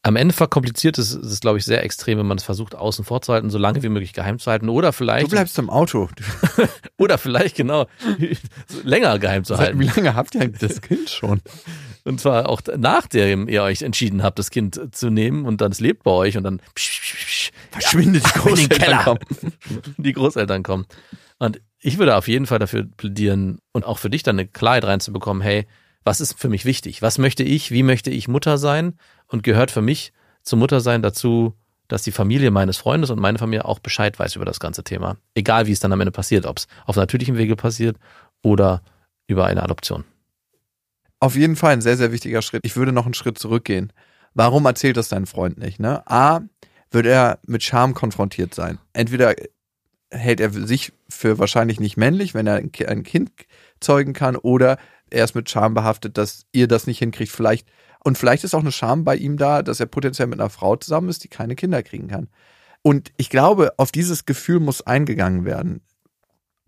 Am 0.03 0.15
Ende 0.15 0.35
verkompliziert 0.35 0.99
es, 0.99 1.15
ist 1.15 1.31
es, 1.31 1.39
glaube 1.39 1.57
ich, 1.57 1.65
sehr 1.65 1.83
extrem, 1.83 2.19
wenn 2.19 2.27
man 2.27 2.37
es 2.37 2.43
versucht, 2.43 2.75
außen 2.75 3.03
vor 3.03 3.23
zu 3.23 3.33
halten, 3.33 3.49
so 3.49 3.57
lange 3.57 3.81
wie 3.81 3.89
möglich 3.89 4.13
geheim 4.13 4.37
zu 4.37 4.51
halten 4.51 4.69
oder 4.69 4.89
Du 4.89 4.97
vielleicht, 4.97 5.31
bleibst 5.31 5.57
im 5.57 5.69
Auto. 5.71 6.09
oder 6.97 7.17
vielleicht 7.17 7.55
genau 7.55 7.87
länger 8.83 9.17
geheim 9.17 9.43
zu 9.43 9.57
halten. 9.57 9.79
wie 9.79 9.85
lange 9.87 10.13
habt 10.13 10.35
ihr 10.35 10.47
das 10.47 10.81
Kind 10.81 11.09
schon? 11.09 11.41
Und 12.03 12.21
zwar 12.21 12.47
auch 12.49 12.61
nachdem 12.77 13.47
ihr 13.47 13.63
euch 13.63 13.81
entschieden 13.81 14.21
habt, 14.21 14.37
das 14.37 14.51
Kind 14.51 14.79
zu 14.91 15.09
nehmen 15.09 15.43
und 15.45 15.59
dann 15.59 15.71
es 15.71 15.79
lebt 15.79 16.03
bei 16.03 16.11
euch 16.11 16.37
und 16.37 16.43
dann 16.43 16.61
Verschwindet 17.71 18.23
die 18.23 18.29
in 18.49 18.55
den 18.55 18.69
Großeltern 18.69 18.77
Keller. 18.77 19.03
kommen. 19.03 19.19
die 19.97 20.13
Großeltern 20.13 20.63
kommen. 20.63 20.85
Und 21.39 21.61
ich 21.85 21.99
würde 21.99 22.15
auf 22.15 22.27
jeden 22.27 22.47
Fall 22.47 22.57
dafür 22.57 22.87
plädieren 22.97 23.59
und 23.71 23.85
auch 23.85 23.99
für 23.99 24.09
dich 24.09 24.23
dann 24.23 24.39
eine 24.39 24.47
Klarheit 24.47 24.85
reinzubekommen, 24.85 25.43
hey, 25.43 25.67
was 26.03 26.19
ist 26.19 26.39
für 26.39 26.49
mich 26.49 26.65
wichtig? 26.65 27.03
Was 27.03 27.19
möchte 27.19 27.43
ich? 27.43 27.69
Wie 27.69 27.83
möchte 27.83 28.09
ich 28.09 28.27
Mutter 28.27 28.57
sein? 28.57 28.95
Und 29.27 29.43
gehört 29.43 29.69
für 29.69 29.83
mich 29.83 30.11
zum 30.41 30.59
Muttersein 30.59 31.03
dazu, 31.03 31.53
dass 31.87 32.01
die 32.01 32.11
Familie 32.11 32.49
meines 32.49 32.77
Freundes 32.77 33.11
und 33.11 33.19
meine 33.19 33.37
Familie 33.37 33.65
auch 33.65 33.77
Bescheid 33.77 34.17
weiß 34.17 34.35
über 34.35 34.45
das 34.45 34.59
ganze 34.59 34.83
Thema. 34.83 35.17
Egal 35.35 35.67
wie 35.67 35.71
es 35.73 35.79
dann 35.79 35.93
am 35.93 36.01
Ende 36.01 36.11
passiert, 36.11 36.47
ob 36.47 36.57
es 36.57 36.67
auf 36.87 36.95
natürlichem 36.95 37.37
Wege 37.37 37.55
passiert 37.55 37.97
oder 38.41 38.81
über 39.27 39.45
eine 39.45 39.61
Adoption. 39.61 40.05
Auf 41.19 41.35
jeden 41.35 41.55
Fall 41.55 41.73
ein 41.73 41.81
sehr, 41.81 41.97
sehr 41.97 42.11
wichtiger 42.11 42.41
Schritt. 42.41 42.65
Ich 42.65 42.75
würde 42.75 42.93
noch 42.93 43.05
einen 43.05 43.13
Schritt 43.13 43.37
zurückgehen. 43.37 43.93
Warum 44.33 44.65
erzählt 44.65 44.97
das 44.97 45.09
dein 45.09 45.27
Freund 45.27 45.59
nicht? 45.59 45.79
Ne? 45.79 46.01
A, 46.09 46.41
wird 46.89 47.05
er 47.05 47.37
mit 47.45 47.61
Scham 47.61 47.93
konfrontiert 47.93 48.55
sein. 48.55 48.79
Entweder 48.93 49.35
hält 50.15 50.39
er 50.39 50.51
sich 50.51 50.93
für 51.09 51.37
wahrscheinlich 51.37 51.79
nicht 51.79 51.97
männlich, 51.97 52.33
wenn 52.33 52.47
er 52.47 52.55
ein 52.55 52.71
Ki- 52.71 52.87
ein 52.87 53.03
Kind 53.03 53.31
zeugen 53.79 54.13
kann, 54.13 54.35
oder 54.35 54.77
er 55.09 55.23
ist 55.23 55.35
mit 55.35 55.49
Scham 55.49 55.73
behaftet, 55.73 56.17
dass 56.17 56.45
ihr 56.51 56.67
das 56.67 56.87
nicht 56.87 56.99
hinkriegt. 56.99 57.31
Vielleicht, 57.31 57.67
und 58.03 58.17
vielleicht 58.17 58.43
ist 58.43 58.55
auch 58.55 58.61
eine 58.61 58.71
Scham 58.71 59.03
bei 59.03 59.15
ihm 59.15 59.37
da, 59.37 59.61
dass 59.61 59.79
er 59.79 59.85
potenziell 59.85 60.27
mit 60.27 60.39
einer 60.39 60.49
Frau 60.49 60.75
zusammen 60.75 61.09
ist, 61.09 61.23
die 61.23 61.27
keine 61.27 61.55
Kinder 61.55 61.83
kriegen 61.83 62.07
kann. 62.07 62.29
Und 62.81 63.11
ich 63.17 63.29
glaube, 63.29 63.73
auf 63.77 63.91
dieses 63.91 64.25
Gefühl 64.25 64.59
muss 64.59 64.81
eingegangen 64.81 65.45
werden. 65.45 65.81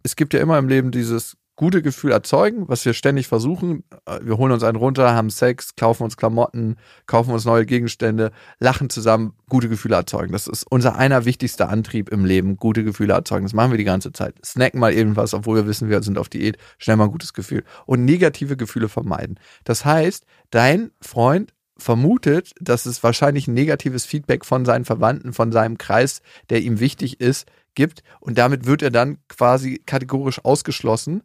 Es 0.03 0.15
gibt 0.15 0.33
ja 0.33 0.39
immer 0.39 0.57
im 0.57 0.67
Leben 0.67 0.91
dieses 0.91 1.37
gute 1.57 1.81
Gefühl 1.81 2.11
erzeugen, 2.11 2.69
was 2.69 2.85
wir 2.85 2.93
ständig 2.93 3.27
versuchen. 3.27 3.83
Wir 4.21 4.37
holen 4.37 4.53
uns 4.53 4.63
einen 4.63 4.77
runter, 4.77 5.13
haben 5.13 5.31
Sex, 5.31 5.75
kaufen 5.75 6.03
uns 6.03 6.15
Klamotten, 6.15 6.77
kaufen 7.07 7.31
uns 7.31 7.45
neue 7.45 7.65
Gegenstände, 7.65 8.31
lachen 8.59 8.89
zusammen, 8.89 9.33
gute 9.49 9.67
Gefühle 9.67 9.95
erzeugen. 9.95 10.31
Das 10.31 10.47
ist 10.47 10.65
unser 10.69 10.95
einer 10.97 11.25
wichtigster 11.25 11.67
Antrieb 11.67 12.09
im 12.09 12.25
Leben, 12.25 12.57
gute 12.57 12.83
Gefühle 12.83 13.13
erzeugen. 13.13 13.43
Das 13.43 13.53
machen 13.53 13.71
wir 13.71 13.77
die 13.79 13.83
ganze 13.83 14.11
Zeit. 14.13 14.35
Snacken 14.45 14.79
mal 14.79 14.93
irgendwas, 14.93 15.33
obwohl 15.33 15.57
wir 15.57 15.67
wissen, 15.67 15.89
wir 15.89 16.01
sind 16.03 16.19
auf 16.19 16.29
Diät, 16.29 16.57
schnell 16.77 16.95
mal 16.95 17.05
ein 17.05 17.11
gutes 17.11 17.33
Gefühl. 17.33 17.63
Und 17.87 18.05
negative 18.05 18.55
Gefühle 18.55 18.87
vermeiden. 18.87 19.39
Das 19.63 19.83
heißt, 19.83 20.25
dein 20.51 20.91
Freund 21.01 21.53
vermutet, 21.79 22.53
dass 22.61 22.85
es 22.85 23.01
wahrscheinlich 23.01 23.47
ein 23.47 23.55
negatives 23.55 24.05
Feedback 24.05 24.45
von 24.45 24.63
seinen 24.63 24.85
Verwandten, 24.85 25.33
von 25.33 25.51
seinem 25.51 25.79
Kreis, 25.79 26.21
der 26.51 26.61
ihm 26.61 26.79
wichtig 26.79 27.19
ist, 27.19 27.47
gibt. 27.73 28.03
Und 28.19 28.37
damit 28.37 28.67
wird 28.67 28.83
er 28.83 28.91
dann 28.91 29.17
quasi 29.27 29.81
kategorisch 29.83 30.43
ausgeschlossen 30.45 31.23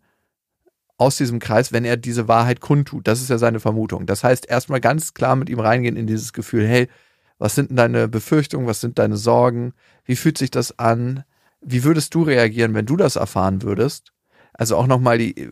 aus 1.03 1.17
diesem 1.17 1.41
Kreis, 1.41 1.73
wenn 1.73 1.85
er 1.85 1.97
diese 1.97 2.29
Wahrheit 2.29 2.61
kundtut. 2.61 3.09
Das 3.09 3.21
ist 3.21 3.29
ja 3.29 3.39
seine 3.39 3.61
Vermutung. 3.61 4.07
Das 4.07 4.23
heißt, 4.23 4.49
erstmal 4.49 4.81
ganz 4.81 5.15
klar 5.15 5.37
mit 5.37 5.51
ihm 5.51 5.61
reingehen 5.61 5.97
in 5.97 6.07
dieses 6.07 6.33
Gefühl, 6.33 6.67
hey, 6.67 6.89
was 7.39 7.57
sind 7.57 7.71
denn 7.71 7.77
deine 7.77 8.09
Befürchtungen, 8.09 8.69
was 8.69 8.81
sind 8.81 8.99
deine 8.99 9.17
Sorgen, 9.17 9.75
wie 10.05 10.17
fühlt 10.17 10.39
sich 10.39 10.51
das 10.51 10.79
an, 10.79 11.25
wie 11.61 11.83
würdest 11.83 12.15
du 12.15 12.23
reagieren, 12.23 12.75
wenn 12.75 12.87
du 12.87 12.97
das 12.97 13.17
erfahren 13.17 13.63
würdest? 13.63 14.13
Also 14.53 14.77
auch 14.77 14.87
nochmal 14.87 15.19
die 15.19 15.51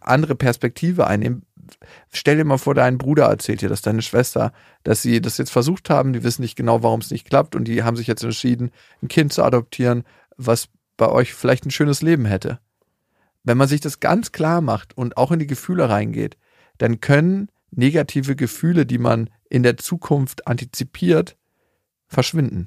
andere 0.00 0.36
Perspektive 0.36 1.06
einnehmen. 1.06 1.42
Stell 2.12 2.36
dir 2.36 2.44
mal 2.44 2.58
vor, 2.58 2.74
dein 2.74 2.98
Bruder 2.98 3.24
erzählt 3.24 3.62
dir, 3.62 3.68
dass 3.68 3.82
deine 3.82 4.02
Schwester, 4.02 4.52
dass 4.84 5.02
sie 5.02 5.20
das 5.20 5.38
jetzt 5.38 5.50
versucht 5.50 5.90
haben, 5.90 6.12
die 6.12 6.22
wissen 6.22 6.42
nicht 6.42 6.56
genau, 6.56 6.82
warum 6.82 7.00
es 7.00 7.10
nicht 7.10 7.26
klappt 7.26 7.56
und 7.56 7.64
die 7.64 7.82
haben 7.82 7.96
sich 7.96 8.06
jetzt 8.06 8.22
entschieden, 8.22 8.70
ein 9.02 9.08
Kind 9.08 9.32
zu 9.32 9.42
adoptieren, 9.42 10.04
was 10.36 10.68
bei 10.96 11.08
euch 11.08 11.34
vielleicht 11.34 11.66
ein 11.66 11.70
schönes 11.70 12.02
Leben 12.02 12.26
hätte. 12.26 12.60
Wenn 13.44 13.58
man 13.58 13.68
sich 13.68 13.80
das 13.80 14.00
ganz 14.00 14.32
klar 14.32 14.60
macht 14.60 14.96
und 14.96 15.16
auch 15.16 15.30
in 15.30 15.38
die 15.38 15.46
Gefühle 15.46 15.88
reingeht, 15.88 16.36
dann 16.78 17.00
können 17.00 17.48
negative 17.70 18.36
Gefühle, 18.36 18.86
die 18.86 18.98
man 18.98 19.30
in 19.48 19.62
der 19.62 19.76
Zukunft 19.76 20.46
antizipiert, 20.46 21.36
verschwinden. 22.08 22.66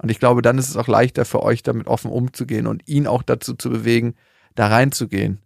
Und 0.00 0.10
ich 0.10 0.20
glaube, 0.20 0.42
dann 0.42 0.58
ist 0.58 0.68
es 0.68 0.76
auch 0.76 0.88
leichter 0.88 1.24
für 1.24 1.42
euch, 1.42 1.62
damit 1.62 1.86
offen 1.86 2.10
umzugehen 2.10 2.66
und 2.66 2.86
ihn 2.86 3.06
auch 3.06 3.22
dazu 3.22 3.54
zu 3.54 3.70
bewegen, 3.70 4.14
da 4.54 4.68
reinzugehen 4.68 5.40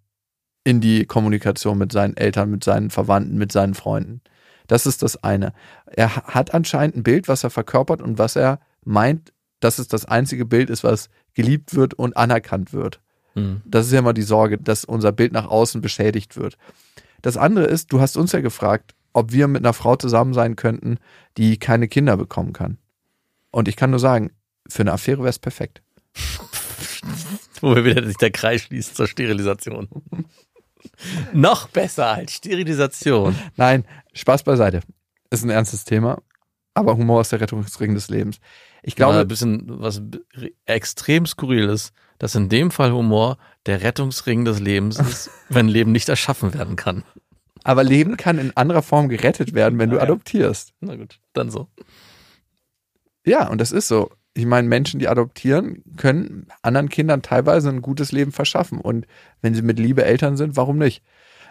in 0.64 0.80
die 0.80 1.06
Kommunikation 1.06 1.78
mit 1.78 1.92
seinen 1.92 2.16
Eltern, 2.16 2.50
mit 2.50 2.62
seinen 2.62 2.90
Verwandten, 2.90 3.36
mit 3.36 3.52
seinen 3.52 3.74
Freunden. 3.74 4.20
Das 4.66 4.86
ist 4.86 5.02
das 5.02 5.22
eine. 5.22 5.52
Er 5.86 6.14
hat 6.14 6.54
anscheinend 6.54 6.96
ein 6.96 7.02
Bild, 7.02 7.28
was 7.28 7.44
er 7.44 7.50
verkörpert 7.50 8.00
und 8.00 8.18
was 8.18 8.36
er 8.36 8.60
meint, 8.84 9.32
dass 9.60 9.78
es 9.78 9.88
das 9.88 10.04
einzige 10.04 10.44
Bild 10.44 10.70
ist, 10.70 10.84
was 10.84 11.08
geliebt 11.34 11.74
wird 11.74 11.94
und 11.94 12.16
anerkannt 12.16 12.72
wird. 12.72 13.00
Mhm. 13.34 13.62
Das 13.64 13.86
ist 13.86 13.92
ja 13.92 14.00
immer 14.00 14.12
die 14.12 14.22
Sorge, 14.22 14.58
dass 14.58 14.84
unser 14.84 15.12
Bild 15.12 15.32
nach 15.32 15.46
außen 15.46 15.80
beschädigt 15.80 16.36
wird. 16.36 16.56
Das 17.22 17.36
andere 17.36 17.64
ist, 17.66 17.92
du 17.92 18.00
hast 18.00 18.16
uns 18.16 18.32
ja 18.32 18.40
gefragt, 18.40 18.94
ob 19.12 19.32
wir 19.32 19.48
mit 19.48 19.62
einer 19.62 19.72
Frau 19.72 19.96
zusammen 19.96 20.34
sein 20.34 20.56
könnten, 20.56 20.98
die 21.36 21.58
keine 21.58 21.88
Kinder 21.88 22.16
bekommen 22.16 22.52
kann. 22.52 22.78
Und 23.50 23.68
ich 23.68 23.76
kann 23.76 23.90
nur 23.90 24.00
sagen, 24.00 24.30
für 24.68 24.82
eine 24.82 24.92
Affäre 24.92 25.18
wäre 25.18 25.28
es 25.28 25.38
perfekt. 25.38 25.82
Wo 27.60 27.74
wir 27.74 27.84
wieder 27.84 28.04
sich 28.04 28.16
der 28.16 28.30
Kreis 28.30 28.62
schließt 28.62 28.96
zur 28.96 29.06
Sterilisation. 29.06 29.88
Noch 31.32 31.68
besser 31.68 32.08
als 32.08 32.32
Sterilisation. 32.32 33.36
Nein, 33.56 33.84
Spaß 34.14 34.42
beiseite. 34.42 34.80
Ist 35.30 35.44
ein 35.44 35.50
ernstes 35.50 35.84
Thema, 35.84 36.20
aber 36.74 36.96
Humor 36.96 37.20
ist 37.20 37.32
der 37.32 37.40
Rettungsring 37.40 37.94
des 37.94 38.08
Lebens. 38.08 38.38
Ich 38.82 38.96
glaube, 38.96 39.12
glaube, 39.12 39.24
ein 39.24 39.28
bisschen 39.28 39.80
was 39.80 40.02
extrem 40.64 41.26
skurril 41.26 41.68
ist, 41.68 41.92
dass 42.22 42.36
in 42.36 42.48
dem 42.48 42.70
Fall 42.70 42.92
Humor 42.92 43.36
der 43.66 43.82
Rettungsring 43.82 44.44
des 44.44 44.60
Lebens 44.60 44.96
ist, 45.00 45.28
wenn 45.48 45.66
Leben 45.66 45.90
nicht 45.90 46.08
erschaffen 46.08 46.54
werden 46.54 46.76
kann. 46.76 47.02
aber 47.64 47.82
Leben 47.84 48.16
kann 48.16 48.38
in 48.38 48.56
anderer 48.56 48.82
Form 48.82 49.08
gerettet 49.08 49.54
werden, 49.54 49.78
wenn 49.80 49.90
du 49.90 49.96
Ja. 49.96 50.02
adoptierst. 50.02 50.72
Na 50.80 50.94
gut, 50.96 51.18
dann 51.32 51.50
so. 51.50 51.66
Ja, 53.26 53.48
und 53.48 53.60
das 53.60 53.72
ist 53.72 53.88
so. 53.88 54.10
Ich 54.34 54.46
meine, 54.46 54.66
Menschen, 54.66 54.98
die 54.98 55.08
adoptieren, 55.08 55.82
können 55.96 56.46
anderen 56.62 56.88
Kindern 56.88 57.22
teilweise 57.22 57.68
ein 57.68 57.82
gutes 57.82 58.12
Leben 58.12 58.32
verschaffen. 58.32 58.78
Und 58.80 59.06
wenn 59.42 59.54
sie 59.54 59.62
mit 59.62 59.78
Liebe 59.78 60.04
Eltern 60.04 60.36
sind, 60.36 60.56
warum 60.56 60.78
nicht? 60.78 61.02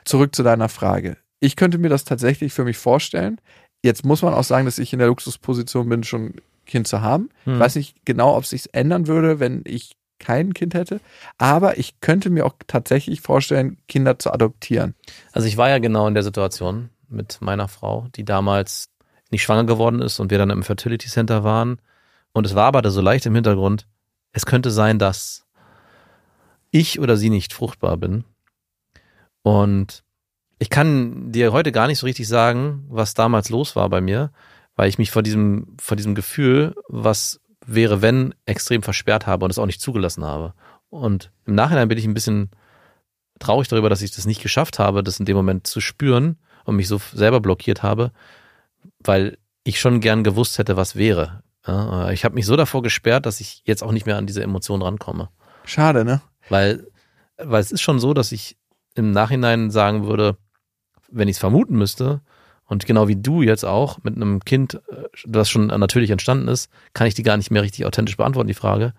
Zurück 0.04 0.36
zu 0.36 0.42
deiner 0.42 0.68
Frage. 0.68 1.18
Ich 1.40 1.56
könnte 1.56 1.78
mir 1.78 1.90
das 1.90 2.06
tatsächlich 2.06 2.54
für 2.54 2.64
mich 2.64 2.78
vorstellen. 2.78 3.40
Jetzt 3.84 4.04
muss 4.04 4.22
man 4.24 4.34
auch 4.34 4.44
sagen, 4.44 4.66
dass 4.66 4.80
ich 4.80 4.94
in 4.94 5.00
der 5.00 5.10
Luxusposition 5.10 5.88
bin, 5.90 6.04
schon 6.04 6.26
ein 6.28 6.42
Kind 6.66 6.88
zu 6.88 7.02
haben. 7.02 7.30
Ich 7.46 7.52
Hm. 7.54 7.60
weiß 7.60 7.76
nicht 7.76 7.98
genau, 8.06 8.36
ob 8.36 8.44
es 8.46 8.50
sich 8.50 8.74
ändern 8.74 9.06
würde, 9.08 9.40
wenn 9.40 9.62
ich 9.66 9.92
kein 10.22 10.54
Kind 10.54 10.74
hätte. 10.74 11.02
Aber 11.38 11.78
ich 11.78 12.00
könnte 12.00 12.30
mir 12.30 12.46
auch 12.46 12.54
tatsächlich 12.68 13.20
vorstellen, 13.20 13.78
Kinder 13.88 14.18
zu 14.20 14.32
adoptieren. 14.32 14.96
Also 15.34 15.48
ich 15.48 15.58
war 15.58 15.70
ja 15.70 15.80
genau 15.80 16.08
in 16.08 16.14
der 16.14 16.24
Situation 16.24 16.90
mit 17.10 17.40
meiner 17.42 17.68
Frau, 17.68 18.08
die 18.16 18.24
damals 18.24 18.90
nicht 19.32 19.44
schwanger 19.44 19.66
geworden 19.66 20.02
ist 20.02 20.20
und 20.20 20.32
wir 20.32 20.38
dann 20.38 20.50
im 20.50 20.64
Fertility 20.64 21.10
Center 21.10 21.44
waren. 21.44 21.82
Und 22.32 22.46
es 22.46 22.56
war 22.56 22.66
aber 22.66 22.82
da 22.82 22.92
so 22.92 23.02
leicht 23.02 23.26
im 23.26 23.36
Hintergrund, 23.36 23.88
es 24.32 24.46
könnte 24.46 24.72
sein, 24.72 25.00
dass 25.00 25.46
ich 26.70 27.00
oder 27.00 27.18
sie 27.18 27.30
nicht 27.30 27.52
fruchtbar 27.52 27.98
bin. 27.98 28.24
Und 29.44 30.04
ich 30.60 30.70
kann 30.70 31.32
dir 31.32 31.52
heute 31.52 31.72
gar 31.72 31.88
nicht 31.88 32.00
so 32.00 32.06
richtig 32.06 32.28
sagen, 32.28 32.86
was 32.88 33.14
damals 33.14 33.50
los 33.50 33.76
war 33.76 33.90
bei 33.90 34.00
mir, 34.00 34.32
weil 34.76 34.88
ich 34.88 34.98
mich 34.98 35.12
vor 35.12 35.24
diesem, 35.24 35.76
vor 35.80 35.98
diesem 35.98 36.16
Gefühl, 36.16 36.76
was 36.88 37.42
wäre, 37.65 38.02
wenn, 38.02 38.34
extrem 38.45 38.84
versperrt 38.84 39.28
habe 39.28 39.45
und 39.45 39.52
es 39.52 39.60
auch 39.60 39.65
nicht 39.65 39.82
zugelassen 39.82 40.24
habe. 40.24 40.54
Und 40.89 41.32
im 41.45 41.56
Nachhinein 41.56 41.88
bin 41.88 41.97
ich 41.97 42.06
ein 42.06 42.13
bisschen 42.13 42.50
traurig 43.39 43.67
darüber, 43.67 43.89
dass 43.89 44.02
ich 44.02 44.12
das 44.12 44.26
nicht 44.26 44.41
geschafft 44.41 44.80
habe, 44.80 45.04
das 45.04 45.19
in 45.19 45.26
dem 45.26 45.36
Moment 45.36 45.67
zu 45.67 45.82
spüren 45.82 46.38
und 46.65 46.76
mich 46.76 46.88
so 46.88 47.00
selber 47.13 47.39
blockiert 47.39 47.84
habe, 47.84 48.12
weil 49.00 49.38
ich 49.63 49.80
schon 49.80 50.00
gern 50.00 50.24
gewusst 50.24 50.58
hätte, 50.58 50.78
was 50.78 50.95
wäre. 50.95 51.43
Ja, 51.65 52.10
ich 52.12 52.26
habe 52.26 52.36
mich 52.36 52.45
so 52.45 52.56
davor 52.56 52.82
gesperrt, 52.82 53.26
dass 53.26 53.39
ich 53.39 53.62
jetzt 53.65 53.84
auch 53.84 53.91
nicht 53.91 54.06
mehr 54.06 54.17
an 54.17 54.26
diese 54.26 54.41
Emotionen 54.41 54.82
rankomme. 54.82 55.30
Schade, 55.65 56.04
ne? 56.04 56.21
Weil, 56.50 56.88
weil 57.38 57.62
es 57.62 57.71
ist 57.71 57.82
schon 57.82 58.00
so, 58.00 58.13
dass 58.13 58.32
ich 58.32 58.58
im 58.95 59.12
Nachhinein 59.12 59.69
sagen 59.69 60.08
würde, 60.08 60.38
wenn 61.10 61.28
ich 61.28 61.36
es 61.36 61.39
vermuten 61.39 61.78
müsste, 61.78 62.21
und 62.72 62.86
genau 62.86 63.10
wie 63.10 63.18
du 63.18 63.42
jetzt 63.42 63.66
auch 63.66 64.02
mit 64.02 64.16
einem 64.16 64.46
Kind, 64.46 64.76
äh, 64.76 65.04
das 65.26 65.50
schon 65.50 65.68
natürlich 65.68 66.10
entstanden 66.10 66.48
ist, 66.48 66.72
kann 66.94 67.06
ich 67.06 67.14
die 67.14 67.22
gar 67.22 67.36
nicht 67.36 67.52
mehr 67.52 67.64
richtig 67.64 67.86
authentisch 67.86 68.16
beantworten, 68.16 68.48
die 68.48 68.54
Frage, 68.54 68.94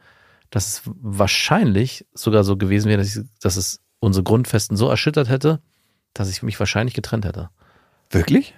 dass 0.50 0.68
es 0.68 0.82
wahrscheinlich 0.84 2.04
sogar 2.12 2.44
so 2.44 2.58
gewesen 2.58 2.90
wäre, 2.90 2.98
dass, 2.98 3.16
ich, 3.16 3.24
dass 3.40 3.56
es 3.56 3.80
unsere 3.98 4.24
Grundfesten 4.24 4.76
so 4.76 4.90
erschüttert 4.90 5.30
hätte, 5.30 5.62
dass 6.12 6.28
ich 6.28 6.42
mich 6.42 6.60
wahrscheinlich 6.60 6.92
getrennt 6.92 7.24
hätte. 7.24 7.48
Wirklich? 8.10 8.54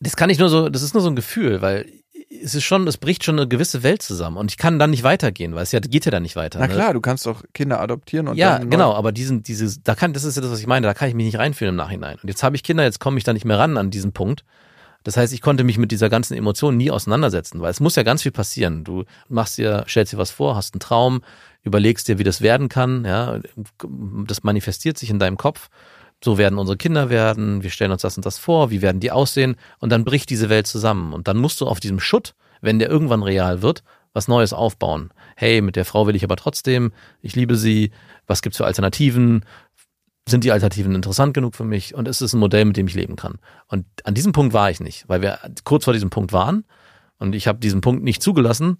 Das 0.00 0.16
kann 0.16 0.30
ich 0.30 0.38
nur 0.38 0.48
so, 0.48 0.70
das 0.70 0.80
ist 0.80 0.94
nur 0.94 1.02
so 1.02 1.10
ein 1.10 1.16
Gefühl, 1.16 1.60
weil 1.60 1.92
es 2.28 2.54
ist 2.54 2.64
schon, 2.64 2.86
es 2.86 2.96
bricht 2.96 3.24
schon 3.24 3.38
eine 3.38 3.48
gewisse 3.48 3.82
Welt 3.82 4.02
zusammen 4.02 4.36
und 4.36 4.50
ich 4.50 4.56
kann 4.56 4.78
dann 4.78 4.90
nicht 4.90 5.02
weitergehen, 5.02 5.54
weil 5.54 5.62
es 5.62 5.72
ja 5.72 5.80
geht 5.80 6.04
ja 6.04 6.10
dann 6.10 6.22
nicht 6.22 6.36
weiter. 6.36 6.58
Na 6.58 6.66
ne? 6.66 6.74
klar, 6.74 6.92
du 6.92 7.00
kannst 7.00 7.26
doch 7.26 7.44
Kinder 7.54 7.80
adoptieren 7.80 8.28
und 8.28 8.36
ja, 8.36 8.58
genau, 8.58 8.94
aber 8.94 9.12
diesen, 9.12 9.42
dieses, 9.42 9.82
da 9.82 9.94
kann, 9.94 10.12
das 10.12 10.24
ist 10.24 10.36
ja 10.36 10.42
das, 10.42 10.50
was 10.50 10.60
ich 10.60 10.66
meine, 10.66 10.86
da 10.86 10.94
kann 10.94 11.08
ich 11.08 11.14
mich 11.14 11.26
nicht 11.26 11.38
reinfühlen 11.38 11.74
im 11.74 11.76
Nachhinein. 11.76 12.18
Und 12.20 12.28
jetzt 12.28 12.42
habe 12.42 12.56
ich 12.56 12.62
Kinder, 12.62 12.82
jetzt 12.82 12.98
komme 12.98 13.18
ich 13.18 13.24
da 13.24 13.32
nicht 13.32 13.44
mehr 13.44 13.58
ran 13.58 13.76
an 13.76 13.90
diesen 13.90 14.12
Punkt. 14.12 14.44
Das 15.04 15.16
heißt, 15.16 15.32
ich 15.32 15.40
konnte 15.40 15.62
mich 15.62 15.78
mit 15.78 15.92
dieser 15.92 16.08
ganzen 16.08 16.34
Emotion 16.34 16.76
nie 16.76 16.90
auseinandersetzen, 16.90 17.60
weil 17.60 17.70
es 17.70 17.78
muss 17.78 17.94
ja 17.94 18.02
ganz 18.02 18.22
viel 18.22 18.32
passieren. 18.32 18.82
Du 18.82 19.04
machst 19.28 19.56
dir, 19.56 19.84
stellst 19.86 20.12
dir 20.12 20.18
was 20.18 20.32
vor, 20.32 20.56
hast 20.56 20.74
einen 20.74 20.80
Traum, 20.80 21.22
überlegst 21.62 22.08
dir, 22.08 22.18
wie 22.18 22.24
das 22.24 22.40
werden 22.40 22.68
kann, 22.68 23.04
ja, 23.04 23.38
das 24.26 24.42
manifestiert 24.42 24.98
sich 24.98 25.10
in 25.10 25.20
deinem 25.20 25.36
Kopf. 25.36 25.68
So 26.22 26.38
werden 26.38 26.58
unsere 26.58 26.76
Kinder 26.76 27.10
werden, 27.10 27.62
wir 27.62 27.70
stellen 27.70 27.92
uns 27.92 28.02
das 28.02 28.16
und 28.16 28.24
das 28.24 28.38
vor, 28.38 28.70
wie 28.70 28.82
werden 28.82 29.00
die 29.00 29.10
aussehen 29.10 29.56
und 29.78 29.90
dann 29.90 30.04
bricht 30.04 30.30
diese 30.30 30.48
Welt 30.48 30.66
zusammen 30.66 31.12
und 31.12 31.28
dann 31.28 31.36
musst 31.36 31.60
du 31.60 31.66
auf 31.66 31.80
diesem 31.80 32.00
Schutt, 32.00 32.34
wenn 32.60 32.78
der 32.78 32.88
irgendwann 32.88 33.22
real 33.22 33.62
wird, 33.62 33.82
was 34.12 34.28
Neues 34.28 34.54
aufbauen. 34.54 35.10
Hey, 35.36 35.60
mit 35.60 35.76
der 35.76 35.84
Frau 35.84 36.06
will 36.06 36.16
ich 36.16 36.24
aber 36.24 36.36
trotzdem, 36.36 36.92
ich 37.20 37.36
liebe 37.36 37.54
sie, 37.56 37.90
was 38.26 38.40
gibt's 38.40 38.56
für 38.56 38.64
Alternativen? 38.64 39.44
Sind 40.26 40.42
die 40.42 40.52
Alternativen 40.52 40.94
interessant 40.94 41.34
genug 41.34 41.54
für 41.54 41.64
mich? 41.64 41.94
Und 41.94 42.08
ist 42.08 42.22
es 42.22 42.32
ein 42.32 42.40
Modell, 42.40 42.64
mit 42.64 42.78
dem 42.78 42.86
ich 42.88 42.94
leben 42.94 43.16
kann? 43.16 43.38
Und 43.68 43.84
an 44.04 44.14
diesem 44.14 44.32
Punkt 44.32 44.54
war 44.54 44.70
ich 44.70 44.80
nicht, 44.80 45.06
weil 45.08 45.20
wir 45.20 45.38
kurz 45.64 45.84
vor 45.84 45.92
diesem 45.92 46.08
Punkt 46.08 46.32
waren 46.32 46.64
und 47.18 47.34
ich 47.34 47.46
habe 47.46 47.58
diesen 47.58 47.82
Punkt 47.82 48.02
nicht 48.02 48.22
zugelassen, 48.22 48.78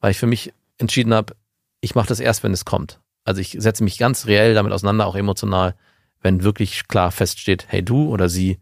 weil 0.00 0.12
ich 0.12 0.18
für 0.18 0.26
mich 0.28 0.52
entschieden 0.78 1.12
habe, 1.12 1.34
ich 1.80 1.94
mache 1.96 2.08
das 2.08 2.20
erst, 2.20 2.44
wenn 2.44 2.52
es 2.52 2.64
kommt. 2.64 3.00
Also 3.24 3.40
ich 3.40 3.56
setze 3.58 3.82
mich 3.82 3.98
ganz 3.98 4.26
reell 4.26 4.54
damit 4.54 4.72
auseinander, 4.72 5.06
auch 5.06 5.16
emotional, 5.16 5.74
wenn 6.22 6.42
wirklich 6.42 6.88
klar 6.88 7.10
feststeht, 7.10 7.66
hey, 7.68 7.82
du 7.82 8.08
oder 8.08 8.28
sie 8.28 8.58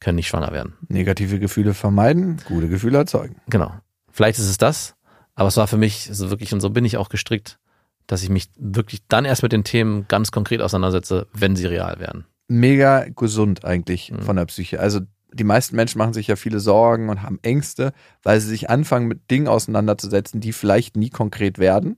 können 0.00 0.16
nicht 0.16 0.28
schwanger 0.28 0.52
werden. 0.52 0.74
Negative 0.88 1.38
Gefühle 1.38 1.74
vermeiden, 1.74 2.38
gute 2.46 2.68
Gefühle 2.68 2.98
erzeugen. 2.98 3.36
Genau. 3.48 3.72
Vielleicht 4.10 4.38
ist 4.38 4.48
es 4.48 4.58
das, 4.58 4.94
aber 5.34 5.48
es 5.48 5.56
war 5.56 5.66
für 5.66 5.76
mich 5.78 6.08
so 6.12 6.30
wirklich, 6.30 6.52
und 6.52 6.60
so 6.60 6.70
bin 6.70 6.84
ich 6.84 6.96
auch 6.96 7.08
gestrickt, 7.08 7.58
dass 8.06 8.22
ich 8.22 8.28
mich 8.28 8.50
wirklich 8.58 9.00
dann 9.08 9.24
erst 9.24 9.42
mit 9.42 9.52
den 9.52 9.64
Themen 9.64 10.06
ganz 10.08 10.30
konkret 10.30 10.60
auseinandersetze, 10.60 11.26
wenn 11.32 11.56
sie 11.56 11.66
real 11.66 11.98
werden. 11.98 12.26
Mega 12.48 13.06
gesund 13.16 13.64
eigentlich 13.64 14.10
Mhm. 14.12 14.20
von 14.20 14.36
der 14.36 14.44
Psyche. 14.44 14.78
Also 14.78 15.00
die 15.32 15.44
meisten 15.44 15.74
Menschen 15.74 15.98
machen 15.98 16.12
sich 16.12 16.26
ja 16.28 16.36
viele 16.36 16.60
Sorgen 16.60 17.08
und 17.08 17.22
haben 17.22 17.38
Ängste, 17.42 17.92
weil 18.22 18.40
sie 18.40 18.48
sich 18.48 18.70
anfangen 18.70 19.08
mit 19.08 19.30
Dingen 19.30 19.48
auseinanderzusetzen, 19.48 20.40
die 20.40 20.52
vielleicht 20.52 20.96
nie 20.96 21.10
konkret 21.10 21.58
werden. 21.58 21.96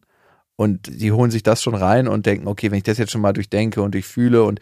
Und 0.56 1.00
die 1.00 1.12
holen 1.12 1.30
sich 1.30 1.42
das 1.42 1.62
schon 1.62 1.74
rein 1.74 2.08
und 2.08 2.24
denken, 2.24 2.48
okay, 2.48 2.70
wenn 2.70 2.78
ich 2.78 2.84
das 2.84 2.96
jetzt 2.96 3.12
schon 3.12 3.20
mal 3.20 3.34
durchdenke 3.34 3.82
und 3.82 3.92
durchfühle 3.92 4.42
und 4.42 4.60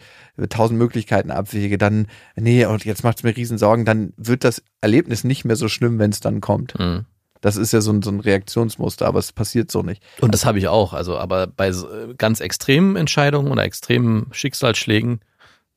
tausend 0.49 0.77
Möglichkeiten 0.77 1.31
abwäge, 1.31 1.77
dann, 1.77 2.07
nee, 2.35 2.65
und 2.65 2.83
jetzt 2.83 3.03
macht 3.05 3.17
es 3.17 3.23
mir 3.23 3.35
riesen 3.35 3.57
Sorgen, 3.57 3.85
dann 3.85 4.11
wird 4.17 4.43
das 4.43 4.61
Erlebnis 4.81 5.23
nicht 5.23 5.45
mehr 5.45 5.55
so 5.55 5.69
schlimm, 5.69 5.97
wenn 5.97 6.11
es 6.11 6.19
dann 6.19 6.41
kommt. 6.41 6.77
Mhm. 6.77 7.05
Das 7.39 7.55
ist 7.55 7.71
ja 7.71 7.79
so 7.79 7.91
ein, 7.91 8.01
so 8.01 8.09
ein 8.09 8.19
Reaktionsmuster, 8.19 9.05
aber 9.05 9.19
es 9.19 9.31
passiert 9.31 9.71
so 9.71 9.83
nicht. 9.83 10.03
Und 10.19 10.33
das 10.33 10.45
habe 10.45 10.57
ich 10.57 10.67
auch. 10.67 10.93
Also, 10.93 11.17
aber 11.17 11.47
bei 11.47 11.67
äh, 11.67 12.13
ganz 12.17 12.39
extremen 12.39 12.95
Entscheidungen 12.95 13.51
oder 13.51 13.63
extremen 13.63 14.27
Schicksalsschlägen, 14.31 15.19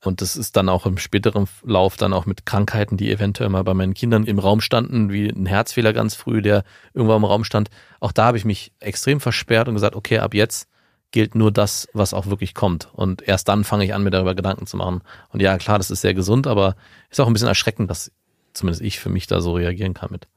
und 0.04 0.20
das 0.20 0.36
ist 0.36 0.56
dann 0.56 0.68
auch 0.68 0.86
im 0.86 0.96
späteren 0.96 1.48
Lauf 1.64 1.96
dann 1.96 2.12
auch 2.12 2.24
mit 2.24 2.46
Krankheiten, 2.46 2.96
die 2.96 3.10
eventuell 3.10 3.48
mal 3.48 3.64
bei 3.64 3.74
meinen 3.74 3.94
Kindern 3.94 4.24
im 4.24 4.38
Raum 4.38 4.60
standen, 4.60 5.10
wie 5.10 5.28
ein 5.28 5.46
Herzfehler 5.46 5.92
ganz 5.92 6.14
früh, 6.14 6.40
der 6.40 6.62
irgendwo 6.94 7.16
im 7.16 7.24
Raum 7.24 7.42
stand. 7.42 7.68
Auch 7.98 8.12
da 8.12 8.26
habe 8.26 8.36
ich 8.36 8.44
mich 8.44 8.72
extrem 8.78 9.20
versperrt 9.20 9.66
und 9.68 9.74
gesagt, 9.74 9.96
okay, 9.96 10.18
ab 10.18 10.34
jetzt 10.34 10.68
gilt 11.10 11.34
nur 11.34 11.50
das, 11.50 11.88
was 11.94 12.14
auch 12.14 12.26
wirklich 12.26 12.54
kommt. 12.54 12.88
Und 12.92 13.26
erst 13.26 13.48
dann 13.48 13.64
fange 13.64 13.84
ich 13.84 13.94
an, 13.94 14.04
mir 14.04 14.10
darüber 14.10 14.34
Gedanken 14.34 14.66
zu 14.66 14.76
machen. 14.76 15.00
Und 15.30 15.40
ja, 15.40 15.58
klar, 15.58 15.78
das 15.78 15.90
ist 15.90 16.02
sehr 16.02 16.14
gesund, 16.14 16.46
aber 16.46 16.76
ist 17.10 17.18
auch 17.18 17.26
ein 17.26 17.32
bisschen 17.32 17.48
erschreckend, 17.48 17.90
dass 17.90 18.12
zumindest 18.52 18.82
ich 18.82 19.00
für 19.00 19.08
mich 19.08 19.26
da 19.26 19.40
so 19.40 19.54
reagieren 19.54 19.94
kann 19.94 20.10
mit. 20.12 20.28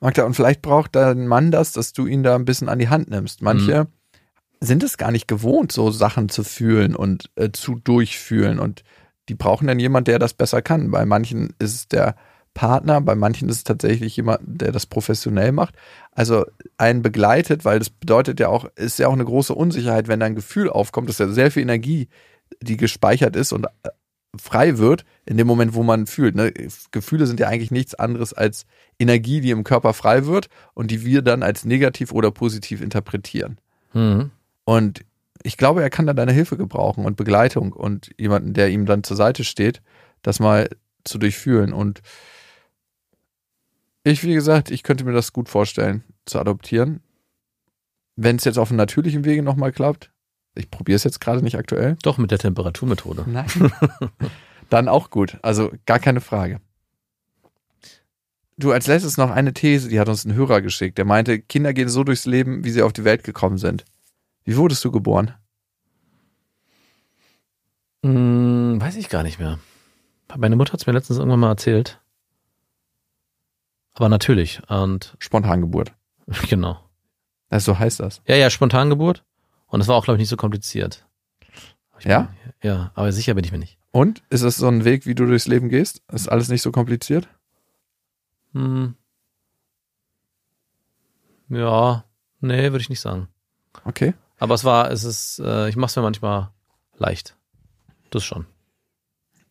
Magda, 0.00 0.24
und 0.24 0.34
vielleicht 0.34 0.60
braucht 0.60 0.96
dein 0.96 1.28
Mann 1.28 1.50
das, 1.50 1.72
dass 1.72 1.92
du 1.92 2.06
ihn 2.06 2.22
da 2.22 2.34
ein 2.34 2.44
bisschen 2.44 2.68
an 2.68 2.78
die 2.78 2.88
Hand 2.88 3.10
nimmst. 3.10 3.42
Manche 3.42 3.86
sind 4.60 4.82
es 4.82 4.96
gar 4.96 5.10
nicht 5.10 5.28
gewohnt, 5.28 5.72
so 5.72 5.90
Sachen 5.90 6.28
zu 6.28 6.42
fühlen 6.42 6.96
und 6.96 7.30
äh, 7.36 7.50
zu 7.52 7.76
durchfühlen. 7.76 8.58
Und 8.58 8.82
die 9.28 9.34
brauchen 9.34 9.66
dann 9.66 9.78
jemand, 9.78 10.08
der 10.08 10.18
das 10.18 10.34
besser 10.34 10.62
kann. 10.62 10.90
Bei 10.90 11.04
manchen 11.06 11.54
ist 11.58 11.74
es 11.74 11.88
der 11.88 12.16
Partner, 12.54 13.00
bei 13.00 13.16
manchen 13.16 13.48
ist 13.48 13.56
es 13.56 13.64
tatsächlich 13.64 14.16
jemand, 14.16 14.40
der 14.44 14.70
das 14.70 14.86
professionell 14.86 15.52
macht. 15.52 15.74
Also 16.12 16.46
einen 16.78 17.02
begleitet, 17.02 17.64
weil 17.64 17.80
das 17.80 17.90
bedeutet 17.90 18.38
ja 18.40 18.48
auch, 18.48 18.66
ist 18.76 18.98
ja 18.98 19.08
auch 19.08 19.12
eine 19.12 19.24
große 19.24 19.54
Unsicherheit, 19.54 20.08
wenn 20.08 20.20
da 20.20 20.26
ein 20.26 20.36
Gefühl 20.36 20.70
aufkommt, 20.70 21.08
dass 21.08 21.18
ja 21.18 21.28
sehr 21.28 21.50
viel 21.50 21.62
Energie, 21.62 22.08
die 22.62 22.76
gespeichert 22.76 23.34
ist 23.34 23.52
und 23.52 23.66
äh, 23.82 23.90
frei 24.36 24.78
wird, 24.78 25.04
in 25.26 25.36
dem 25.36 25.46
Moment, 25.46 25.74
wo 25.74 25.82
man 25.82 26.06
fühlt. 26.06 26.34
Ne? 26.36 26.52
Gefühle 26.92 27.26
sind 27.26 27.40
ja 27.40 27.48
eigentlich 27.48 27.70
nichts 27.70 27.94
anderes 27.94 28.32
als 28.32 28.66
Energie, 28.98 29.40
die 29.40 29.50
im 29.50 29.64
Körper 29.64 29.92
frei 29.92 30.26
wird 30.26 30.48
und 30.74 30.90
die 30.90 31.04
wir 31.04 31.22
dann 31.22 31.42
als 31.42 31.64
negativ 31.64 32.12
oder 32.12 32.30
positiv 32.30 32.80
interpretieren. 32.80 33.58
Mhm. 33.92 34.30
Und 34.64 35.04
ich 35.44 35.58
glaube, 35.58 35.82
er 35.82 35.90
kann 35.90 36.06
da 36.06 36.14
deine 36.14 36.32
Hilfe 36.32 36.56
gebrauchen 36.56 37.04
und 37.04 37.16
Begleitung 37.16 37.72
und 37.72 38.10
jemanden, 38.18 38.54
der 38.54 38.70
ihm 38.70 38.86
dann 38.86 39.04
zur 39.04 39.16
Seite 39.16 39.44
steht, 39.44 39.82
das 40.22 40.40
mal 40.40 40.70
zu 41.04 41.18
durchfühlen. 41.18 41.74
Und 41.74 42.00
ich, 44.04 44.24
wie 44.24 44.32
gesagt, 44.32 44.70
ich 44.70 44.82
könnte 44.82 45.04
mir 45.04 45.12
das 45.12 45.34
gut 45.34 45.50
vorstellen, 45.50 46.02
zu 46.24 46.40
adoptieren. 46.40 47.02
Wenn 48.16 48.36
es 48.36 48.44
jetzt 48.44 48.58
auf 48.58 48.70
einem 48.70 48.78
natürlichen 48.78 49.26
Wege 49.26 49.42
nochmal 49.42 49.70
klappt, 49.70 50.10
ich 50.54 50.70
probiere 50.70 50.96
es 50.96 51.04
jetzt 51.04 51.20
gerade 51.20 51.42
nicht 51.42 51.58
aktuell, 51.58 51.96
Doch 52.02 52.16
mit 52.16 52.30
der 52.30 52.38
Temperaturmethode. 52.38 53.24
Nein. 53.26 53.46
Dann 54.70 54.88
auch 54.88 55.10
gut. 55.10 55.38
Also 55.42 55.72
gar 55.84 55.98
keine 55.98 56.22
Frage. 56.22 56.60
Du, 58.56 58.72
als 58.72 58.86
letztes 58.86 59.18
noch 59.18 59.30
eine 59.30 59.52
These, 59.52 59.88
die 59.88 60.00
hat 60.00 60.08
uns 60.08 60.24
ein 60.24 60.34
Hörer 60.34 60.62
geschickt. 60.62 60.96
Der 60.96 61.04
meinte, 61.04 61.38
Kinder 61.40 61.74
gehen 61.74 61.88
so 61.88 62.02
durchs 62.02 62.24
Leben, 62.24 62.64
wie 62.64 62.70
sie 62.70 62.82
auf 62.82 62.94
die 62.94 63.04
Welt 63.04 63.24
gekommen 63.24 63.58
sind. 63.58 63.84
Wie 64.44 64.56
wurdest 64.56 64.84
du 64.84 64.90
geboren? 64.90 65.34
Hm, 68.04 68.80
weiß 68.80 68.96
ich 68.96 69.08
gar 69.08 69.22
nicht 69.22 69.38
mehr. 69.38 69.58
Meine 70.36 70.56
Mutter 70.56 70.72
hat 70.72 70.80
es 70.80 70.86
mir 70.86 70.92
letztens 70.92 71.18
irgendwann 71.18 71.40
mal 71.40 71.48
erzählt. 71.50 72.00
Aber 73.94 74.08
natürlich. 74.08 74.60
Und 74.68 75.16
Spontangeburt. 75.18 75.92
genau. 76.48 76.80
Also 77.48 77.72
so 77.72 77.78
heißt 77.78 78.00
das. 78.00 78.20
Ja, 78.26 78.36
ja, 78.36 78.50
Spontangeburt. 78.50 79.24
Und 79.68 79.80
es 79.80 79.88
war 79.88 79.96
auch, 79.96 80.04
glaube 80.04 80.16
ich, 80.16 80.20
nicht 80.22 80.28
so 80.28 80.36
kompliziert. 80.36 81.06
Ich 81.98 82.04
Ja? 82.06 82.22
bin- 82.22 82.52
Ja, 82.62 82.90
aber 82.94 83.12
sicher 83.12 83.34
bin 83.34 83.44
ich 83.44 83.52
mir 83.52 83.58
nicht. 83.58 83.78
Und? 83.92 84.22
Ist 84.28 84.42
das 84.42 84.56
so 84.56 84.66
ein 84.66 84.84
Weg, 84.84 85.06
wie 85.06 85.14
du 85.14 85.24
durchs 85.26 85.46
Leben 85.46 85.68
gehst? 85.68 86.02
Ist 86.12 86.28
alles 86.28 86.48
nicht 86.48 86.62
so 86.62 86.72
kompliziert? 86.72 87.28
Hm. 88.52 88.96
Ja, 91.48 92.04
nee, 92.40 92.62
würde 92.72 92.80
ich 92.80 92.88
nicht 92.88 93.00
sagen. 93.00 93.28
Okay. 93.84 94.14
Aber 94.44 94.54
es 94.56 94.62
war, 94.64 94.90
es 94.90 95.04
ist, 95.04 95.38
äh, 95.38 95.70
ich 95.70 95.76
mache 95.76 95.88
es 95.88 95.96
mir 95.96 96.02
manchmal 96.02 96.50
leicht. 96.98 97.34
Das 98.10 98.22
schon. 98.24 98.44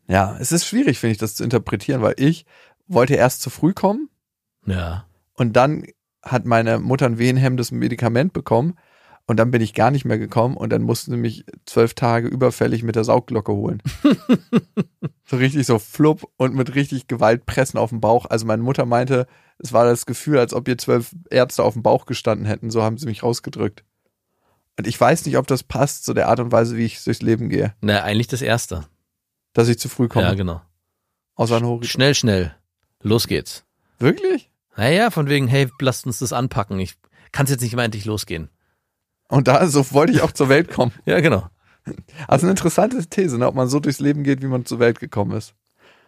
Ja, 0.07 0.37
es 0.39 0.51
ist 0.51 0.67
schwierig, 0.67 0.99
finde 0.99 1.13
ich, 1.13 1.17
das 1.17 1.33
zu 1.33 1.43
interpretieren, 1.43 2.03
weil 2.03 2.13
ich 2.17 2.45
wollte 2.85 3.15
erst 3.15 3.41
zu 3.41 3.49
früh 3.49 3.73
kommen 3.73 4.07
Ja. 4.67 5.07
und 5.33 5.53
dann 5.53 5.87
hat 6.21 6.45
meine 6.45 6.77
Mutter 6.77 7.07
ein 7.07 7.17
wehenhemmendes 7.17 7.71
Medikament 7.71 8.33
bekommen 8.33 8.77
und 9.25 9.37
dann 9.37 9.49
bin 9.49 9.63
ich 9.63 9.73
gar 9.73 9.89
nicht 9.89 10.05
mehr 10.05 10.19
gekommen 10.19 10.55
und 10.57 10.69
dann 10.69 10.83
mussten 10.83 11.09
sie 11.09 11.17
mich 11.17 11.43
zwölf 11.65 11.95
Tage 11.95 12.27
überfällig 12.27 12.83
mit 12.83 12.95
der 12.95 13.03
Saugglocke 13.03 13.51
holen. 13.53 13.81
so 15.25 15.37
richtig 15.37 15.65
so 15.65 15.79
flupp 15.79 16.29
und 16.37 16.53
mit 16.53 16.75
richtig 16.75 17.07
Gewalt 17.07 17.47
pressen 17.47 17.79
auf 17.79 17.89
den 17.89 17.99
Bauch. 17.99 18.27
Also 18.29 18.45
meine 18.45 18.61
Mutter 18.61 18.85
meinte, 18.85 19.25
es 19.57 19.73
war 19.73 19.85
das 19.85 20.05
Gefühl, 20.05 20.37
als 20.37 20.53
ob 20.53 20.67
ihr 20.67 20.77
zwölf 20.77 21.15
Ärzte 21.31 21.63
auf 21.63 21.73
dem 21.73 21.81
Bauch 21.81 22.05
gestanden 22.05 22.45
hätten. 22.45 22.69
So 22.69 22.83
haben 22.83 22.99
sie 22.99 23.07
mich 23.07 23.23
rausgedrückt. 23.23 23.83
Und 24.77 24.87
ich 24.87 24.99
weiß 24.99 25.25
nicht, 25.25 25.37
ob 25.37 25.47
das 25.47 25.63
passt 25.63 26.03
zu 26.05 26.13
der 26.13 26.27
Art 26.29 26.39
und 26.39 26.51
Weise, 26.51 26.77
wie 26.77 26.85
ich 26.85 27.03
durchs 27.03 27.21
Leben 27.21 27.49
gehe. 27.49 27.75
Na, 27.81 28.03
eigentlich 28.03 28.27
das 28.27 28.41
Erste. 28.41 28.85
Dass 29.53 29.67
ich 29.67 29.77
zu 29.77 29.87
früh 29.87 30.07
komme. 30.07 30.25
Ja, 30.25 30.33
genau. 30.33 30.61
Außer 31.35 31.57
ein 31.57 31.65
Horizont. 31.65 31.91
Schnell, 31.91 32.15
schnell. 32.15 32.55
Los 33.01 33.27
geht's. 33.27 33.65
Wirklich? 33.99 34.49
Naja, 34.75 35.11
von 35.11 35.29
wegen, 35.29 35.47
hey, 35.47 35.69
lasst 35.79 36.05
uns 36.07 36.19
das 36.19 36.33
anpacken. 36.33 36.79
Ich 36.79 36.95
kann 37.31 37.45
jetzt 37.45 37.61
nicht 37.61 37.73
immer 37.73 37.83
endlich 37.83 38.05
losgehen. 38.05 38.49
Und 39.27 39.47
da 39.47 39.65
so 39.67 39.91
wollte 39.91 40.13
ich 40.13 40.21
auch 40.21 40.31
zur 40.31 40.49
Welt 40.49 40.71
kommen. 40.71 40.91
Ja, 41.05 41.19
genau. 41.19 41.47
Also 42.27 42.45
eine 42.45 42.51
interessante 42.51 43.05
These, 43.05 43.37
ne? 43.37 43.47
ob 43.47 43.55
man 43.55 43.67
so 43.67 43.79
durchs 43.79 43.99
Leben 43.99 44.23
geht, 44.23 44.41
wie 44.41 44.47
man 44.47 44.65
zur 44.65 44.79
Welt 44.79 44.99
gekommen 44.99 45.35
ist. 45.35 45.53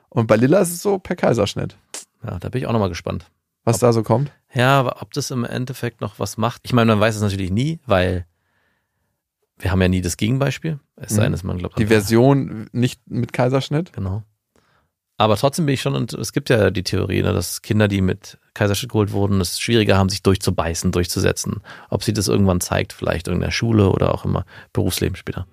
Und 0.09 0.27
bei 0.27 0.37
Lilla 0.37 0.59
ist 0.59 0.71
es 0.71 0.81
so 0.81 0.99
per 0.99 1.17
Kaiserschnitt. 1.17 1.75
Ja, 2.23 2.39
da 2.39 2.49
bin 2.49 2.61
ich 2.61 2.67
auch 2.67 2.71
nochmal 2.71 2.89
gespannt. 2.89 3.29
Was 3.65 3.79
da 3.79 3.91
so 3.91 4.03
kommt. 4.03 4.31
Ja, 4.53 5.01
ob 5.01 5.11
das 5.13 5.31
im 5.31 5.43
Endeffekt 5.43 5.99
noch 5.99 6.17
was 6.17 6.37
macht. 6.37 6.61
Ich 6.63 6.71
meine, 6.71 6.91
man 6.93 7.01
weiß 7.01 7.15
es 7.15 7.21
natürlich 7.21 7.51
nie, 7.51 7.79
weil 7.85 8.25
wir 9.59 9.71
haben 9.71 9.81
ja 9.81 9.87
nie 9.87 10.01
das 10.01 10.17
Gegenbeispiel. 10.17 10.79
Es 10.95 11.13
sei 11.15 11.23
denn, 11.23 11.31
Mhm. 11.31 11.33
dass 11.33 11.43
man 11.43 11.57
glaubt, 11.57 11.79
Die 11.79 11.85
Version 11.87 12.67
nicht 12.71 13.01
mit 13.09 13.33
Kaiserschnitt. 13.33 13.93
Genau. 13.93 14.23
Aber 15.17 15.37
trotzdem 15.37 15.65
bin 15.65 15.73
ich 15.75 15.81
schon, 15.81 15.95
und 15.95 16.11
es 16.13 16.33
gibt 16.33 16.49
ja 16.49 16.71
die 16.71 16.83
Theorie, 16.83 17.21
ne, 17.21 17.31
dass 17.31 17.61
Kinder, 17.61 17.87
die 17.87 18.01
mit 18.01 18.37
Kaiserschnitt 18.53 18.91
geholt 18.91 19.13
wurden, 19.13 19.39
es 19.39 19.59
schwieriger 19.61 19.97
haben, 19.97 20.09
sich 20.09 20.21
durchzubeißen, 20.23 20.91
durchzusetzen. 20.91 21.61
Ob 21.89 22.03
sie 22.03 22.11
das 22.11 22.27
irgendwann 22.27 22.59
zeigt, 22.59 22.91
vielleicht 22.91 23.29
in 23.29 23.39
der 23.39 23.51
Schule 23.51 23.89
oder 23.91 24.13
auch 24.13 24.25
immer 24.25 24.45
Berufsleben 24.73 25.15
später. 25.15 25.47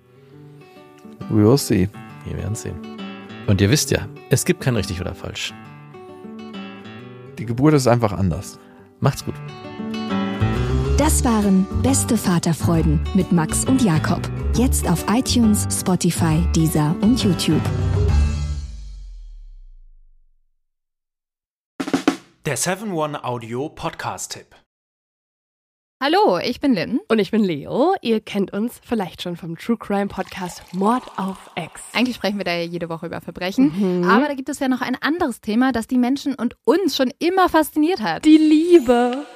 We 1.29 1.45
will 1.49 1.57
see. 1.57 1.87
Wir 2.25 2.37
werden 2.37 2.55
sehen. 2.55 2.75
Und 3.47 3.61
ihr 3.61 3.69
wisst 3.69 3.91
ja, 3.91 4.07
es 4.29 4.43
gibt 4.43 4.59
kein 4.61 4.75
richtig 4.75 4.99
oder 4.99 5.15
falsch. 5.15 5.53
Die 7.39 7.45
Geburt 7.45 7.73
ist 7.73 7.87
einfach 7.87 8.11
anders. 8.11 8.59
Macht's 8.99 9.23
gut. 9.23 9.35
Das 11.03 11.21
waren 11.25 11.67
Beste 11.83 12.15
Vaterfreuden 12.15 12.97
mit 13.13 13.33
Max 13.33 13.65
und 13.65 13.81
Jakob. 13.81 14.21
Jetzt 14.55 14.89
auf 14.89 15.03
iTunes, 15.09 15.67
Spotify, 15.69 16.41
Deezer 16.55 16.95
und 17.01 17.21
YouTube. 17.21 17.59
Der 22.45 22.57
7-One-Audio-Podcast-Tipp. 22.57 24.55
Hallo, 26.01 26.39
ich 26.41 26.61
bin 26.61 26.73
Lynn. 26.73 27.01
Und 27.09 27.19
ich 27.19 27.31
bin 27.31 27.43
Leo. 27.43 27.95
Ihr 28.01 28.21
kennt 28.21 28.53
uns 28.53 28.79
vielleicht 28.81 29.21
schon 29.21 29.35
vom 29.35 29.57
True 29.57 29.75
Crime 29.75 30.07
Podcast 30.07 30.63
Mord 30.73 31.03
auf 31.17 31.51
Ex. 31.55 31.81
Eigentlich 31.91 32.15
sprechen 32.15 32.37
wir 32.37 32.45
da 32.45 32.53
ja 32.53 32.63
jede 32.63 32.87
Woche 32.87 33.07
über 33.07 33.19
Verbrechen. 33.19 33.73
Mhm. 33.99 34.09
Aber 34.09 34.29
da 34.29 34.35
gibt 34.35 34.47
es 34.47 34.59
ja 34.59 34.69
noch 34.69 34.79
ein 34.79 34.95
anderes 35.01 35.41
Thema, 35.41 35.73
das 35.73 35.87
die 35.87 35.97
Menschen 35.97 36.33
und 36.35 36.55
uns 36.63 36.95
schon 36.95 37.11
immer 37.19 37.49
fasziniert 37.49 37.99
hat. 37.99 38.23
Die 38.23 38.37
Liebe. 38.37 39.25